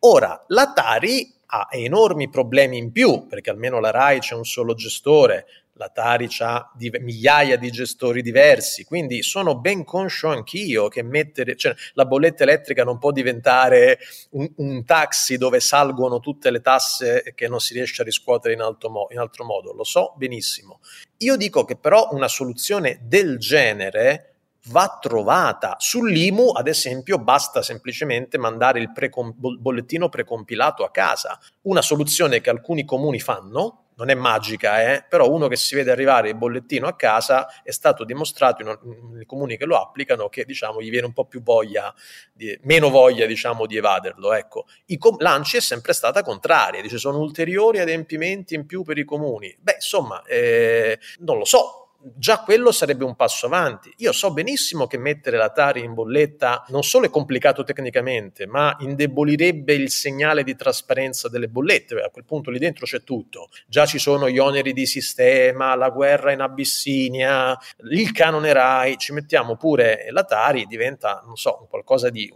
Ora, 0.00 0.44
la 0.48 0.72
Tari 0.72 1.35
ha 1.46 1.68
enormi 1.70 2.28
problemi 2.28 2.78
in 2.78 2.92
più, 2.92 3.26
perché 3.26 3.50
almeno 3.50 3.80
la 3.80 3.90
RAI 3.90 4.20
c'è 4.20 4.34
un 4.34 4.44
solo 4.44 4.74
gestore, 4.74 5.46
la 5.76 5.88
Tari 5.88 6.28
ha 6.38 6.70
di, 6.74 6.90
migliaia 7.00 7.56
di 7.56 7.70
gestori 7.70 8.22
diversi, 8.22 8.84
quindi 8.84 9.22
sono 9.22 9.58
ben 9.58 9.84
conscio 9.84 10.28
anch'io 10.28 10.88
che 10.88 11.02
mettere, 11.02 11.56
cioè, 11.56 11.74
la 11.94 12.06
bolletta 12.06 12.42
elettrica 12.44 12.82
non 12.82 12.98
può 12.98 13.10
diventare 13.10 13.98
un, 14.30 14.50
un, 14.56 14.84
taxi 14.84 15.36
dove 15.36 15.60
salgono 15.60 16.20
tutte 16.20 16.50
le 16.50 16.60
tasse 16.60 17.32
che 17.34 17.48
non 17.48 17.60
si 17.60 17.74
riesce 17.74 18.02
a 18.02 18.04
riscuotere 18.04 18.54
in, 18.54 18.76
mo- 18.88 19.08
in 19.10 19.18
altro 19.18 19.44
modo, 19.44 19.72
lo 19.72 19.84
so 19.84 20.14
benissimo. 20.16 20.80
Io 21.18 21.36
dico 21.36 21.64
che 21.64 21.76
però 21.76 22.08
una 22.12 22.28
soluzione 22.28 23.00
del 23.02 23.38
genere 23.38 24.35
va 24.68 24.98
trovata. 25.00 25.76
Sull'IMU, 25.78 26.50
ad 26.50 26.68
esempio, 26.68 27.18
basta 27.18 27.62
semplicemente 27.62 28.38
mandare 28.38 28.80
il 28.80 28.92
precom- 28.92 29.34
bollettino 29.36 30.08
precompilato 30.08 30.84
a 30.84 30.90
casa, 30.90 31.38
una 31.62 31.82
soluzione 31.82 32.40
che 32.40 32.50
alcuni 32.50 32.84
comuni 32.84 33.20
fanno, 33.20 33.86
non 33.96 34.10
è 34.10 34.14
magica, 34.14 34.82
eh? 34.82 35.04
però 35.08 35.30
uno 35.30 35.48
che 35.48 35.56
si 35.56 35.74
vede 35.74 35.90
arrivare 35.90 36.28
il 36.28 36.36
bollettino 36.36 36.86
a 36.86 36.94
casa 36.94 37.62
è 37.62 37.70
stato 37.70 38.04
dimostrato 38.04 38.78
nei 39.12 39.24
comuni 39.24 39.56
che 39.56 39.64
lo 39.64 39.78
applicano 39.78 40.28
che 40.28 40.44
diciamo, 40.44 40.82
gli 40.82 40.90
viene 40.90 41.06
un 41.06 41.12
po' 41.12 41.24
più 41.24 41.42
voglia, 41.42 41.94
di, 42.32 42.58
meno 42.64 42.90
voglia 42.90 43.24
diciamo, 43.26 43.66
di 43.66 43.76
evaderlo. 43.76 44.32
Ecco. 44.34 44.66
Com- 44.98 45.16
L'ANCI 45.18 45.56
è 45.56 45.60
sempre 45.60 45.94
stata 45.94 46.22
contraria, 46.22 46.82
dice 46.82 46.98
sono 46.98 47.18
ulteriori 47.18 47.78
adempimenti 47.78 48.54
in 48.54 48.66
più 48.66 48.82
per 48.82 48.98
i 48.98 49.04
comuni. 49.04 49.56
Beh, 49.58 49.74
insomma, 49.76 50.22
eh, 50.24 50.98
non 51.20 51.38
lo 51.38 51.44
so, 51.46 51.85
già 52.14 52.40
quello 52.40 52.72
sarebbe 52.72 53.04
un 53.04 53.16
passo 53.16 53.46
avanti. 53.46 53.92
Io 53.98 54.12
so 54.12 54.32
benissimo 54.32 54.86
che 54.86 54.98
mettere 54.98 55.36
la 55.36 55.50
Tari 55.50 55.82
in 55.82 55.94
bolletta 55.94 56.64
non 56.68 56.82
solo 56.82 57.06
è 57.06 57.10
complicato 57.10 57.64
tecnicamente, 57.64 58.46
ma 58.46 58.76
indebolirebbe 58.78 59.74
il 59.74 59.90
segnale 59.90 60.44
di 60.44 60.54
trasparenza 60.54 61.28
delle 61.28 61.48
bollette. 61.48 62.00
A 62.00 62.10
quel 62.10 62.24
punto 62.24 62.50
lì 62.50 62.58
dentro 62.58 62.86
c'è 62.86 63.02
tutto. 63.02 63.48
Già 63.66 63.86
ci 63.86 63.98
sono 63.98 64.28
gli 64.28 64.38
oneri 64.38 64.72
di 64.72 64.86
sistema, 64.86 65.74
la 65.74 65.90
guerra 65.90 66.32
in 66.32 66.40
Abissinia, 66.40 67.58
il 67.90 68.12
canone 68.12 68.52
RAI, 68.52 68.96
ci 68.98 69.12
mettiamo 69.12 69.56
pure 69.56 70.06
la 70.10 70.24
Tari, 70.24 70.66
diventa, 70.66 71.22
non 71.26 71.36
so, 71.36 71.66
qualcosa 71.68 72.10
di... 72.10 72.32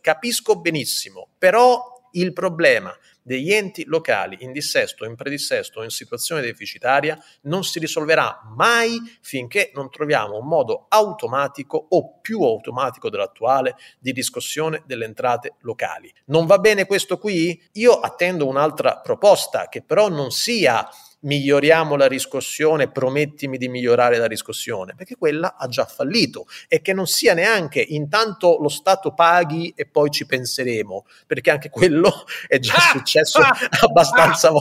Capisco 0.00 0.60
benissimo, 0.60 1.28
però 1.36 1.96
il 2.12 2.32
problema 2.32 2.96
degli 3.28 3.52
enti 3.52 3.84
locali 3.84 4.38
in 4.40 4.52
dissesto, 4.52 5.04
in 5.04 5.14
predissesto 5.14 5.80
o 5.80 5.84
in 5.84 5.90
situazione 5.90 6.40
deficitaria 6.40 7.22
non 7.42 7.62
si 7.62 7.78
risolverà 7.78 8.40
mai 8.56 8.98
finché 9.20 9.70
non 9.74 9.90
troviamo 9.90 10.38
un 10.38 10.46
modo 10.46 10.86
automatico 10.88 11.88
o 11.90 12.20
più 12.20 12.42
automatico 12.42 13.10
dell'attuale 13.10 13.76
di 13.98 14.12
discussione 14.12 14.82
delle 14.86 15.04
entrate 15.04 15.56
locali. 15.60 16.10
Non 16.26 16.46
va 16.46 16.58
bene 16.58 16.86
questo 16.86 17.18
qui? 17.18 17.62
Io 17.72 18.00
attendo 18.00 18.46
un'altra 18.46 18.96
proposta 18.96 19.68
che 19.68 19.82
però 19.82 20.08
non 20.08 20.30
sia 20.30 20.88
miglioriamo 21.20 21.96
la 21.96 22.06
riscossione, 22.06 22.90
promettimi 22.90 23.58
di 23.58 23.68
migliorare 23.68 24.18
la 24.18 24.26
riscossione, 24.26 24.94
perché 24.94 25.16
quella 25.16 25.56
ha 25.56 25.66
già 25.68 25.84
fallito 25.84 26.46
e 26.68 26.80
che 26.80 26.92
non 26.92 27.06
sia 27.06 27.34
neanche 27.34 27.80
intanto 27.80 28.58
lo 28.60 28.68
Stato 28.68 29.12
paghi 29.14 29.72
e 29.74 29.86
poi 29.86 30.10
ci 30.10 30.26
penseremo, 30.26 31.06
perché 31.26 31.50
anche 31.50 31.70
quello 31.70 32.24
è 32.46 32.58
già 32.58 32.74
ah, 32.74 32.90
successo 32.92 33.38
ah, 33.38 33.56
abbastanza. 33.82 34.48
Ah. 34.48 34.52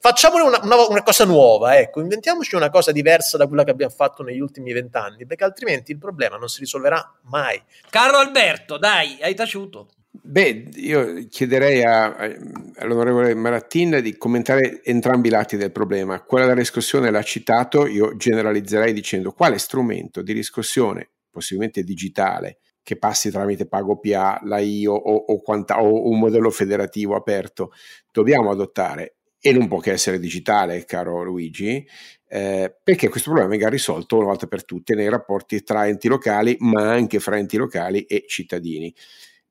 Facciamone 0.00 0.42
una, 0.42 0.60
una, 0.62 0.86
una, 0.88 1.02
cosa 1.02 1.24
nuova, 1.24 1.78
ecco, 1.78 2.00
inventiamoci 2.00 2.54
una 2.54 2.70
cosa 2.70 2.92
diversa 2.92 3.36
da 3.36 3.46
quella 3.46 3.64
che 3.64 3.70
abbiamo 3.70 3.92
fatto 3.92 4.22
negli 4.22 4.40
ultimi 4.40 4.72
vent'anni, 4.72 5.26
perché 5.26 5.44
altrimenti 5.44 5.92
il 5.92 5.98
problema 5.98 6.36
non 6.36 6.48
si 6.48 6.60
risolverà 6.60 7.18
mai. 7.22 7.60
Carlo 7.90 8.18
Alberto, 8.18 8.78
dai, 8.78 9.18
hai 9.20 9.34
taciuto. 9.34 9.88
Beh, 10.22 10.68
io 10.76 11.26
chiederei 11.28 11.82
a, 11.82 12.14
a, 12.14 12.36
all'onorevole 12.76 13.34
Marattin 13.34 14.00
di 14.02 14.16
commentare 14.16 14.82
entrambi 14.84 15.28
i 15.28 15.30
lati 15.30 15.56
del 15.56 15.72
problema. 15.72 16.22
Quella 16.22 16.46
della 16.46 16.58
riscossione? 16.58 17.10
L'ha 17.10 17.22
citato, 17.22 17.86
io 17.86 18.16
generalizzerei 18.16 18.92
dicendo 18.92 19.32
quale 19.32 19.58
strumento 19.58 20.22
di 20.22 20.32
riscossione, 20.32 21.10
possibilmente 21.30 21.82
digitale, 21.82 22.58
che 22.82 22.96
passi 22.96 23.30
tramite 23.30 23.66
Pago 23.66 23.98
PA, 23.98 24.40
la 24.44 24.58
IO 24.58 24.92
o, 24.92 25.14
o, 25.14 25.40
quanta, 25.40 25.82
o 25.82 26.08
un 26.08 26.18
modello 26.18 26.50
federativo 26.50 27.16
aperto, 27.16 27.72
dobbiamo 28.12 28.50
adottare 28.50 29.16
e 29.40 29.52
non 29.52 29.68
può 29.68 29.78
che 29.78 29.92
essere 29.92 30.18
digitale, 30.18 30.84
caro 30.84 31.22
Luigi, 31.22 31.86
eh, 32.28 32.74
perché 32.82 33.08
questo 33.08 33.30
problema 33.30 33.50
venga 33.50 33.68
risolto 33.68 34.16
una 34.16 34.26
volta 34.26 34.46
per 34.46 34.64
tutte 34.64 34.94
nei 34.94 35.08
rapporti 35.08 35.62
tra 35.62 35.86
enti 35.86 36.08
locali, 36.08 36.56
ma 36.60 36.90
anche 36.90 37.20
fra 37.20 37.38
enti 37.38 37.56
locali 37.56 38.02
e 38.04 38.24
cittadini 38.26 38.92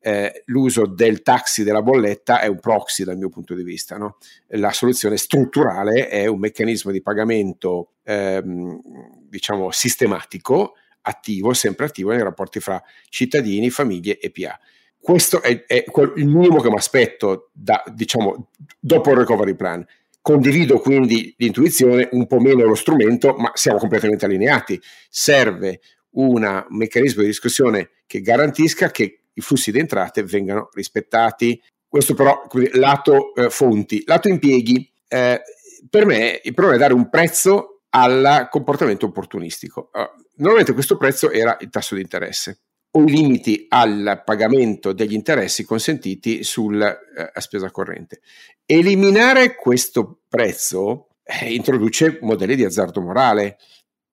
eh, 0.06 0.44
l'uso 0.46 0.86
del 0.86 1.24
taxi 1.24 1.64
della 1.64 1.82
bolletta 1.82 2.40
è 2.40 2.46
un 2.46 2.60
proxy 2.60 3.04
dal 3.04 3.18
mio 3.18 3.30
punto 3.30 3.56
di 3.56 3.64
vista. 3.64 3.98
No? 3.98 4.18
La 4.50 4.72
soluzione 4.72 5.18
strutturale 5.18 6.10
è 6.10 6.28
un 6.28 6.38
meccanismo 6.38 6.92
di 6.92 7.02
pagamento 7.02 7.94
ehm, 8.04 8.80
diciamo 9.28 9.72
sistematico, 9.72 10.76
attivo, 11.02 11.54
sempre 11.54 11.86
attivo 11.86 12.12
nei 12.12 12.22
rapporti 12.22 12.60
fra 12.60 12.80
cittadini, 13.10 13.72
famiglie 13.72 14.20
e 14.20 14.30
PA. 14.30 14.60
Questo 15.00 15.42
è, 15.42 15.66
è 15.66 15.84
il 16.18 16.28
minimo 16.28 16.62
che 16.62 16.70
mi 16.70 16.76
aspetto 16.76 17.50
diciamo, 17.92 18.50
dopo 18.80 19.10
il 19.10 19.18
recovery 19.18 19.56
plan. 19.56 19.84
Condivido 20.22 20.78
quindi 20.78 21.34
l'intuizione, 21.38 22.10
un 22.12 22.28
po' 22.28 22.40
meno 22.40 22.64
lo 22.64 22.76
strumento, 22.76 23.34
ma 23.34 23.50
siamo 23.56 23.80
completamente 23.80 24.26
allineati. 24.26 24.80
Serve 25.10 25.80
un 26.12 26.66
meccanismo 26.70 27.22
di 27.22 27.28
discussione 27.28 27.90
che 28.06 28.22
garantisca 28.22 28.92
che 28.92 29.22
i 29.36 29.42
flussi 29.42 29.72
di 29.72 29.80
entrate 29.80 30.24
vengano 30.24 30.70
rispettati. 30.74 31.62
Questo 31.88 32.14
però 32.14 32.46
lato 32.74 33.34
eh, 33.36 33.50
fonti, 33.50 34.04
lato 34.06 34.28
impieghi. 34.28 34.92
Eh, 35.08 35.42
per 35.90 36.06
me 36.06 36.42
il 36.44 36.54
problema 36.54 36.78
è 36.78 36.82
dare 36.82 36.94
un 36.94 37.10
prezzo 37.10 37.76
al 37.90 38.48
comportamento 38.50 39.06
opportunistico. 39.06 39.90
Uh, 39.94 40.26
normalmente 40.38 40.74
questo 40.74 40.98
prezzo 40.98 41.32
era 41.32 41.58
il 41.62 41.70
tasso 41.70 41.96
di 41.96 42.02
interesse 42.02 42.60
o 42.92 43.04
i 43.04 43.10
limiti 43.10 43.66
al 43.70 44.22
pagamento 44.26 44.94
degli 44.94 45.14
interessi 45.14 45.66
consentiti 45.66 46.44
sulla 46.44 46.98
eh, 46.98 47.42
spesa 47.42 47.70
corrente. 47.70 48.22
Eliminare 48.66 49.56
questo 49.56 50.22
prezzo 50.30 51.10
eh, 51.24 51.54
introduce 51.54 52.20
modelli 52.22 52.56
di 52.56 52.64
azzardo 52.64 53.02
morale 53.02 53.58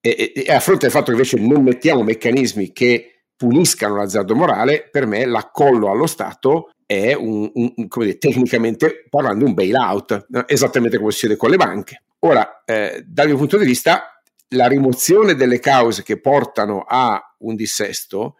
e, 0.01 0.33
e, 0.35 0.45
e 0.47 0.53
a 0.53 0.59
fronte 0.59 0.83
del 0.87 0.91
fatto 0.91 1.07
che 1.07 1.13
invece 1.13 1.39
non 1.39 1.63
mettiamo 1.63 2.03
meccanismi 2.03 2.73
che 2.73 3.12
puniscano 3.43 3.97
l'azzardo 3.97 4.37
morale, 4.37 4.89
per 4.89 5.05
me 5.05 5.25
l'accollo 5.25 5.91
allo 5.91 6.07
Stato 6.07 6.71
è 6.87 7.13
un, 7.13 7.51
un, 7.55 7.73
un 7.75 7.89
dire, 7.89 8.17
tecnicamente 8.17 9.05
parlando 9.11 9.45
un 9.45 9.53
bailout, 9.53 10.29
esattamente 10.47 10.97
come 10.97 11.11
succede 11.11 11.35
con 11.35 11.51
le 11.51 11.57
banche. 11.57 12.05
Ora, 12.21 12.63
eh, 12.65 13.03
dal 13.05 13.27
mio 13.27 13.37
punto 13.37 13.59
di 13.59 13.65
vista, 13.65 14.23
la 14.51 14.69
rimozione 14.69 15.35
delle 15.35 15.59
cause 15.59 16.05
che 16.05 16.21
portano 16.21 16.85
a 16.87 17.21
un 17.39 17.57
dissesto 17.57 18.37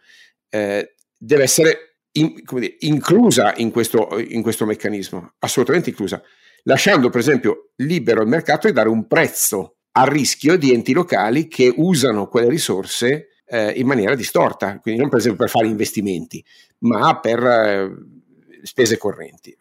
eh, 0.49 0.95
deve 1.19 1.43
essere 1.43 1.97
in, 2.13 2.41
dire, 2.49 2.77
inclusa 2.81 3.55
in 3.57 3.73
questo, 3.73 4.21
in 4.21 4.41
questo 4.41 4.67
meccanismo, 4.67 5.33
assolutamente 5.41 5.91
inclusa, 5.91 6.23
lasciando 6.63 7.11
per 7.11 7.19
esempio 7.19 7.73
libero 7.79 8.23
il 8.23 8.29
mercato 8.29 8.69
e 8.69 8.73
dare 8.73 8.89
un 8.89 9.09
prezzo 9.09 9.79
a 9.91 10.05
rischio 10.05 10.57
di 10.57 10.73
enti 10.73 10.93
locali 10.93 11.49
che 11.49 11.75
usano 11.77 12.29
quelle 12.29 12.49
risorse 12.49 13.27
eh, 13.53 13.73
in 13.73 13.87
maniera 13.87 14.15
distorta, 14.15 14.79
quindi 14.79 14.99
non 14.99 15.11
per 15.11 15.19
esempio 15.19 15.45
per 15.45 15.51
fare 15.51 15.67
investimenti, 15.67 16.43
ma 16.79 17.21
per 17.21 17.45
eh, 17.45 17.91
spese 18.63 18.97
correnti. 18.97 19.55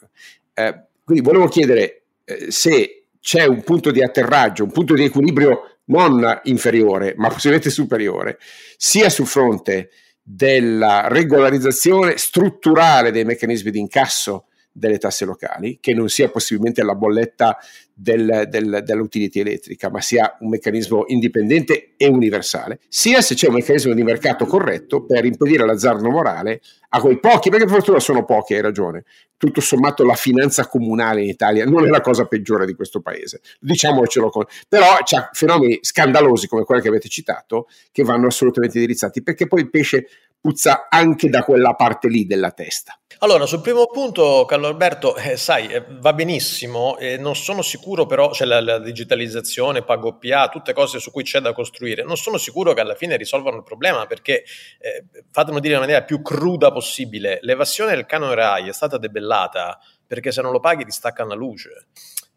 Eh, 0.54 0.84
quindi 1.04 1.22
volevo 1.22 1.50
chiedere 1.50 2.04
eh, 2.24 2.52
se 2.52 3.08
c'è 3.20 3.46
un 3.46 3.62
punto 3.64 3.92
di 3.92 4.02
atterraggio, 4.02 4.64
un 4.64 4.72
punto 4.72 4.94
di 4.94 5.04
equilibrio 5.04 5.80
non 5.86 6.39
inferiore, 6.44 7.16
ma 7.18 7.28
possibilmente 7.28 7.70
superiore, 7.70 8.39
sia 8.78 9.10
sul 9.10 9.28
fronte 9.28 9.89
della 10.24 11.10
regolarizzazione 11.10 12.16
strutturale 12.16 13.12
dei 13.12 13.26
meccanismi 13.26 13.72
di 13.72 13.80
incasso 13.80 14.46
delle 14.72 15.00
tasse 15.00 15.26
locali, 15.26 15.80
che 15.82 15.94
non 15.94 16.08
sia 16.08 16.30
possibilmente 16.30 16.82
la 16.82 16.96
bolletta 16.96 17.58
del, 18.02 18.47
del, 18.49 18.82
dell'utility 18.84 19.41
elettrica, 19.41 19.91
ma 19.91 20.02
sia 20.02 20.38
un 20.39 20.49
meccanismo 20.49 21.04
indipendente 21.08 21.93
e 21.97 22.08
universale, 22.08 22.80
sia 22.88 23.22
se 23.22 23.36
c'è 23.36 23.47
un 23.47 23.56
meccanismo 23.56 23.93
di 23.93 24.04
mercato 24.04 24.45
corretto 24.45 25.06
per 25.06 25.24
impedire 25.26 25.66
l'azzardo 25.66 26.10
morale 26.10 26.62
a 26.89 26.99
quei 26.99 27.20
pochi, 27.20 27.49
perché 27.49 27.66
per 27.66 27.76
fortuna 27.76 27.99
sono 27.99 28.26
pochi, 28.26 28.56
hai 28.56 28.62
ragione. 28.62 29.04
Tutto 29.38 29.62
sommato 29.62 30.04
la 30.04 30.16
finanza 30.16 30.68
comunale 30.68 31.22
in 31.22 31.30
Italia 31.30 31.66
non 31.66 31.86
è 31.86 31.89
la 31.89 32.02
cosa 32.02 32.26
peggiore 32.26 32.66
di 32.66 32.74
questo 32.74 33.02
paese, 33.02 33.41
diciamocelo 33.60 34.30
con... 34.30 34.45
però 34.68 34.97
c'è 35.04 35.30
fenomeni 35.32 35.80
scandalosi 35.82 36.47
come 36.47 36.64
quelli 36.64 36.82
che 36.82 36.88
avete 36.88 37.08
citato 37.08 37.68
che 37.91 38.04
vanno 38.04 38.28
assolutamente 38.28 38.78
indirizzati, 38.78 39.22
perché 39.22 39.47
poi 39.47 39.62
il 39.62 39.70
pesce 39.70 40.08
puzza 40.42 40.88
anche 40.89 41.30
da 41.30 41.44
quella 41.44 41.76
parte 41.76 42.10
lì 42.10 42.26
della 42.26 42.52
testa. 42.52 42.96
Allora, 43.20 43.46
sul 43.46 43.62
primo 43.62 43.86
punto, 43.86 44.46
Carlo 44.46 44.66
Alberto, 44.66 45.16
eh, 45.16 45.38
sai, 45.38 45.68
eh, 45.68 45.86
va 45.88 46.12
benissimo, 46.14 46.98
eh, 46.98 47.18
non 47.18 47.36
sono 47.36 47.62
sicuro 47.62 48.08
però, 48.08 48.34
cioè 48.34 48.48
la, 48.48 48.60
la, 48.60 48.80
digitalizzazione, 48.80 49.84
pago 49.84 50.18
PA, 50.18 50.50
tutte 50.50 50.74
cose 50.74 51.00
su 51.00 51.12
cui 51.12 51.22
c'è 51.22 51.39
da 51.39 51.54
costruire, 51.54 52.04
non 52.04 52.18
sono 52.18 52.38
sicuro 52.38 52.74
che 52.74 52.82
alla 52.82 52.96
fine 52.96 53.18
risolvano 53.18 53.58
il 53.58 53.64
problema 53.64 54.08
perché, 54.08 54.44
eh, 54.80 55.06
fatemi 55.30 55.60
dire 55.60 55.76
in 55.76 55.82
maniera 55.82 56.02
più 56.02 56.24
cruda 56.24 56.72
possibile, 56.72 57.38
l'evasione 57.44 57.94
del 57.94 58.08
canone 58.08 58.34
RAI 58.34 58.70
è 58.70 58.74
stata 58.74 58.98
debellata 58.98 59.80
perché 60.08 60.32
se 60.32 60.42
non 60.42 60.52
lo 60.52 60.60
paghi 60.60 60.84
ti 60.84 60.92
staccano 60.92 61.30
la 61.30 61.36
luce 61.36 61.70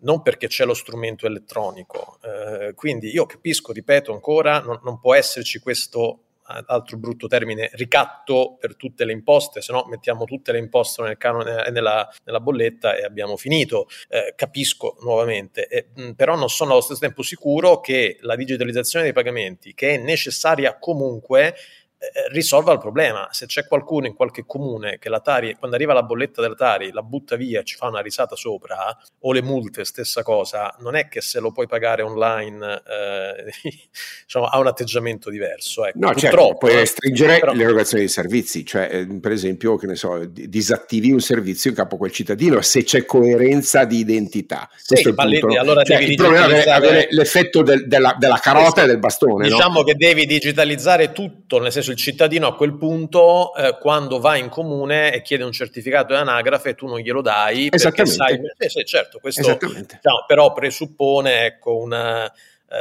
non 0.05 0.20
perché 0.20 0.48
c'è 0.48 0.66
lo 0.66 0.74
strumento 0.74 1.24
elettronico. 1.24 2.18
Eh, 2.22 2.74
quindi 2.74 3.09
io 3.11 3.24
capisco, 3.24 3.72
ripeto 3.72 4.12
ancora, 4.12 4.61
non, 4.61 4.78
non 4.82 5.00
può 5.00 5.14
esserci 5.14 5.61
questo 5.61 6.24
altro 6.66 6.99
brutto 6.99 7.26
termine, 7.26 7.70
ricatto 7.74 8.57
per 8.59 8.76
tutte 8.76 9.05
le 9.05 9.12
imposte, 9.12 9.61
se 9.61 9.72
no 9.72 9.84
mettiamo 9.88 10.24
tutte 10.24 10.53
le 10.53 10.59
imposte 10.59 11.03
nel 11.03 11.16
canone, 11.16 11.70
nella, 11.70 12.09
nella 12.24 12.40
bolletta 12.40 12.97
e 12.97 13.05
abbiamo 13.05 13.36
finito. 13.36 13.86
Eh, 14.09 14.34
capisco 14.36 14.97
nuovamente, 15.01 15.66
eh, 15.68 16.14
però 16.14 16.36
non 16.36 16.49
sono 16.49 16.72
allo 16.72 16.80
stesso 16.80 17.01
tempo 17.01 17.22
sicuro 17.22 17.80
che 17.80 18.18
la 18.20 18.36
digitalizzazione 18.36 19.05
dei 19.05 19.14
pagamenti, 19.14 19.74
che 19.74 19.95
è 19.95 19.99
necessaria 19.99 20.78
comunque, 20.78 21.55
eh, 21.55 21.55
risolva 22.30 22.72
il 22.72 22.78
problema. 22.78 23.28
Se 23.30 23.46
c'è 23.46 23.66
qualcuno 23.66 24.07
in 24.07 24.14
qualche 24.14 24.44
comune 24.46 24.98
che 24.98 25.09
la 25.09 25.20
Tari, 25.20 25.55
quando 25.55 25.76
arriva 25.76 25.92
la 25.92 26.02
bolletta 26.02 26.40
della 26.40 26.55
Tari, 26.55 26.92
la 26.92 27.02
butta 27.02 27.36
via 27.36 27.61
e 27.61 27.64
ci 27.64 27.76
fa 27.76 27.88
una 27.88 28.00
risata 28.00 28.36
sopra, 28.36 28.96
o 29.20 29.32
le 29.32 29.42
multe, 29.42 29.84
stessa 29.84 30.22
cosa, 30.22 30.74
non 30.80 30.96
è 30.96 31.09
che 31.09 31.20
se 31.20 31.40
lo 31.40 31.52
puoi 31.52 31.66
pagare 31.66 32.02
online 32.02 32.82
eh, 32.86 33.52
diciamo, 34.24 34.46
ha 34.46 34.59
un 34.59 34.66
atteggiamento 34.66 35.30
diverso. 35.30 35.86
Ecco. 35.86 35.98
No, 35.98 36.14
certo, 36.14 36.57
puoi 36.59 36.74
restringere 36.74 37.38
però... 37.38 37.52
l'erogazione 37.52 38.05
dei 38.05 38.12
servizi, 38.12 38.64
cioè 38.64 38.88
eh, 38.90 39.07
per 39.20 39.32
esempio, 39.32 39.76
che 39.76 39.86
ne 39.86 39.96
so, 39.96 40.24
disattivi 40.24 41.11
un 41.11 41.20
servizio 41.20 41.70
in 41.70 41.76
capo 41.76 41.94
a 41.94 41.98
quel 41.98 42.11
cittadino 42.11 42.61
se 42.61 42.84
c'è 42.84 43.05
coerenza 43.05 43.84
di 43.84 43.98
identità. 43.98 44.68
Sì, 44.76 44.94
Questo 44.94 45.09
è 45.09 45.24
il 45.26 45.40
punto. 45.40 45.61
Allora 45.61 45.82
cioè, 45.82 45.98
il 46.02 46.14
problema 46.16 46.46
è 46.46 46.68
avere 46.70 47.09
l'effetto 47.11 47.62
del, 47.62 47.86
della, 47.86 48.16
della, 48.18 48.38
carota 48.38 48.82
e 48.82 48.86
del 48.86 48.98
bastone. 48.98 49.48
Diciamo 49.48 49.80
no? 49.80 49.84
che 49.84 49.94
devi 49.94 50.26
digitalizzare 50.26 51.12
tutto, 51.12 51.59
nel 51.59 51.72
senso 51.72 51.93
il 51.95 52.01
cittadino 52.01 52.47
a 52.47 52.55
quel 52.55 52.76
punto, 52.76 53.55
eh, 53.55 53.78
quando 53.80 54.20
va 54.20 54.36
in 54.36 54.49
comune 54.49 55.12
e 55.12 55.22
chiede 55.22 55.45
un 55.45 55.53
certificato 55.53 56.12
di 56.12 56.20
anagrafe, 56.20 56.74
tu 56.74 56.86
non 56.86 56.99
glielo 56.99 57.22
dai 57.22 57.70
perché 57.70 58.05
sai... 58.05 58.40
Eh, 58.59 58.68
sì, 58.68 58.84
certo, 58.84 59.18
questo 59.20 59.57
diciamo, 59.57 60.24
però 60.26 60.53
presuppone 60.53 61.47
ecco, 61.47 61.76
una 61.76 62.30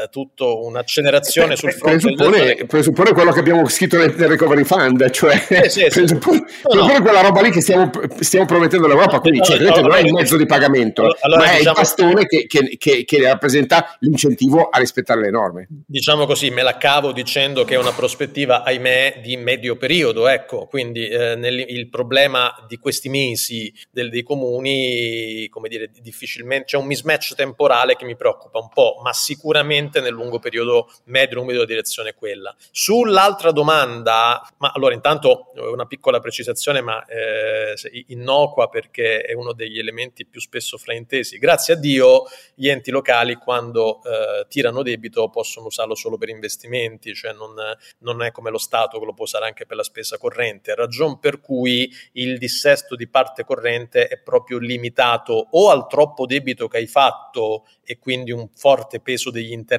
eh, 0.04 0.10
tutto 0.10 0.66
un'accelerazione 0.66 1.54
eh, 1.54 1.58
sul 1.58 1.72
fronte 1.72 2.08
presuppone, 2.08 2.46
del... 2.56 2.66
presuppone 2.66 3.12
quello 3.14 3.32
che 3.32 3.40
abbiamo 3.40 3.68
scritto 3.68 3.98
nel, 3.98 4.14
nel 4.16 4.30
recovery 4.30 4.64
fund 4.64 5.10
cioè 5.12 5.36
eh, 5.50 5.70
sì, 5.70 5.82
sì, 5.82 5.88
presuppone, 6.00 6.44
no, 6.74 6.86
no. 6.86 7.02
quella 7.02 7.22
roba 7.22 7.42
lì 7.42 7.52
che 7.52 7.62
stiamo, 7.62 7.90
stiamo 8.20 8.46
promettendo 8.46 8.86
all'Europa 8.86 9.20
quindi 9.20 9.40
no, 9.40 9.46
cioè, 9.46 9.82
non 9.82 9.94
è 9.94 10.00
il 10.00 10.14
mezzo 10.14 10.38
di 10.38 10.46
pagamento 10.46 11.14
allora, 11.22 11.42
ma 11.42 11.52
è 11.52 11.58
diciamo, 11.58 11.76
il 11.76 11.82
bastone 11.82 12.26
che, 12.26 12.46
che, 12.48 12.76
che, 12.78 13.04
che, 13.06 13.22
rappresenta 13.22 13.96
l'incentivo 14.00 14.70
a 14.70 14.80
rispettare 14.80 15.22
le 15.22 15.30
norme. 15.30 15.68
Diciamo 15.86 16.26
così 16.26 16.50
me 16.50 16.64
la 16.64 16.78
cavo 16.78 17.12
dicendo 17.12 17.64
che 17.64 17.76
è 17.76 17.78
una 17.78 17.92
prospettiva 17.92 18.64
ahimè 18.64 19.20
di 19.22 19.38
medio 19.38 19.76
periodo 19.76 20.28
ecco. 20.28 20.66
Quindi 20.68 21.08
eh, 21.08 21.36
nel, 21.36 21.60
il 21.60 21.90
problema 21.90 22.54
di 22.68 22.78
questi 22.78 23.10
mesi 23.10 23.74
del, 23.92 24.10
dei 24.10 24.24
comuni 24.24 25.48
come 25.50 25.70
dire 25.70 25.90
difficilmente 26.02 26.66
c'è 26.66 26.78
un 26.78 26.86
mismatch 26.86 27.36
temporale 27.36 27.96
che 27.96 28.06
mi 28.06 28.16
preoccupa 28.16 28.60
un 28.60 28.70
po' 28.74 29.00
ma 29.04 29.14
sicuramente 29.14 29.83
sicuramente 29.84 30.02
nel 30.02 30.14
lungo 30.14 30.40
periodo, 30.40 30.92
medio 31.06 31.36
lungo 31.36 31.50
periodo, 31.52 31.68
la 31.68 31.74
direzione 31.74 32.10
è 32.10 32.16
quella. 32.16 32.56
Sull'altra 32.72 33.52
domanda, 33.52 34.42
ma 34.58 34.72
allora 34.74 34.94
intanto 34.94 35.52
una 35.56 35.86
piccola 35.86 36.20
precisazione, 36.20 36.82
ma 36.82 37.04
eh, 37.06 37.74
innocua 38.08 38.70
perché 38.70 39.22
è 39.22 39.34
uno 39.34 39.54
degli 39.54 39.80
elementi 39.80 40.26
più 40.26 40.40
spesso 40.40 40.78
fraintesi. 40.78 41.38
Grazie 41.38 41.74
a 41.74 41.78
Dio 41.78 42.24
gli 42.54 42.70
enti 42.70 42.92
locali 42.92 43.36
quando 43.36 44.02
eh, 44.04 44.46
tirano 44.48 44.84
debito 44.84 45.30
possono 45.30 45.68
usarlo 45.68 45.96
solo 45.96 46.18
per 46.18 46.30
investimenti, 46.30 47.14
cioè 47.14 47.34
non, 47.34 47.54
non, 48.00 48.22
è 48.24 48.32
come 48.32 48.50
lo 48.50 48.58
Stato 48.58 49.00
che 49.00 49.06
lo 49.06 49.14
può 49.14 49.26
usare 49.26 49.46
anche 49.46 49.66
per 49.66 49.78
la 49.78 49.84
spesa 49.84 50.18
corrente, 50.18 50.76
ragion 50.76 51.20
per 51.20 51.42
cui 51.42 51.92
il 52.14 52.38
dissesto 52.38 52.96
di 52.96 53.08
parte 53.08 53.44
corrente 53.44 54.08
è 54.08 54.18
proprio 54.20 54.58
limitato 54.58 55.48
o 55.52 55.70
al 55.70 55.88
troppo 55.88 56.26
debito 56.26 56.68
che 56.68 56.78
hai 56.78 56.88
fatto 56.88 57.66
e 57.84 58.00
quindi 58.00 58.32
un 58.32 58.48
forte 58.56 59.00
peso 59.00 59.30
degli 59.30 59.52
interessi 59.52 59.73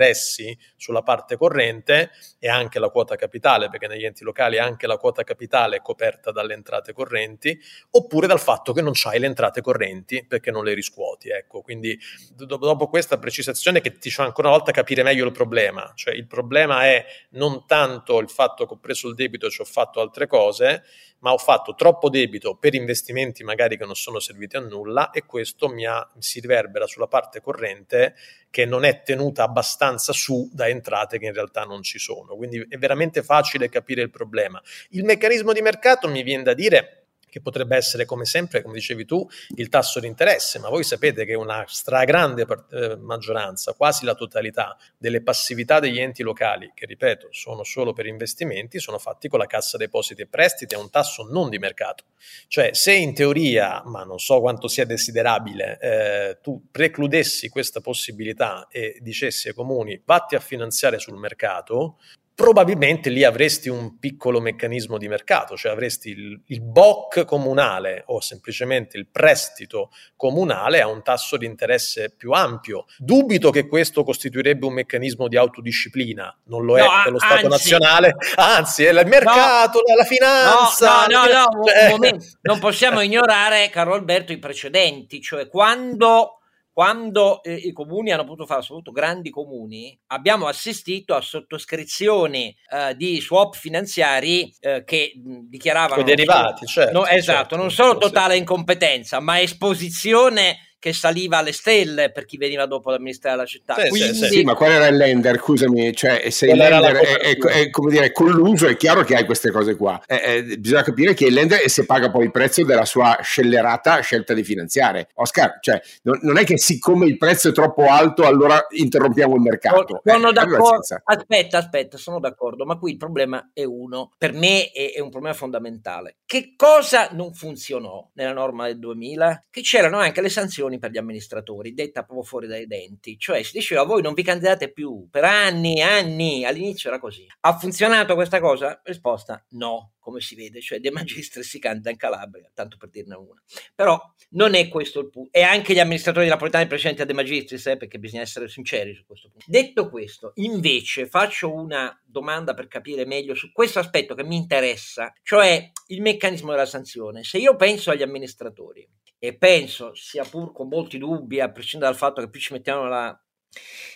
sulla 0.76 1.02
parte 1.02 1.36
corrente 1.36 2.10
e 2.38 2.48
anche 2.48 2.78
la 2.78 2.88
quota 2.88 3.16
capitale, 3.16 3.68
perché 3.68 3.86
negli 3.86 4.04
enti 4.04 4.24
locali 4.24 4.58
anche 4.58 4.86
la 4.86 4.96
quota 4.96 5.24
capitale 5.24 5.76
è 5.76 5.80
coperta 5.80 6.30
dalle 6.30 6.54
entrate 6.54 6.92
correnti, 6.92 7.58
oppure 7.90 8.26
dal 8.26 8.40
fatto 8.40 8.72
che 8.72 8.82
non 8.82 8.92
c'hai 8.94 9.18
le 9.18 9.26
entrate 9.26 9.60
correnti 9.60 10.24
perché 10.26 10.50
non 10.50 10.64
le 10.64 10.74
riscuoti. 10.74 11.30
Ecco, 11.30 11.62
quindi 11.62 11.98
dopo 12.34 12.88
questa 12.88 13.18
precisazione 13.18 13.80
che 13.80 13.98
ti 13.98 14.10
fa 14.10 14.24
ancora 14.24 14.48
una 14.48 14.56
volta 14.56 14.72
capire 14.72 15.02
meglio 15.02 15.24
il 15.24 15.32
problema, 15.32 15.92
cioè 15.94 16.14
il 16.14 16.26
problema 16.26 16.84
è 16.84 17.04
non 17.30 17.66
tanto 17.66 18.18
il 18.20 18.28
fatto 18.28 18.66
che 18.66 18.74
ho 18.74 18.78
preso 18.78 19.08
il 19.08 19.14
debito 19.14 19.46
e 19.46 19.50
ci 19.50 19.60
ho 19.60 19.64
fatto 19.64 20.00
altre 20.00 20.26
cose, 20.26 20.82
ma 21.24 21.32
ho 21.32 21.38
fatto 21.38 21.74
troppo 21.74 22.10
debito 22.10 22.54
per 22.56 22.74
investimenti 22.74 23.44
magari 23.44 23.78
che 23.78 23.86
non 23.86 23.94
sono 23.94 24.20
serviti 24.20 24.56
a 24.56 24.60
nulla 24.60 25.10
e 25.10 25.24
questo 25.24 25.68
mi, 25.68 25.86
ha, 25.86 26.06
si 26.18 26.38
riverbera 26.38 26.86
sulla 26.86 27.06
parte 27.06 27.40
corrente 27.40 28.14
che 28.54 28.66
non 28.66 28.84
è 28.84 29.02
tenuta 29.02 29.42
abbastanza 29.42 30.12
su 30.12 30.48
da 30.52 30.68
entrate 30.68 31.18
che 31.18 31.26
in 31.26 31.32
realtà 31.32 31.64
non 31.64 31.82
ci 31.82 31.98
sono. 31.98 32.36
Quindi 32.36 32.64
è 32.68 32.78
veramente 32.78 33.24
facile 33.24 33.68
capire 33.68 34.00
il 34.00 34.10
problema. 34.10 34.62
Il 34.90 35.02
meccanismo 35.02 35.52
di 35.52 35.60
mercato 35.60 36.06
mi 36.06 36.22
viene 36.22 36.44
da 36.44 36.54
dire 36.54 37.03
che 37.34 37.40
potrebbe 37.40 37.74
essere 37.74 38.04
come 38.04 38.26
sempre, 38.26 38.62
come 38.62 38.74
dicevi 38.74 39.04
tu, 39.04 39.28
il 39.56 39.68
tasso 39.68 39.98
di 39.98 40.06
interesse, 40.06 40.60
ma 40.60 40.68
voi 40.68 40.84
sapete 40.84 41.24
che 41.24 41.34
una 41.34 41.64
stragrande 41.66 42.46
eh, 42.70 42.94
maggioranza, 42.94 43.72
quasi 43.72 44.04
la 44.04 44.14
totalità 44.14 44.76
delle 44.96 45.20
passività 45.20 45.80
degli 45.80 45.98
enti 45.98 46.22
locali, 46.22 46.70
che 46.72 46.86
ripeto 46.86 47.26
sono 47.32 47.64
solo 47.64 47.92
per 47.92 48.06
investimenti, 48.06 48.78
sono 48.78 48.98
fatti 48.98 49.26
con 49.26 49.40
la 49.40 49.46
cassa 49.46 49.76
depositi 49.76 50.22
e 50.22 50.28
prestiti 50.28 50.76
a 50.76 50.78
un 50.78 50.90
tasso 50.90 51.24
non 51.28 51.48
di 51.48 51.58
mercato. 51.58 52.04
Cioè 52.46 52.72
se 52.72 52.92
in 52.92 53.14
teoria, 53.14 53.82
ma 53.84 54.04
non 54.04 54.20
so 54.20 54.38
quanto 54.38 54.68
sia 54.68 54.84
desiderabile, 54.84 55.78
eh, 55.80 56.38
tu 56.40 56.68
precludessi 56.70 57.48
questa 57.48 57.80
possibilità 57.80 58.68
e 58.70 58.98
dicessi 59.00 59.48
ai 59.48 59.54
comuni 59.54 60.00
vatti 60.04 60.36
a 60.36 60.40
finanziare 60.40 61.00
sul 61.00 61.16
mercato, 61.16 61.96
probabilmente 62.34 63.10
lì 63.10 63.22
avresti 63.22 63.68
un 63.68 63.98
piccolo 63.98 64.40
meccanismo 64.40 64.98
di 64.98 65.06
mercato, 65.06 65.56
cioè 65.56 65.70
avresti 65.70 66.10
il, 66.10 66.40
il, 66.46 66.60
BOC 66.62 67.24
comunale 67.24 68.02
o 68.06 68.20
semplicemente 68.20 68.96
il 68.96 69.06
prestito 69.06 69.90
comunale 70.16 70.80
a 70.80 70.88
un 70.88 71.02
tasso 71.02 71.36
di 71.36 71.46
interesse 71.46 72.12
più 72.16 72.32
ampio. 72.32 72.86
Dubito 72.98 73.50
che 73.50 73.68
questo 73.68 74.02
costituirebbe 74.02 74.66
un 74.66 74.72
meccanismo 74.72 75.28
di 75.28 75.36
autodisciplina, 75.36 76.36
non 76.46 76.64
lo 76.64 76.76
è 76.76 76.82
no, 76.82 76.88
per 77.04 77.12
lo 77.12 77.18
Stato 77.18 77.34
anzi, 77.34 77.48
nazionale, 77.48 78.14
anzi 78.34 78.84
è 78.84 78.90
il 78.90 79.06
mercato, 79.06 79.80
no, 79.86 79.94
la 79.94 80.04
finanza. 80.04 81.06
No, 81.06 81.26
no, 81.26 81.32
no, 81.32 81.64
cioè... 81.70 81.90
momento, 81.90 82.24
non 82.42 82.58
possiamo 82.58 83.00
ignorare, 83.00 83.70
caro 83.70 83.94
Alberto, 83.94 84.32
i 84.32 84.38
precedenti, 84.38 85.20
cioè 85.20 85.46
quando 85.46 86.40
quando 86.74 87.40
eh, 87.44 87.54
i 87.54 87.72
comuni 87.72 88.10
hanno 88.10 88.24
potuto 88.24 88.46
fare, 88.46 88.62
soprattutto 88.62 88.90
grandi 88.90 89.30
comuni, 89.30 89.96
abbiamo 90.08 90.48
assistito 90.48 91.14
a 91.14 91.20
sottoscrizioni 91.20 92.54
eh, 92.68 92.96
di 92.96 93.20
swap 93.20 93.54
finanziari 93.54 94.52
eh, 94.58 94.82
che 94.84 95.12
mh, 95.14 95.48
dichiaravano... 95.48 95.94
Con 95.94 96.04
derivati, 96.04 96.66
certo. 96.66 96.98
No, 96.98 97.06
esatto, 97.06 97.38
certo, 97.38 97.56
non 97.56 97.70
solo 97.70 97.96
totale 97.96 98.36
incompetenza, 98.36 99.20
ma 99.20 99.40
esposizione 99.40 100.73
che 100.84 100.92
saliva 100.92 101.38
alle 101.38 101.52
stelle 101.52 102.12
per 102.12 102.26
chi 102.26 102.36
veniva 102.36 102.66
dopo 102.66 102.90
ad 102.90 102.96
amministrare 102.96 103.38
la 103.38 103.46
città. 103.46 103.74
Sì, 103.74 103.88
Quindi... 103.88 104.14
sì, 104.16 104.26
sì. 104.26 104.42
ma 104.42 104.52
qual 104.52 104.70
era 104.70 104.86
il 104.86 104.96
lender? 104.96 105.38
Scusami, 105.38 105.94
cioè, 105.94 106.28
se 106.28 106.44
il 106.44 106.58
lender 106.58 106.96
è, 106.96 107.16
è, 107.20 107.38
è, 107.38 107.70
come 107.70 107.90
dire, 107.90 108.12
colluso, 108.12 108.66
è 108.66 108.76
chiaro 108.76 109.02
che 109.02 109.14
hai 109.16 109.24
queste 109.24 109.50
cose 109.50 109.76
qua. 109.76 109.98
Eh, 110.06 110.44
eh, 110.50 110.58
bisogna 110.58 110.82
capire 110.82 111.14
che 111.14 111.24
il 111.24 111.32
lender 111.32 111.70
se 111.70 111.86
paga 111.86 112.10
poi 112.10 112.24
il 112.24 112.30
prezzo 112.30 112.62
della 112.64 112.84
sua 112.84 113.18
scellerata 113.22 114.00
scelta 114.00 114.34
di 114.34 114.44
finanziare. 114.44 115.08
Oscar, 115.14 115.56
cioè, 115.62 115.80
non, 116.02 116.18
non, 116.20 116.36
è 116.36 116.44
che 116.44 116.58
siccome 116.58 117.06
il 117.06 117.16
prezzo 117.16 117.48
è 117.48 117.52
troppo 117.52 117.86
alto, 117.88 118.26
allora 118.26 118.66
interrompiamo 118.68 119.36
il 119.36 119.40
mercato. 119.40 120.02
Sono 120.04 120.28
eh, 120.28 120.32
d'accordo. 120.34 120.84
Aspetta, 121.02 121.56
aspetta, 121.56 121.96
sono 121.96 122.20
d'accordo, 122.20 122.66
ma 122.66 122.76
qui 122.76 122.90
il 122.90 122.98
problema 122.98 123.52
è 123.54 123.64
uno. 123.64 124.10
Per 124.18 124.34
me 124.34 124.70
è, 124.70 124.92
è 124.92 125.00
un 125.00 125.08
problema 125.08 125.34
fondamentale. 125.34 126.16
Che 126.26 126.52
cosa 126.58 127.08
non 127.12 127.32
funzionò 127.32 128.06
nella 128.12 128.34
norma 128.34 128.66
del 128.66 128.78
2000? 128.78 129.44
Che 129.48 129.62
c'erano 129.62 129.96
anche 129.96 130.20
le 130.20 130.28
sanzioni 130.28 130.73
sanzioni 130.74 130.78
per 130.78 130.90
gli 130.90 130.98
amministratori, 130.98 131.74
detta 131.74 132.02
proprio 132.02 132.24
fuori 132.24 132.46
dai 132.46 132.66
denti. 132.66 133.18
Cioè 133.18 133.42
si 133.42 133.52
diceva 133.52 133.84
voi 133.84 134.02
non 134.02 134.14
vi 134.14 134.22
candidate 134.22 134.72
più 134.72 135.08
per 135.10 135.24
anni, 135.24 135.80
anni, 135.80 136.44
all'inizio 136.44 136.90
era 136.90 136.98
così. 136.98 137.26
Ha 137.40 137.58
funzionato 137.58 138.14
questa 138.14 138.40
cosa? 138.40 138.80
Risposta 138.84 139.44
no, 139.50 139.94
come 139.98 140.20
si 140.20 140.34
vede, 140.34 140.60
cioè 140.60 140.80
De 140.80 140.90
Magistris 140.90 141.46
si 141.46 141.58
candida 141.58 141.90
in 141.90 141.96
Calabria, 141.96 142.50
tanto 142.52 142.76
per 142.76 142.90
dirne 142.90 143.14
una. 143.14 143.42
Però 143.74 144.00
non 144.30 144.54
è 144.54 144.68
questo 144.68 145.00
il 145.00 145.10
punto. 145.10 145.30
E 145.32 145.42
anche 145.42 145.74
gli 145.74 145.80
amministratori 145.80 146.28
napoletani 146.28 146.66
presenti 146.66 147.02
a 147.02 147.04
De 147.04 147.14
Magistris, 147.14 147.66
eh, 147.66 147.76
perché 147.76 147.98
bisogna 147.98 148.22
essere 148.22 148.48
sinceri 148.48 148.94
su 148.94 149.04
questo 149.06 149.30
punto. 149.30 149.46
Detto 149.48 149.88
questo, 149.88 150.32
invece 150.36 151.06
faccio 151.06 151.52
una 151.52 151.98
domanda 152.04 152.54
per 152.54 152.68
capire 152.68 153.06
meglio 153.06 153.34
su 153.34 153.52
questo 153.52 153.78
aspetto 153.78 154.14
che 154.14 154.24
mi 154.24 154.36
interessa, 154.36 155.12
cioè 155.22 155.70
il 155.88 156.00
meccanismo 156.00 156.50
della 156.50 156.66
sanzione. 156.66 157.22
Se 157.22 157.38
io 157.38 157.56
penso 157.56 157.90
agli 157.90 158.02
amministratori 158.02 158.86
e 159.26 159.34
penso, 159.34 159.94
sia 159.94 160.22
pur 160.22 160.52
con 160.52 160.68
molti 160.68 160.98
dubbi, 160.98 161.40
a 161.40 161.50
prescindere 161.50 161.90
dal 161.90 161.98
fatto 161.98 162.20
che 162.20 162.28
più 162.28 162.40
ci 162.40 162.52
mettiamo 162.52 162.84
la, 162.84 163.18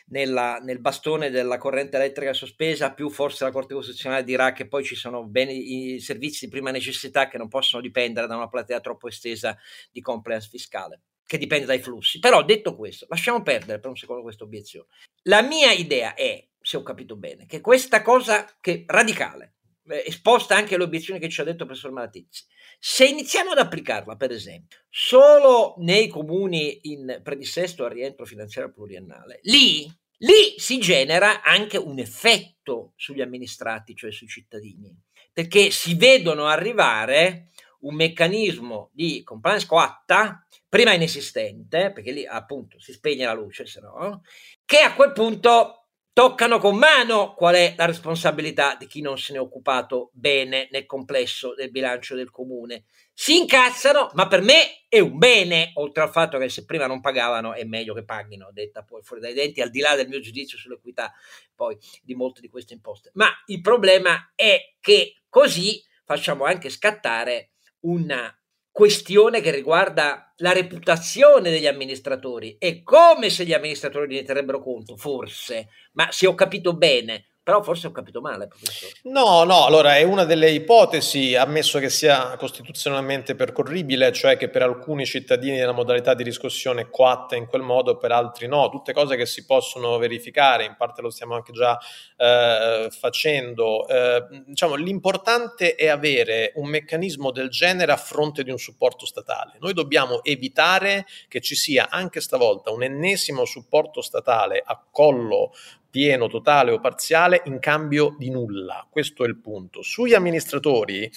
nella, 0.06 0.56
nel 0.56 0.80
bastone 0.80 1.28
della 1.28 1.58
corrente 1.58 1.96
elettrica 1.96 2.32
sospesa, 2.32 2.94
più 2.94 3.10
forse 3.10 3.44
la 3.44 3.50
Corte 3.50 3.74
Costituzionale 3.74 4.24
dirà 4.24 4.52
che 4.52 4.66
poi 4.68 4.84
ci 4.84 4.94
sono 4.94 5.26
beni, 5.26 5.94
i 5.94 6.00
servizi 6.00 6.46
di 6.46 6.50
prima 6.50 6.70
necessità 6.70 7.28
che 7.28 7.36
non 7.36 7.48
possono 7.48 7.82
dipendere 7.82 8.26
da 8.26 8.36
una 8.36 8.48
platea 8.48 8.80
troppo 8.80 9.06
estesa 9.08 9.54
di 9.92 10.00
compliance 10.00 10.48
fiscale 10.48 11.02
che 11.26 11.36
dipende 11.36 11.66
dai 11.66 11.80
flussi. 11.80 12.20
Però 12.20 12.42
detto 12.42 12.74
questo, 12.74 13.04
lasciamo 13.10 13.42
perdere 13.42 13.80
per 13.80 13.90
un 13.90 13.96
secondo 13.96 14.22
questa 14.22 14.44
obiezione. 14.44 14.86
La 15.24 15.42
mia 15.42 15.72
idea 15.72 16.14
è, 16.14 16.42
se 16.58 16.78
ho 16.78 16.82
capito 16.82 17.16
bene, 17.16 17.44
che 17.44 17.60
questa 17.60 18.00
cosa 18.00 18.46
che 18.62 18.84
radicale, 18.86 19.56
eh, 19.88 20.04
esposta 20.06 20.56
anche 20.56 20.74
alle 20.74 20.84
obiezioni 20.84 21.20
che 21.20 21.28
ci 21.28 21.42
ha 21.42 21.44
detto 21.44 21.64
il 21.64 21.66
professor 21.66 21.90
Malatizzi, 21.90 22.44
se 22.78 23.06
iniziamo 23.06 23.50
ad 23.50 23.58
applicarla, 23.58 24.16
per 24.16 24.30
esempio, 24.30 24.78
solo 24.88 25.74
nei 25.78 26.08
comuni 26.08 26.78
in 26.82 27.20
predissesto 27.22 27.84
al 27.84 27.90
rientro 27.90 28.24
finanziario 28.24 28.72
pluriennale, 28.72 29.40
lì, 29.42 29.90
lì 30.18 30.54
si 30.56 30.78
genera 30.78 31.42
anche 31.42 31.76
un 31.76 31.98
effetto 31.98 32.92
sugli 32.96 33.20
amministrati, 33.20 33.96
cioè 33.96 34.12
sui 34.12 34.28
cittadini, 34.28 34.96
perché 35.32 35.70
si 35.70 35.94
vedono 35.94 36.46
arrivare 36.46 37.48
un 37.80 37.94
meccanismo 37.94 38.90
di 38.92 39.22
compliance 39.22 39.66
coatta, 39.66 40.44
prima 40.68 40.92
inesistente, 40.92 41.92
perché 41.92 42.12
lì 42.12 42.26
appunto 42.26 42.78
si 42.78 42.92
spegne 42.92 43.24
la 43.24 43.32
luce, 43.32 43.66
se 43.66 43.80
no, 43.80 44.22
che 44.64 44.78
a 44.78 44.94
quel 44.94 45.12
punto 45.12 45.87
toccano 46.18 46.58
con 46.58 46.76
mano 46.76 47.32
qual 47.34 47.54
è 47.54 47.74
la 47.76 47.84
responsabilità 47.84 48.74
di 48.74 48.88
chi 48.88 49.00
non 49.00 49.16
se 49.18 49.32
ne 49.32 49.38
è 49.38 49.40
occupato 49.40 50.10
bene 50.12 50.66
nel 50.72 50.84
complesso 50.84 51.54
del 51.54 51.70
bilancio 51.70 52.16
del 52.16 52.32
comune. 52.32 52.86
Si 53.14 53.36
incazzano, 53.36 54.10
ma 54.14 54.26
per 54.26 54.40
me 54.40 54.84
è 54.88 54.98
un 54.98 55.16
bene, 55.16 55.70
oltre 55.74 56.02
al 56.02 56.10
fatto 56.10 56.36
che 56.38 56.48
se 56.48 56.64
prima 56.64 56.88
non 56.88 57.00
pagavano 57.00 57.54
è 57.54 57.62
meglio 57.62 57.94
che 57.94 58.02
paghino, 58.02 58.50
detta 58.52 58.82
poi 58.82 59.00
fuori 59.04 59.22
dai 59.22 59.32
denti, 59.32 59.60
al 59.60 59.70
di 59.70 59.78
là 59.78 59.94
del 59.94 60.08
mio 60.08 60.18
giudizio 60.18 60.58
sull'equità 60.58 61.12
poi 61.54 61.78
di 62.02 62.16
molte 62.16 62.40
di 62.40 62.48
queste 62.48 62.74
imposte. 62.74 63.12
Ma 63.14 63.28
il 63.46 63.60
problema 63.60 64.32
è 64.34 64.74
che 64.80 65.22
così 65.28 65.80
facciamo 66.04 66.46
anche 66.46 66.68
scattare 66.68 67.50
una 67.82 68.36
questione 68.78 69.40
che 69.40 69.50
riguarda 69.50 70.32
la 70.36 70.52
reputazione 70.52 71.50
degli 71.50 71.66
amministratori. 71.66 72.54
È 72.60 72.84
come 72.84 73.28
se 73.28 73.44
gli 73.44 73.52
amministratori 73.52 74.14
ne 74.14 74.22
terrebbero 74.22 74.62
conto, 74.62 74.96
forse, 74.96 75.70
ma 75.94 76.12
se 76.12 76.28
ho 76.28 76.34
capito 76.36 76.76
bene, 76.76 77.24
però 77.48 77.62
forse 77.62 77.86
ho 77.86 77.92
capito 77.92 78.20
male, 78.20 78.46
professore. 78.46 78.92
No, 79.04 79.42
no, 79.44 79.64
allora 79.64 79.96
è 79.96 80.02
una 80.02 80.24
delle 80.24 80.50
ipotesi, 80.50 81.34
ammesso 81.34 81.78
che 81.78 81.88
sia 81.88 82.36
costituzionalmente 82.36 83.34
percorribile, 83.34 84.12
cioè 84.12 84.36
che 84.36 84.50
per 84.50 84.60
alcuni 84.60 85.06
cittadini 85.06 85.58
la 85.58 85.72
modalità 85.72 86.12
di 86.12 86.22
riscossione 86.24 86.82
è 86.82 86.90
coatta 86.90 87.36
in 87.36 87.46
quel 87.46 87.62
modo, 87.62 87.96
per 87.96 88.12
altri 88.12 88.48
no, 88.48 88.68
tutte 88.68 88.92
cose 88.92 89.16
che 89.16 89.24
si 89.24 89.46
possono 89.46 89.96
verificare, 89.96 90.66
in 90.66 90.74
parte 90.76 91.00
lo 91.00 91.08
stiamo 91.08 91.36
anche 91.36 91.52
già 91.52 91.78
eh, 92.18 92.90
facendo. 92.90 93.88
Eh, 93.88 94.26
diciamo, 94.44 94.74
l'importante 94.74 95.74
è 95.74 95.86
avere 95.88 96.52
un 96.56 96.68
meccanismo 96.68 97.30
del 97.30 97.48
genere 97.48 97.92
a 97.92 97.96
fronte 97.96 98.42
di 98.42 98.50
un 98.50 98.58
supporto 98.58 99.06
statale. 99.06 99.56
Noi 99.58 99.72
dobbiamo 99.72 100.22
evitare 100.22 101.06
che 101.28 101.40
ci 101.40 101.54
sia 101.54 101.88
anche 101.88 102.20
stavolta 102.20 102.72
un 102.72 102.82
ennesimo 102.82 103.46
supporto 103.46 104.02
statale 104.02 104.62
a 104.62 104.78
collo 104.90 105.52
pieno, 105.90 106.28
totale 106.28 106.70
o 106.70 106.80
parziale 106.80 107.42
in 107.46 107.58
cambio 107.58 108.14
di 108.18 108.30
nulla. 108.30 108.86
Questo 108.88 109.24
è 109.24 109.28
il 109.28 109.38
punto. 109.38 109.82
Sugli 109.82 110.14
amministratori, 110.14 111.10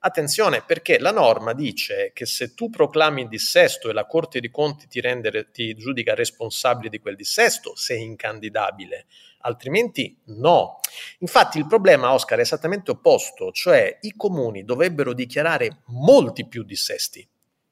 attenzione 0.00 0.62
perché 0.66 0.98
la 0.98 1.12
norma 1.12 1.52
dice 1.52 2.10
che 2.14 2.26
se 2.26 2.54
tu 2.54 2.70
proclami 2.70 3.22
il 3.22 3.28
dissesto 3.28 3.88
e 3.88 3.92
la 3.92 4.06
Corte 4.06 4.40
dei 4.40 4.50
Conti 4.50 4.86
ti, 4.86 5.00
rende, 5.00 5.50
ti 5.50 5.74
giudica 5.74 6.14
responsabile 6.14 6.88
di 6.88 6.98
quel 6.98 7.16
dissesto, 7.16 7.74
sei 7.76 8.02
incandidabile 8.02 9.06
altrimenti 9.44 10.16
no. 10.26 10.80
Infatti 11.18 11.58
il 11.58 11.66
problema, 11.66 12.12
Oscar, 12.12 12.38
è 12.38 12.42
esattamente 12.42 12.90
opposto, 12.90 13.52
cioè 13.52 13.98
i 14.00 14.14
comuni 14.16 14.64
dovrebbero 14.64 15.12
dichiarare 15.12 15.82
molti 15.86 16.46
più 16.46 16.62
dissesti. 16.62 17.26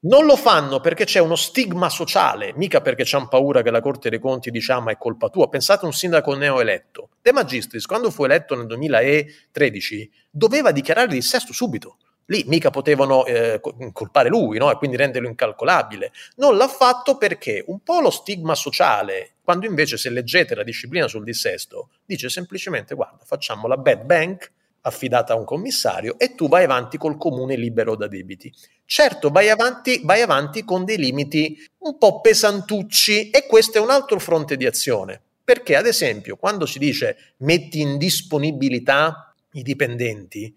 Non 0.05 0.25
lo 0.25 0.35
fanno 0.35 0.81
perché 0.81 1.05
c'è 1.05 1.19
uno 1.19 1.37
stigma 1.37 1.87
sociale, 1.87 2.51
mica 2.57 2.81
perché 2.81 3.03
c'hanno 3.05 3.29
paura 3.29 3.61
che 3.61 3.71
la 3.71 3.79
Corte 3.79 4.09
dei 4.09 4.19
Conti 4.19 4.51
diciamo 4.51 4.89
è 4.89 4.97
colpa 4.97 5.29
tua. 5.29 5.47
Pensate 5.47 5.85
a 5.85 5.87
un 5.87 5.93
sindaco 5.93 6.35
neoeletto. 6.35 7.11
De 7.21 7.31
Magistris, 7.31 7.85
quando 7.85 8.11
fu 8.11 8.25
eletto 8.25 8.53
nel 8.53 8.65
2013, 8.65 10.11
doveva 10.29 10.71
dichiarare 10.71 11.07
il 11.07 11.13
dissesto 11.13 11.53
subito. 11.53 11.99
Lì 12.25 12.43
mica 12.47 12.69
potevano 12.69 13.25
eh, 13.25 13.61
colpare 13.93 14.27
lui 14.27 14.57
no? 14.57 14.69
e 14.69 14.75
quindi 14.75 14.97
renderlo 14.97 15.29
incalcolabile. 15.29 16.11
Non 16.35 16.57
l'ha 16.57 16.67
fatto 16.67 17.17
perché 17.17 17.63
un 17.67 17.79
po' 17.79 18.01
lo 18.01 18.09
stigma 18.09 18.55
sociale, 18.55 19.35
quando 19.41 19.65
invece 19.65 19.95
se 19.95 20.09
leggete 20.09 20.53
la 20.53 20.63
disciplina 20.63 21.07
sul 21.07 21.23
dissesto, 21.23 21.91
dice 22.05 22.27
semplicemente 22.27 22.93
guarda, 22.93 23.23
facciamo 23.23 23.67
la 23.67 23.77
bad 23.77 24.03
bank 24.03 24.51
affidata 24.83 25.33
a 25.33 25.35
un 25.35 25.45
commissario 25.45 26.17
e 26.17 26.35
tu 26.35 26.47
vai 26.47 26.63
avanti 26.63 26.97
col 26.97 27.17
comune 27.17 27.55
libero 27.55 27.95
da 27.95 28.07
debiti. 28.07 28.53
Certo, 28.85 29.29
vai 29.29 29.49
avanti, 29.49 30.01
vai 30.03 30.21
avanti 30.21 30.63
con 30.63 30.85
dei 30.85 30.97
limiti 30.97 31.57
un 31.79 31.97
po' 31.97 32.21
pesantucci 32.21 33.29
e 33.29 33.45
questo 33.45 33.77
è 33.77 33.81
un 33.81 33.89
altro 33.89 34.19
fronte 34.19 34.57
di 34.57 34.65
azione. 34.65 35.21
Perché, 35.43 35.75
ad 35.75 35.85
esempio, 35.85 36.37
quando 36.37 36.65
si 36.65 36.79
dice 36.79 37.33
metti 37.37 37.81
in 37.81 37.97
disponibilità 37.97 39.33
i 39.53 39.61
dipendenti, 39.61 40.55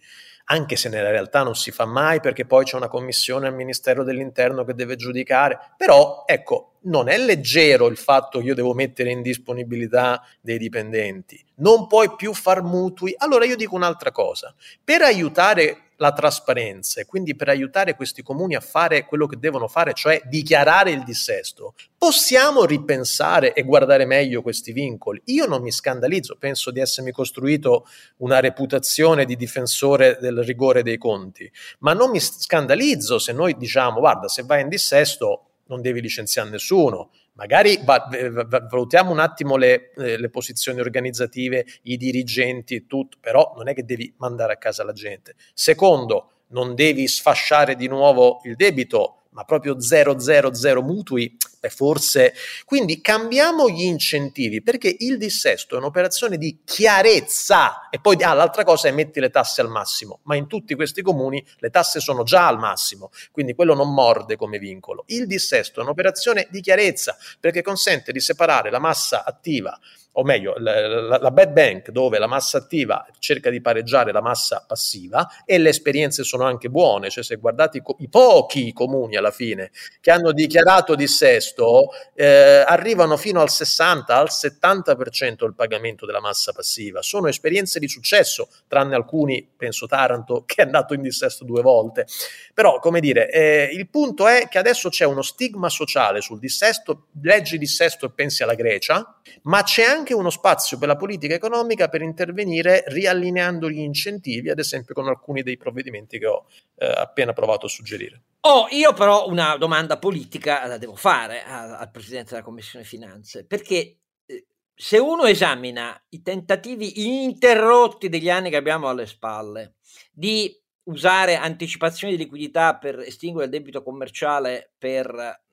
anche 0.48 0.76
se 0.76 0.88
nella 0.88 1.10
realtà 1.10 1.42
non 1.42 1.54
si 1.54 1.70
fa 1.70 1.86
mai 1.86 2.20
perché 2.20 2.44
poi 2.44 2.64
c'è 2.64 2.76
una 2.76 2.88
commissione 2.88 3.46
al 3.46 3.54
Ministero 3.54 4.04
dell'Interno 4.04 4.64
che 4.64 4.74
deve 4.74 4.96
giudicare, 4.96 5.58
però 5.76 6.24
ecco, 6.26 6.74
non 6.82 7.08
è 7.08 7.18
leggero 7.18 7.88
il 7.88 7.96
fatto 7.96 8.38
che 8.38 8.46
io 8.46 8.54
devo 8.54 8.74
mettere 8.74 9.10
in 9.10 9.22
disponibilità 9.22 10.22
dei 10.40 10.58
dipendenti, 10.58 11.42
non 11.56 11.86
puoi 11.86 12.14
più 12.14 12.32
far 12.32 12.62
mutui. 12.62 13.14
Allora 13.16 13.44
io 13.44 13.56
dico 13.56 13.74
un'altra 13.74 14.12
cosa, 14.12 14.54
per 14.82 15.02
aiutare 15.02 15.85
la 15.96 16.12
trasparenza 16.12 17.00
e 17.00 17.06
quindi 17.06 17.34
per 17.34 17.48
aiutare 17.48 17.94
questi 17.96 18.22
comuni 18.22 18.54
a 18.54 18.60
fare 18.60 19.04
quello 19.06 19.26
che 19.26 19.38
devono 19.38 19.68
fare, 19.68 19.94
cioè 19.94 20.20
dichiarare 20.24 20.90
il 20.90 21.02
dissesto, 21.04 21.74
possiamo 21.96 22.64
ripensare 22.64 23.52
e 23.54 23.62
guardare 23.62 24.04
meglio 24.04 24.42
questi 24.42 24.72
vincoli. 24.72 25.20
Io 25.26 25.46
non 25.46 25.62
mi 25.62 25.70
scandalizzo, 25.70 26.36
penso 26.38 26.70
di 26.70 26.80
essermi 26.80 27.12
costruito 27.12 27.86
una 28.18 28.40
reputazione 28.40 29.24
di 29.24 29.36
difensore 29.36 30.18
del 30.20 30.42
rigore 30.42 30.82
dei 30.82 30.98
conti, 30.98 31.50
ma 31.80 31.92
non 31.92 32.10
mi 32.10 32.20
scandalizzo 32.20 33.18
se 33.18 33.32
noi 33.32 33.56
diciamo 33.56 34.00
guarda, 34.00 34.28
se 34.28 34.42
vai 34.42 34.62
in 34.62 34.68
dissesto 34.68 35.42
non 35.68 35.80
devi 35.80 36.00
licenziare 36.00 36.50
nessuno, 36.50 37.10
magari 37.36 37.78
valutiamo 37.82 39.10
un 39.10 39.20
attimo 39.20 39.56
le, 39.56 39.92
eh, 39.96 40.18
le, 40.18 40.28
posizioni 40.28 40.80
organizzative, 40.80 41.64
i 41.82 41.96
dirigenti 41.96 42.74
e 42.74 42.86
tutto, 42.86 43.18
però 43.20 43.54
non 43.56 43.68
è 43.68 43.74
che 43.74 43.84
devi 43.84 44.12
mandare 44.18 44.54
a 44.54 44.56
casa 44.56 44.84
la 44.84 44.92
gente. 44.92 45.34
Secondo, 45.54 46.30
non 46.48 46.74
devi 46.74 47.06
sfasciare 47.08 47.76
di 47.76 47.88
nuovo 47.88 48.40
il 48.44 48.56
debito, 48.56 49.15
ma 49.36 49.44
proprio 49.44 49.78
000 49.78 50.80
mutui, 50.80 51.36
beh, 51.60 51.68
forse. 51.68 52.32
Quindi 52.64 53.02
cambiamo 53.02 53.68
gli 53.68 53.82
incentivi 53.82 54.62
perché 54.62 54.96
il 54.98 55.18
dissesto 55.18 55.74
è 55.74 55.78
un'operazione 55.78 56.38
di 56.38 56.60
chiarezza 56.64 57.90
e 57.90 58.00
poi 58.00 58.16
ah, 58.22 58.32
l'altra 58.32 58.64
cosa 58.64 58.88
è 58.88 58.92
metti 58.92 59.20
le 59.20 59.28
tasse 59.28 59.60
al 59.60 59.68
massimo, 59.68 60.20
ma 60.22 60.36
in 60.36 60.46
tutti 60.46 60.74
questi 60.74 61.02
comuni 61.02 61.44
le 61.58 61.68
tasse 61.68 62.00
sono 62.00 62.22
già 62.22 62.46
al 62.46 62.58
massimo, 62.58 63.10
quindi 63.30 63.54
quello 63.54 63.74
non 63.74 63.92
morde 63.92 64.36
come 64.36 64.58
vincolo. 64.58 65.04
Il 65.08 65.26
dissesto 65.26 65.80
è 65.80 65.82
un'operazione 65.82 66.48
di 66.50 66.62
chiarezza 66.62 67.14
perché 67.38 67.60
consente 67.60 68.12
di 68.12 68.20
separare 68.20 68.70
la 68.70 68.78
massa 68.78 69.22
attiva 69.22 69.78
o 70.18 70.24
meglio, 70.24 70.54
la, 70.58 71.18
la, 71.18 71.30
bad 71.30 71.52
bank 71.52 71.90
dove 71.90 72.18
la 72.18 72.26
massa 72.26 72.58
attiva 72.58 73.06
cerca 73.18 73.50
di 73.50 73.60
pareggiare 73.60 74.12
la 74.12 74.22
massa 74.22 74.64
passiva 74.66 75.28
e 75.44 75.58
le 75.58 75.68
esperienze 75.68 76.24
sono 76.24 76.44
anche 76.44 76.70
buone, 76.70 77.10
cioè 77.10 77.22
se 77.22 77.36
guardate 77.36 77.78
i, 77.78 77.82
i 77.98 78.08
pochi 78.08 78.72
comuni 78.72 79.16
alla 79.16 79.30
fine 79.30 79.70
che 80.00 80.10
hanno 80.10 80.32
dichiarato 80.32 80.94
dissesto 80.94 81.90
eh, 82.14 82.64
arrivano 82.66 83.18
fino 83.18 83.42
al 83.42 83.50
60, 83.50 84.16
al 84.16 84.28
70% 84.30 85.44
il 85.44 85.54
pagamento 85.54 86.06
della 86.06 86.20
massa 86.20 86.52
passiva, 86.52 87.02
sono 87.02 87.28
esperienze 87.28 87.78
di 87.78 87.88
successo, 87.88 88.48
tranne 88.68 88.94
alcuni, 88.94 89.46
penso 89.54 89.86
Taranto, 89.86 90.44
che 90.48 90.62
è 90.62 90.64
andato 90.64 90.94
in 90.94 91.02
dissesto 91.02 91.44
due 91.44 91.60
volte, 91.60 92.06
però 92.54 92.78
come 92.78 93.00
dire, 93.00 93.30
eh, 93.30 93.68
il 93.70 93.86
punto 93.90 94.26
è 94.26 94.48
che 94.48 94.56
adesso 94.56 94.88
c'è 94.88 95.04
uno 95.04 95.20
stigma 95.20 95.68
sociale 95.68 96.22
sul 96.22 96.38
dissesto, 96.38 97.08
leggi 97.20 97.58
dissesto 97.58 98.06
e 98.06 98.10
pensi 98.10 98.42
alla 98.42 98.54
Grecia, 98.54 99.15
ma 99.42 99.62
c'è 99.62 99.84
anche 99.84 100.14
uno 100.14 100.30
spazio 100.30 100.78
per 100.78 100.88
la 100.88 100.96
politica 100.96 101.34
economica 101.34 101.88
per 101.88 102.02
intervenire 102.02 102.84
riallineando 102.88 103.70
gli 103.70 103.80
incentivi, 103.80 104.50
ad 104.50 104.58
esempio 104.58 104.94
con 104.94 105.08
alcuni 105.08 105.42
dei 105.42 105.56
provvedimenti 105.56 106.18
che 106.18 106.26
ho 106.26 106.46
eh, 106.76 106.86
appena 106.86 107.32
provato 107.32 107.66
a 107.66 107.68
suggerire. 107.68 108.22
Oh, 108.40 108.66
io 108.70 108.92
però 108.92 109.28
una 109.28 109.56
domanda 109.56 109.98
politica 109.98 110.66
la 110.66 110.78
devo 110.78 110.94
fare 110.94 111.42
a, 111.42 111.78
al 111.78 111.90
Presidente 111.90 112.30
della 112.30 112.44
Commissione 112.44 112.84
Finanze, 112.84 113.44
perché 113.44 113.98
eh, 114.26 114.46
se 114.74 114.98
uno 114.98 115.24
esamina 115.24 116.00
i 116.10 116.22
tentativi 116.22 117.04
ininterrotti 117.04 118.08
degli 118.08 118.30
anni 118.30 118.50
che 118.50 118.56
abbiamo 118.56 118.88
alle 118.88 119.06
spalle 119.06 119.74
di 120.12 120.54
usare 120.84 121.34
anticipazioni 121.34 122.16
di 122.16 122.22
liquidità 122.22 122.76
per 122.76 123.00
estinguere 123.00 123.46
il 123.46 123.52
debito 123.52 123.82
commerciale 123.82 124.72
per 124.78 125.44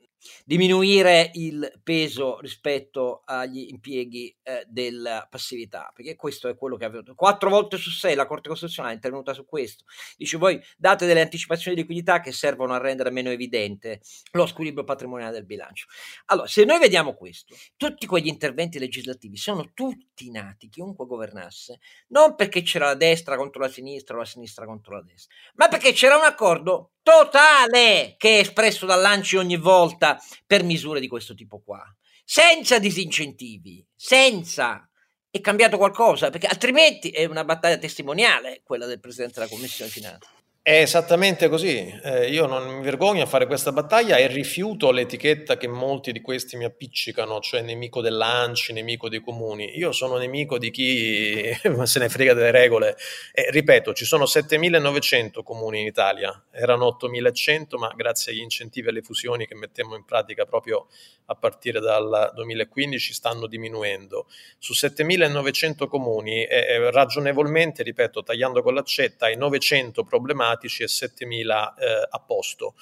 diminuire 0.46 1.32
il 1.34 1.72
peso 1.84 2.40
rispetto 2.40 3.22
agli 3.26 3.68
impieghi 3.70 4.36
eh, 4.44 4.66
della 4.68 5.28
passività, 5.30 5.92
perché 5.94 6.16
questo 6.16 6.48
è 6.48 6.56
quello 6.56 6.78
che 6.78 6.86
avete. 6.86 7.14
Quattro 7.16 7.50
volte 7.50 7.78
su 7.78 7.90
sei 7.90 8.16
la 8.16 8.26
Corte 8.26 8.50
Costituzionale 8.50 8.94
è 8.94 8.98
intervenuta 8.98 9.34
su 9.34 9.46
questo. 9.46 9.86
Dice 10.18 10.38
voi 10.38 10.62
date 10.78 11.06
delle 11.06 11.22
anticipazioni 11.22 11.76
di 11.76 11.82
liquidità 11.82 12.20
che 12.20 12.32
servono 12.32 12.74
a 12.74 12.78
rendere 12.78 13.10
meno 13.10 13.30
evidente 13.30 14.02
lo 14.32 14.46
squilibrio 14.46 14.84
patrimoniale 14.84 15.34
del 15.34 15.46
bilancio. 15.46 15.88
Allora, 16.26 16.48
se 16.48 16.64
noi 16.66 16.80
vediamo 16.80 17.14
questo, 17.14 17.56
tutti 17.78 18.06
quegli 18.06 18.28
interventi 18.28 18.80
legislativi 18.80 19.38
sono 19.38 19.72
tutti 19.74 20.30
nati, 20.32 20.70
chiunque 20.70 21.06
governasse, 21.06 21.80
non 22.10 22.36
perché 22.36 22.62
c'era 22.62 22.88
la 22.88 22.96
destra 22.96 23.36
contro 23.36 23.62
la 23.62 23.70
sinistra 23.70 24.16
o 24.16 24.20
la 24.20 24.26
sinistra 24.26 24.66
contro 24.66 24.96
la 24.96 25.02
destra, 25.02 25.36
ma 25.56 25.68
perché 25.68 25.92
c'era 25.92 26.18
un 26.18 26.24
accordo 26.24 26.93
totale 27.04 28.16
che 28.18 28.38
è 28.38 28.40
espresso 28.40 28.86
dall'ANCI 28.86 29.38
ogni 29.38 29.58
volta 29.58 30.20
per 30.48 30.64
misure 30.64 31.00
di 31.00 31.08
questo 31.08 31.36
tipo 31.36 31.62
qua, 31.64 31.84
senza 32.24 32.80
disincentivi, 32.80 33.86
senza 33.96 34.90
è 35.30 35.42
cambiato 35.42 35.78
qualcosa, 35.78 36.30
perché 36.30 36.48
altrimenti 36.48 37.10
è 37.10 37.26
una 37.26 37.44
battaglia 37.44 37.78
testimoniale 37.78 38.62
quella 38.64 38.86
del 38.86 39.00
Presidente 39.00 39.40
della 39.40 39.52
Commissione 39.52 39.92
Finanza. 39.92 40.30
È 40.66 40.80
esattamente 40.80 41.50
così. 41.50 41.94
Eh, 42.06 42.30
io 42.30 42.46
non 42.46 42.78
mi 42.78 42.84
vergogno 42.84 43.24
a 43.24 43.26
fare 43.26 43.48
questa 43.48 43.74
battaglia 43.74 44.16
e 44.16 44.28
rifiuto 44.28 44.92
l'etichetta 44.92 45.58
che 45.58 45.68
molti 45.68 46.14
di 46.14 46.22
questi 46.22 46.56
mi 46.56 46.64
appiccicano, 46.64 47.42
cioè 47.42 47.62
nemico 47.62 48.00
dell'ANCI, 48.00 48.72
nemico 48.72 49.10
dei 49.10 49.20
comuni. 49.20 49.78
Io 49.78 49.92
sono 49.92 50.16
nemico 50.16 50.58
di 50.58 50.72
chi 50.72 51.52
se 51.84 52.00
ne 52.00 52.08
frega 52.08 52.34
delle 52.34 52.52
regole. 52.52 52.96
E, 53.34 53.52
ripeto, 53.52 53.92
ci 53.92 54.06
sono 54.06 54.24
7.900 54.24 55.44
comuni 55.44 55.82
in 55.82 55.86
Italia, 55.86 56.42
erano 56.50 56.98
8.100, 56.98 57.78
ma 57.78 57.92
grazie 57.94 58.32
agli 58.32 58.40
incentivi 58.40 58.88
alle 58.88 59.02
fusioni 59.02 59.46
che 59.46 59.56
mettiamo 59.56 59.98
in 59.98 60.06
pratica 60.06 60.46
proprio 60.46 60.88
a 61.26 61.36
partire 61.36 61.82
dal 61.82 62.32
2015 62.34 63.12
stanno 63.12 63.48
diminuendo. 63.48 64.28
Su 64.60 64.72
7.900 64.72 65.88
comuni, 65.88 66.46
eh, 66.46 66.90
ragionevolmente, 66.90 67.84
ripeto, 67.84 68.24
tagliando 68.24 68.62
con 68.62 68.74
l'accetta, 68.74 69.26
ai 69.26 69.36
900 69.36 70.06
problematici 70.06 70.52
e 70.62 70.86
7.000 70.86 71.74
eh, 71.78 72.08
a 72.10 72.20
posto. 72.20 72.76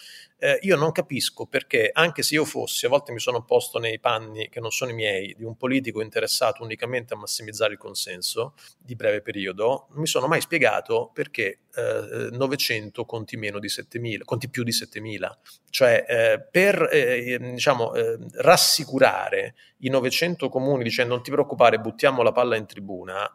Eh, 0.43 0.57
io 0.63 0.75
non 0.75 0.91
capisco 0.91 1.45
perché, 1.45 1.91
anche 1.93 2.23
se 2.23 2.33
io 2.33 2.45
fossi, 2.45 2.87
a 2.87 2.89
volte 2.89 3.11
mi 3.11 3.19
sono 3.19 3.43
posto 3.43 3.77
nei 3.77 3.99
panni 3.99 4.49
che 4.49 4.59
non 4.59 4.71
sono 4.71 4.89
i 4.89 4.95
miei, 4.95 5.35
di 5.37 5.43
un 5.43 5.55
politico 5.55 6.01
interessato 6.01 6.63
unicamente 6.63 7.13
a 7.13 7.17
massimizzare 7.17 7.73
il 7.73 7.77
consenso 7.77 8.55
di 8.79 8.95
breve 8.95 9.21
periodo, 9.21 9.85
non 9.91 9.99
mi 9.99 10.07
sono 10.07 10.25
mai 10.25 10.41
spiegato 10.41 11.11
perché 11.13 11.59
eh, 11.75 12.29
900 12.31 13.05
conti 13.05 13.37
meno 13.37 13.59
di 13.59 13.67
7.000, 13.67 14.23
conti 14.23 14.49
più 14.49 14.63
di 14.63 14.71
7.000. 14.71 15.31
Cioè, 15.69 16.05
eh, 16.07 16.47
per 16.49 16.89
eh, 16.91 17.37
diciamo, 17.39 17.93
eh, 17.93 18.17
rassicurare 18.33 19.53
i 19.81 19.89
900 19.89 20.49
comuni 20.49 20.81
dicendo 20.83 21.13
non 21.13 21.23
ti 21.23 21.29
preoccupare, 21.29 21.79
buttiamo 21.79 22.23
la 22.23 22.31
palla 22.31 22.55
in 22.55 22.65
tribuna, 22.65 23.29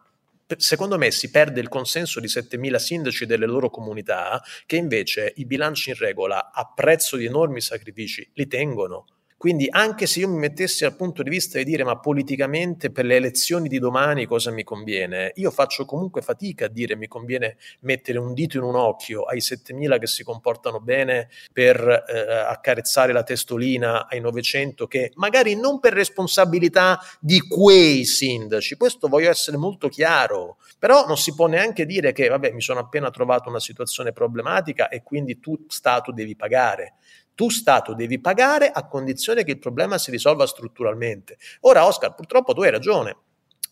secondo 0.55 0.97
me 0.97 1.11
si 1.11 1.29
perde 1.29 1.59
il 1.59 1.67
consenso 1.67 2.19
di 2.19 2.27
7.000 2.27 2.75
sindaci 2.75 3.25
delle 3.25 3.45
loro 3.45 3.69
comunità 3.69 4.41
che 4.65 4.77
invece 4.77 5.33
i 5.37 5.45
bilanci 5.45 5.89
in 5.89 5.97
regola 5.97 6.51
a 6.51 6.71
prezzo 6.73 7.17
di 7.17 7.25
enormi 7.25 7.59
sacrifici 7.59 8.29
li 8.33 8.47
tengono. 8.47 9.16
Quindi 9.37 9.67
anche 9.69 10.07
se 10.07 10.21
io 10.21 10.29
mi 10.29 10.39
mettessi 10.39 10.83
al 10.83 10.95
punto 10.95 11.21
di 11.21 11.29
vista 11.29 11.59
di 11.59 11.63
dire 11.63 11.83
ma 11.83 11.99
politicamente 11.99 12.89
per 12.89 13.05
le 13.05 13.17
elezioni 13.17 13.67
di 13.67 13.77
domani 13.77 14.25
cosa 14.25 14.49
mi 14.49 14.63
conviene, 14.63 15.31
io 15.35 15.51
faccio 15.51 15.85
comunque 15.85 16.23
fatica 16.23 16.65
a 16.65 16.69
dire 16.69 16.95
mi 16.95 17.07
conviene 17.07 17.57
mettere 17.81 18.17
un 18.17 18.33
dito 18.33 18.57
in 18.57 18.63
un 18.63 18.73
occhio 18.73 19.25
ai 19.25 19.39
7000 19.39 19.99
che 19.99 20.07
si 20.07 20.23
comportano 20.23 20.79
bene 20.79 21.29
per 21.53 21.77
eh, 22.07 22.19
accarezzare 22.47 23.13
la 23.13 23.21
testolina 23.21 24.07
ai 24.07 24.21
900 24.21 24.87
che 24.87 25.11
magari 25.17 25.55
non 25.55 25.79
per 25.79 25.93
responsabilità 25.93 26.99
di 27.19 27.39
quei 27.39 28.05
sindaci, 28.05 28.75
questo 28.75 29.07
voglio 29.07 29.29
essere 29.29 29.57
molto 29.57 29.87
chiaro, 29.87 30.57
però 30.79 31.05
non 31.05 31.15
si 31.15 31.35
può 31.35 31.45
neanche 31.45 31.85
dire 31.85 32.11
che 32.11 32.27
vabbè 32.27 32.53
mi 32.53 32.61
sono 32.61 32.79
appena 32.79 33.11
trovato 33.11 33.49
una 33.49 33.59
situazione 33.59 34.13
problematica 34.13 34.89
e 34.89 35.03
quindi 35.03 35.39
tu 35.39 35.65
Stato 35.67 36.11
devi 36.11 36.35
pagare 36.35 36.95
tu 37.37 37.49
Stato 37.49 37.93
devi 37.93 38.19
pagare 38.19 38.71
a 38.71 38.87
condizione 38.87 39.43
che 39.43 39.51
il 39.51 39.59
problema 39.59 39.99
si 39.99 40.09
risolva 40.09 40.47
strutturalmente. 40.47 41.37
Ora, 41.61 41.85
Oscar, 41.85 42.15
purtroppo 42.15 42.53
tu 42.53 42.63
hai 42.63 42.71
ragione. 42.71 43.15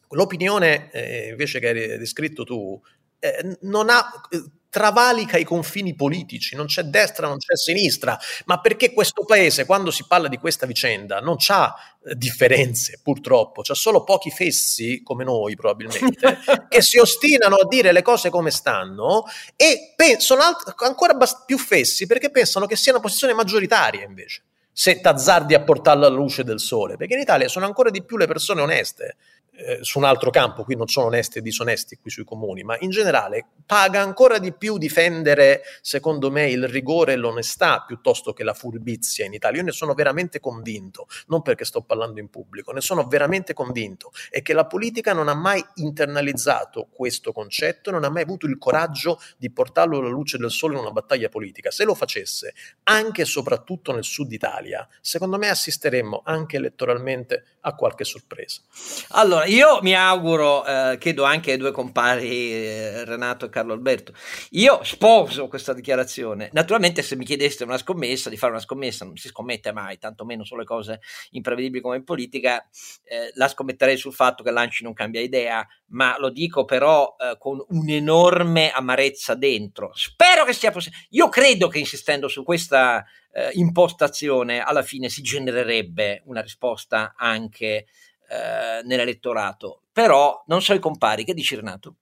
L'opinione 0.10 0.92
eh, 0.92 1.30
invece 1.30 1.60
che 1.60 1.70
hai 1.70 1.98
descritto 1.98 2.44
tu 2.44 2.80
eh, 3.18 3.58
non 3.62 3.90
ha 3.90 4.06
eh, 4.30 4.44
travalica 4.76 5.38
i 5.38 5.46
confini 5.46 5.96
politici, 5.96 6.54
non 6.58 6.66
c'è 6.66 6.84
destra, 6.84 7.28
non 7.28 7.38
c'è 7.38 7.56
sinistra, 7.56 8.20
ma 8.44 8.60
perché 8.60 8.92
questo 8.92 9.24
paese, 9.24 9.66
quando 9.66 9.90
si 9.90 10.04
parla 10.06 10.28
di 10.28 10.36
questa 10.36 10.66
vicenda, 10.66 11.22
non 11.22 11.38
ha 11.48 11.74
eh, 12.04 12.14
differenze, 12.16 13.00
purtroppo, 13.02 13.62
c'ha 13.62 13.74
solo 13.74 14.04
pochi 14.04 14.32
fessi, 14.32 15.02
come 15.02 15.24
noi 15.24 15.56
probabilmente, 15.56 16.40
che 16.68 16.82
si 16.82 16.98
ostinano 16.98 17.56
a 17.56 17.66
dire 17.70 17.94
le 17.94 18.02
cose 18.02 18.30
come 18.30 18.52
stanno 18.52 19.24
e 19.56 19.94
pe- 19.96 20.20
sono 20.20 20.42
alt- 20.42 20.74
ancora 20.80 21.14
bast- 21.14 21.46
più 21.46 21.58
fessi 21.58 22.06
perché 22.06 22.30
pensano 22.30 22.66
che 22.66 22.76
siano 22.76 23.00
posizioni 23.00 23.34
maggioritarie 23.34 24.04
invece 24.04 24.42
se 24.78 25.00
t'azzardi 25.00 25.54
a 25.54 25.64
portarla 25.64 26.08
alla 26.08 26.18
luce 26.18 26.44
del 26.44 26.60
sole, 26.60 26.98
perché 26.98 27.14
in 27.14 27.22
Italia 27.22 27.48
sono 27.48 27.66
ancora 27.66 27.90
di 27.90 28.04
più 28.04 28.18
le 28.18 28.28
persone 28.28 28.60
oneste, 28.60 29.16
eh, 29.58 29.80
su 29.82 29.98
un 29.98 30.04
altro 30.04 30.30
campo, 30.30 30.64
qui 30.64 30.76
non 30.76 30.88
sono 30.88 31.08
onesti 31.08 31.40
e 31.40 31.42
disonesti 31.42 31.98
qui 31.98 32.12
sui 32.12 32.24
comuni, 32.24 32.64
ma 32.64 32.76
in 32.80 32.90
generale 32.90 33.46
paga 33.66 34.02
ancora 34.02 34.38
di 34.38 34.54
più 34.54 34.78
difendere, 34.78 35.62
secondo 35.82 36.30
me, 36.30 36.50
il 36.50 36.68
rigore 36.68 37.14
e 37.14 37.16
l'onestà 37.16 37.84
piuttosto 37.86 38.34
che 38.34 38.44
la 38.44 38.54
furbizia 38.54 39.26
in 39.26 39.34
Italia. 39.34 39.60
Io 39.60 39.66
ne 39.66 39.72
sono 39.72 39.94
veramente 39.94 40.40
convinto, 40.40 41.08
non 41.28 41.42
perché 41.42 41.66
sto 41.66 41.82
parlando 41.82 42.20
in 42.20 42.30
pubblico, 42.30 42.72
ne 42.72 42.82
sono 42.82 43.08
veramente 43.08 43.54
convinto 43.54 44.12
e 44.30 44.42
che 44.42 44.54
la 44.54 44.66
politica 44.66 45.14
non 45.14 45.28
ha 45.28 45.34
mai 45.34 45.64
internalizzato 45.76 46.88
questo 46.92 47.32
concetto, 47.32 47.92
non 47.92 48.04
ha 48.04 48.10
mai 48.10 48.24
avuto 48.24 48.46
il 48.46 48.58
coraggio 48.58 49.20
di 49.38 49.52
portarlo 49.52 50.00
alla 50.00 50.10
luce 50.10 50.38
del 50.38 50.52
sole 50.52 50.76
in 50.76 50.82
una 50.82 50.92
battaglia 50.92 51.30
politica. 51.30 51.72
Se 51.72 51.84
lo 51.84 51.96
facesse, 51.96 52.54
anche 52.84 53.22
e 53.22 53.26
soprattutto 53.26 53.94
nel 53.94 54.04
sud 54.04 54.32
Italia, 54.32 54.88
secondo 55.02 55.38
me 55.38 55.50
assisteremmo 55.50 56.22
anche 56.24 56.58
elettoralmente 56.58 57.44
a 57.62 57.74
qualche 57.74 58.04
sorpresa. 58.04 58.62
Allora, 59.10 59.45
io 59.46 59.80
mi 59.82 59.94
auguro, 59.94 60.66
eh, 60.66 60.98
chiedo 61.00 61.24
anche 61.24 61.52
ai 61.52 61.58
due 61.58 61.72
compari 61.72 62.52
eh, 62.52 63.06
Renato 63.06 63.46
e 63.46 63.50
Carlo 63.50 63.74
Alberto, 63.74 64.14
io 64.52 64.84
sposo 64.84 65.48
questa 65.48 65.74
dichiarazione. 65.74 66.50
Naturalmente 66.54 67.02
se 67.02 67.16
mi 67.16 67.26
chiedeste 67.26 67.64
una 67.64 67.78
scommessa, 67.78 68.30
di 68.30 68.38
fare 68.38 68.52
una 68.52 68.62
scommessa, 68.62 69.06
non 69.06 69.16
si 69.18 69.28
scommette 69.28 69.72
mai, 69.72 69.98
tantomeno 69.98 70.44
sulle 70.44 70.64
cose 70.64 71.02
imprevedibili 71.32 71.82
come 71.82 71.98
in 71.98 72.04
politica, 72.04 72.68
eh, 73.04 73.32
la 73.36 73.48
scommetterei 73.48 73.98
sul 73.98 74.14
fatto 74.14 74.44
che 74.44 74.52
Lanci 74.52 74.84
non 74.84 74.94
cambia 74.94 75.22
idea, 75.22 75.66
ma 75.88 76.18
lo 76.20 76.30
dico 76.30 76.66
però 76.66 77.16
eh, 77.20 77.38
con 77.38 77.64
un'enorme 77.68 78.72
amarezza 78.72 79.36
dentro. 79.36 79.92
Spero 79.94 80.44
che 80.46 80.54
sia 80.54 80.72
possibile. 80.72 81.04
Io 81.12 81.30
credo 81.30 81.68
che 81.68 81.80
insistendo 81.80 82.28
su 82.28 82.44
questa 82.44 83.06
eh, 83.32 83.50
impostazione 83.54 84.62
alla 84.62 84.82
fine 84.82 85.10
si 85.10 85.22
genererebbe 85.22 86.22
una 86.26 86.42
risposta 86.42 87.14
anche 87.18 87.86
eh, 88.30 88.82
nell'elettorato. 88.84 89.82
Però 89.92 90.44
non 90.48 90.62
so 90.62 90.74
i 90.74 90.80
compari, 90.80 91.24
che 91.24 91.34
dici 91.34 91.56
Renato? 91.56 91.96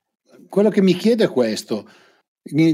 Quello 0.49 0.69
che 0.69 0.81
mi 0.81 0.93
chiede 0.93 1.25
è 1.25 1.29
questo. 1.29 1.87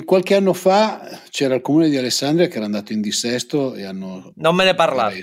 Qualche 0.03 0.35
anno 0.35 0.53
fa 0.53 1.21
c'era 1.29 1.55
il 1.55 1.61
comune 1.61 1.89
di 1.89 1.97
Alessandria 1.97 2.47
che 2.47 2.55
era 2.55 2.65
andato 2.65 2.91
in 2.91 3.01
dissesto 3.01 3.75
e 3.75 3.83
hanno 3.83 4.31
non 4.35 4.55
me 4.55 4.63
ne 4.63 4.73
parlavi. 4.73 5.21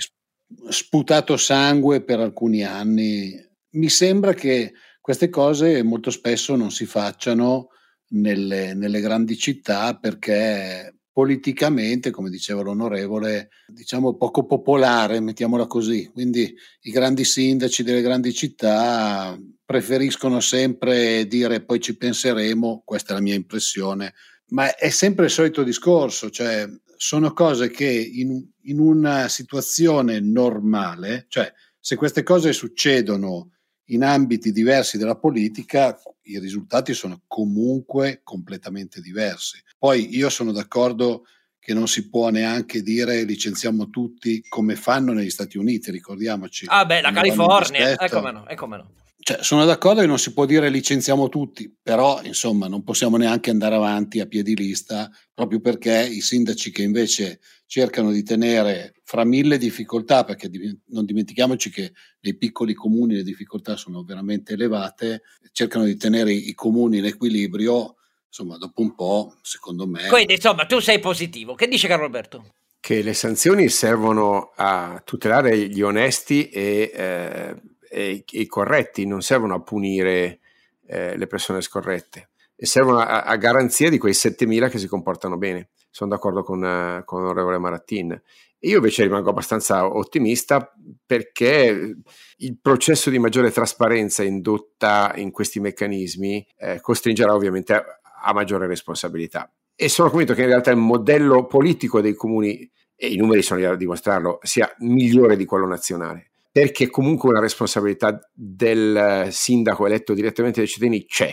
sputato 0.69 1.35
sangue 1.35 2.01
per 2.01 2.19
alcuni 2.19 2.63
anni. 2.63 3.35
Mi 3.71 3.89
sembra 3.89 4.33
che 4.33 4.73
queste 5.01 5.29
cose 5.29 5.83
molto 5.83 6.11
spesso 6.11 6.55
non 6.55 6.71
si 6.71 6.85
facciano 6.85 7.69
nelle, 8.09 8.73
nelle 8.73 9.01
grandi 9.01 9.37
città 9.37 9.97
perché 9.97 10.96
politicamente, 11.17 12.11
come 12.11 12.29
diceva 12.29 12.61
l'onorevole, 12.61 13.49
diciamo 13.65 14.17
poco 14.17 14.45
popolare, 14.45 15.19
mettiamola 15.19 15.65
così. 15.65 16.11
Quindi 16.13 16.53
i 16.81 16.91
grandi 16.91 17.25
sindaci 17.25 17.81
delle 17.81 18.03
grandi 18.03 18.31
città 18.31 19.35
preferiscono 19.65 20.39
sempre 20.41 21.25
dire 21.25 21.63
poi 21.63 21.79
ci 21.79 21.97
penseremo, 21.97 22.83
questa 22.85 23.13
è 23.13 23.15
la 23.15 23.23
mia 23.23 23.33
impressione, 23.33 24.13
ma 24.49 24.75
è 24.75 24.91
sempre 24.91 25.25
il 25.25 25.31
solito 25.31 25.63
discorso, 25.63 26.29
cioè 26.29 26.69
sono 26.97 27.33
cose 27.33 27.71
che 27.71 27.89
in, 27.89 28.39
in 28.65 28.79
una 28.79 29.27
situazione 29.27 30.19
normale, 30.19 31.25
cioè 31.29 31.51
se 31.79 31.95
queste 31.95 32.21
cose 32.21 32.53
succedono 32.53 33.53
in 33.87 34.03
ambiti 34.03 34.51
diversi 34.51 34.97
della 34.97 35.17
politica, 35.17 35.99
i 36.23 36.39
risultati 36.39 36.93
sono 36.93 37.21
comunque 37.27 38.21
completamente 38.23 39.01
diversi. 39.01 39.61
Poi 39.77 40.15
io 40.15 40.29
sono 40.29 40.51
d'accordo 40.51 41.25
che 41.59 41.73
non 41.73 41.87
si 41.87 42.09
può 42.09 42.29
neanche 42.29 42.81
dire 42.81 43.23
licenziamo 43.23 43.89
tutti 43.89 44.41
come 44.47 44.75
fanno 44.75 45.11
negli 45.13 45.29
Stati 45.29 45.57
Uniti, 45.57 45.91
ricordiamoci. 45.91 46.65
Ah 46.69 46.85
beh, 46.85 47.01
la 47.01 47.11
California, 47.11 47.91
ecco 47.91 48.31
no, 48.31 48.47
ecco 48.47 48.65
no. 48.65 48.91
Cioè, 49.19 49.43
sono 49.43 49.65
d'accordo 49.65 49.99
che 49.99 50.07
non 50.07 50.19
si 50.19 50.31
può 50.31 50.45
dire 50.45 50.69
licenziamo 50.69 51.27
tutti, 51.27 51.69
però 51.81 52.21
insomma 52.23 52.67
non 52.67 52.83
possiamo 52.83 53.17
neanche 53.17 53.49
andare 53.49 53.75
avanti 53.75 54.21
a 54.21 54.25
piedi 54.25 54.55
lista 54.55 55.11
proprio 55.33 55.59
perché 55.59 56.07
i 56.07 56.21
sindaci 56.21 56.71
che 56.71 56.83
invece 56.83 57.41
cercano 57.65 58.11
di 58.11 58.23
tenere 58.23 58.93
fra 59.07 59.23
mille 59.23 59.57
difficoltà, 59.57 60.25
perché 60.25 60.51
non 60.87 61.05
dimentichiamoci 61.05 61.69
che 61.69 61.93
nei 62.19 62.35
piccoli 62.35 62.73
comuni 62.73 63.15
le 63.15 63.23
difficoltà 63.23 63.77
sono 63.77 64.03
veramente 64.03 64.53
elevate, 64.53 65.21
cercano 65.53 65.85
di 65.85 65.95
tenere 65.95 66.33
i 66.33 66.53
comuni 66.53 66.97
in 66.97 67.05
equilibrio, 67.05 67.95
insomma 68.27 68.57
dopo 68.57 68.81
un 68.81 68.93
po' 68.95 69.37
secondo 69.41 69.87
me... 69.87 70.07
Quindi 70.09 70.33
insomma 70.33 70.65
tu 70.65 70.79
sei 70.79 70.99
positivo, 70.99 71.55
che 71.55 71.69
dice 71.69 71.87
Carlo 71.87 72.03
Alberto? 72.03 72.53
Che 72.81 73.01
le 73.01 73.13
sanzioni 73.13 73.69
servono 73.69 74.51
a 74.55 75.01
tutelare 75.05 75.69
gli 75.69 75.81
onesti 75.81 76.49
e... 76.49 76.91
Eh, 76.93 77.61
e, 77.89 78.25
e 78.29 78.47
corretti, 78.47 79.05
non 79.05 79.21
servono 79.21 79.55
a 79.55 79.61
punire 79.61 80.39
eh, 80.85 81.15
le 81.15 81.27
persone 81.27 81.61
scorrette 81.61 82.31
e 82.55 82.65
servono 82.65 82.99
a, 82.99 83.21
a, 83.21 83.35
garanzia 83.37 83.89
di 83.89 83.97
quei 83.97 84.13
7.000 84.13 84.69
che 84.69 84.77
si 84.77 84.87
comportano 84.87 85.37
bene. 85.37 85.69
Sono 85.89 86.09
d'accordo 86.09 86.43
con, 86.43 86.61
uh, 86.61 87.03
con 87.05 87.21
l'onorevole 87.21 87.57
Marattin. 87.57 88.21
Io 88.61 88.77
invece 88.77 89.03
rimango 89.03 89.29
abbastanza 89.29 89.85
ottimista 89.85 90.73
perché 91.05 91.95
il 92.37 92.59
processo 92.59 93.09
di 93.09 93.19
maggiore 93.19 93.51
trasparenza 93.51 94.23
indotta 94.23 95.13
in 95.15 95.31
questi 95.31 95.59
meccanismi 95.59 96.45
eh, 96.57 96.81
costringerà 96.81 97.33
ovviamente 97.35 97.73
a, 97.73 97.83
a, 98.23 98.33
maggiore 98.33 98.65
responsabilità. 98.65 99.51
E 99.75 99.89
sono 99.89 100.09
convinto 100.09 100.33
che 100.33 100.41
in 100.41 100.47
realtà 100.47 100.71
il 100.71 100.77
modello 100.77 101.45
politico 101.45 102.01
dei 102.01 102.15
comuni, 102.15 102.69
e 102.95 103.07
i 103.07 103.15
numeri 103.15 103.43
sono 103.43 103.59
lì 103.59 103.65
a 103.65 103.75
dimostrarlo, 103.75 104.39
sia 104.41 104.73
migliore 104.79 105.35
di 105.35 105.45
quello 105.45 105.67
nazionale 105.67 106.31
perché 106.57 106.89
comunque 106.89 107.29
una 107.29 107.39
responsabilità 107.39 108.19
del 108.33 109.27
sindaco 109.29 109.85
eletto 109.85 110.15
direttamente 110.15 110.59
dai 110.59 110.67
cittadini 110.67 111.05
c'è, 111.05 111.31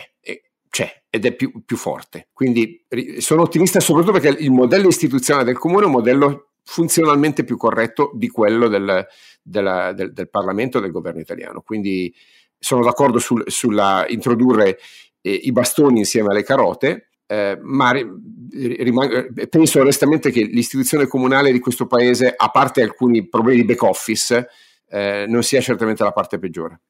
c'è 0.69 1.03
ed 1.09 1.25
è 1.25 1.33
più, 1.33 1.63
più 1.65 1.77
forte. 1.77 2.27
Quindi 2.31 2.85
sono 3.17 3.41
ottimista 3.41 3.79
soprattutto 3.79 4.19
perché 4.19 4.43
il 4.43 4.51
modello 4.51 4.87
istituzionale 4.87 5.45
del 5.45 5.57
comune 5.57 5.81
è 5.81 5.85
un 5.85 5.93
modello 5.93 6.49
funzionalmente 6.65 7.43
più 7.43 7.57
corretto 7.57 8.11
di 8.15 8.27
quello 8.27 8.67
del, 8.67 9.05
della, 9.41 9.93
del, 9.93 10.11
del 10.11 10.29
Parlamento 10.29 10.79
e 10.79 10.81
del 10.81 10.91
governo 10.91 11.21
italiano. 11.21 11.61
Quindi 11.61 12.13
sono 12.57 12.83
d'accordo 12.83 13.19
sul, 13.19 13.43
sulla 13.47 14.05
introdurre 14.09 14.79
eh, 15.21 15.31
i 15.31 15.51
bastoni 15.51 15.99
insieme 15.99 16.29
alle 16.29 16.43
carote, 16.43 17.09
eh, 17.27 17.57
ma 17.61 17.91
rimang- 17.91 19.47
penso 19.47 19.79
onestamente 19.79 20.31
che 20.31 20.43
l'istituzione 20.43 21.07
comunale 21.07 21.51
di 21.51 21.59
questo 21.59 21.85
paese, 21.85 22.33
a 22.35 22.49
parte 22.49 22.81
alcuni 22.81 23.27
problemi 23.27 23.61
di 23.61 23.65
back 23.65 23.83
office, 23.83 24.47
eh, 24.89 25.25
non 25.27 25.43
sia 25.43 25.61
certamente 25.61 26.03
la 26.03 26.11
parte 26.11 26.39
peggiore. 26.39 26.81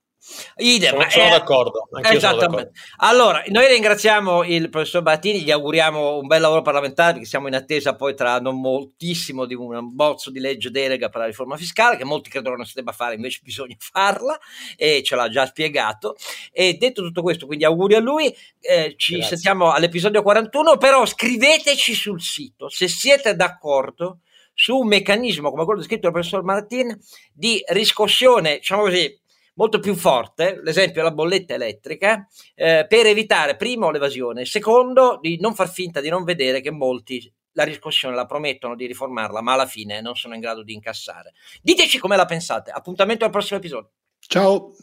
Idem, 0.58 0.92
sono, 0.92 1.10
sono, 1.10 1.30
d'accordo. 1.30 1.88
Esattamente. 1.92 2.20
Sono 2.20 2.40
d'accordo. 2.40 2.72
Allora, 2.98 3.44
noi 3.48 3.68
ringraziamo 3.68 4.44
il 4.44 4.70
professor 4.70 5.02
Battini, 5.02 5.42
gli 5.42 5.52
auguriamo 5.52 6.18
un 6.18 6.28
bel 6.28 6.42
lavoro 6.42 6.62
parlamentare 6.62 7.14
perché 7.14 7.28
siamo 7.28 7.48
in 7.48 7.56
attesa 7.56 7.96
poi 7.96 8.16
tra 8.16 8.40
non 8.40 8.60
moltissimo 8.60 9.46
di 9.46 9.54
un 9.54 9.94
bozzo 9.94 10.32
di 10.32 10.40
legge 10.40 10.72
delega 10.72 11.10
per 11.10 11.22
la 11.22 11.28
riforma 11.28 11.58
fiscale 11.58 11.98
che 11.98 12.06
molti 12.06 12.30
credono 12.30 12.56
non 12.56 12.66
si 12.66 12.74
debba 12.76 12.92
fare, 12.92 13.16
invece 13.16 13.42
bisogna 13.44 13.76
farla 13.78 14.38
e 14.76 15.04
ce 15.04 15.16
l'ha 15.16 15.30
già 15.30 15.46
spiegato. 15.46 16.16
E 16.52 16.74
detto 16.74 17.02
tutto 17.02 17.22
questo, 17.22 17.46
quindi 17.46 17.66
auguri 17.66 17.96
a 17.96 18.00
lui, 18.00 18.36
eh, 18.62 18.96
ci 18.98 19.16
Grazie. 19.16 19.36
sentiamo 19.36 19.72
all'episodio 19.72 20.22
41, 20.24 20.78
però 20.78 21.06
scriveteci 21.06 21.94
sul 21.94 22.22
sito 22.22 22.70
se 22.70 22.88
siete 22.88 23.36
d'accordo 23.36 24.20
su 24.56 24.78
un 24.78 24.88
meccanismo 24.88 25.52
come 25.52 25.66
quello 25.66 25.80
descritto 25.80 26.04
dal 26.04 26.14
professor 26.14 26.42
Martin 26.44 26.98
di 27.34 27.62
riscossione, 27.68 28.56
diciamo 28.56 28.84
così, 28.84 29.20
molto 29.56 29.80
più 29.80 29.96
forte, 29.96 30.60
l'esempio 30.64 31.02
è 31.02 31.04
la 31.04 31.12
bolletta 31.12 31.54
elettrica, 31.54 32.28
eh, 32.54 32.86
per 32.88 33.06
evitare 33.06 33.56
primo 33.56 33.92
l'evasione, 33.92 34.46
secondo 34.46 35.20
di 35.22 35.40
non 35.40 35.54
far 35.54 35.70
finta 35.70 36.00
di 36.00 36.10
non 36.10 36.24
vedere 36.24 36.62
che 36.62 36.72
molti 36.72 37.32
la 37.56 37.64
riscossione 37.64 38.16
la 38.16 38.26
promettono 38.26 38.76
di 38.76 38.86
riformarla, 38.86 39.42
ma 39.42 39.54
alla 39.54 39.66
fine 39.66 40.02
non 40.02 40.16
sono 40.16 40.36
in 40.36 40.42
grado 40.42 40.62
di 40.64 40.74
incassare. 40.74 41.34
Diteci 41.62 42.00
come 42.00 42.16
la 42.16 42.26
pensate. 42.26 42.72
Appuntamento 42.72 43.26
al 43.26 43.32
prossimo 43.32 43.60
episodio. 43.60 43.92
Ciao. 44.20 44.74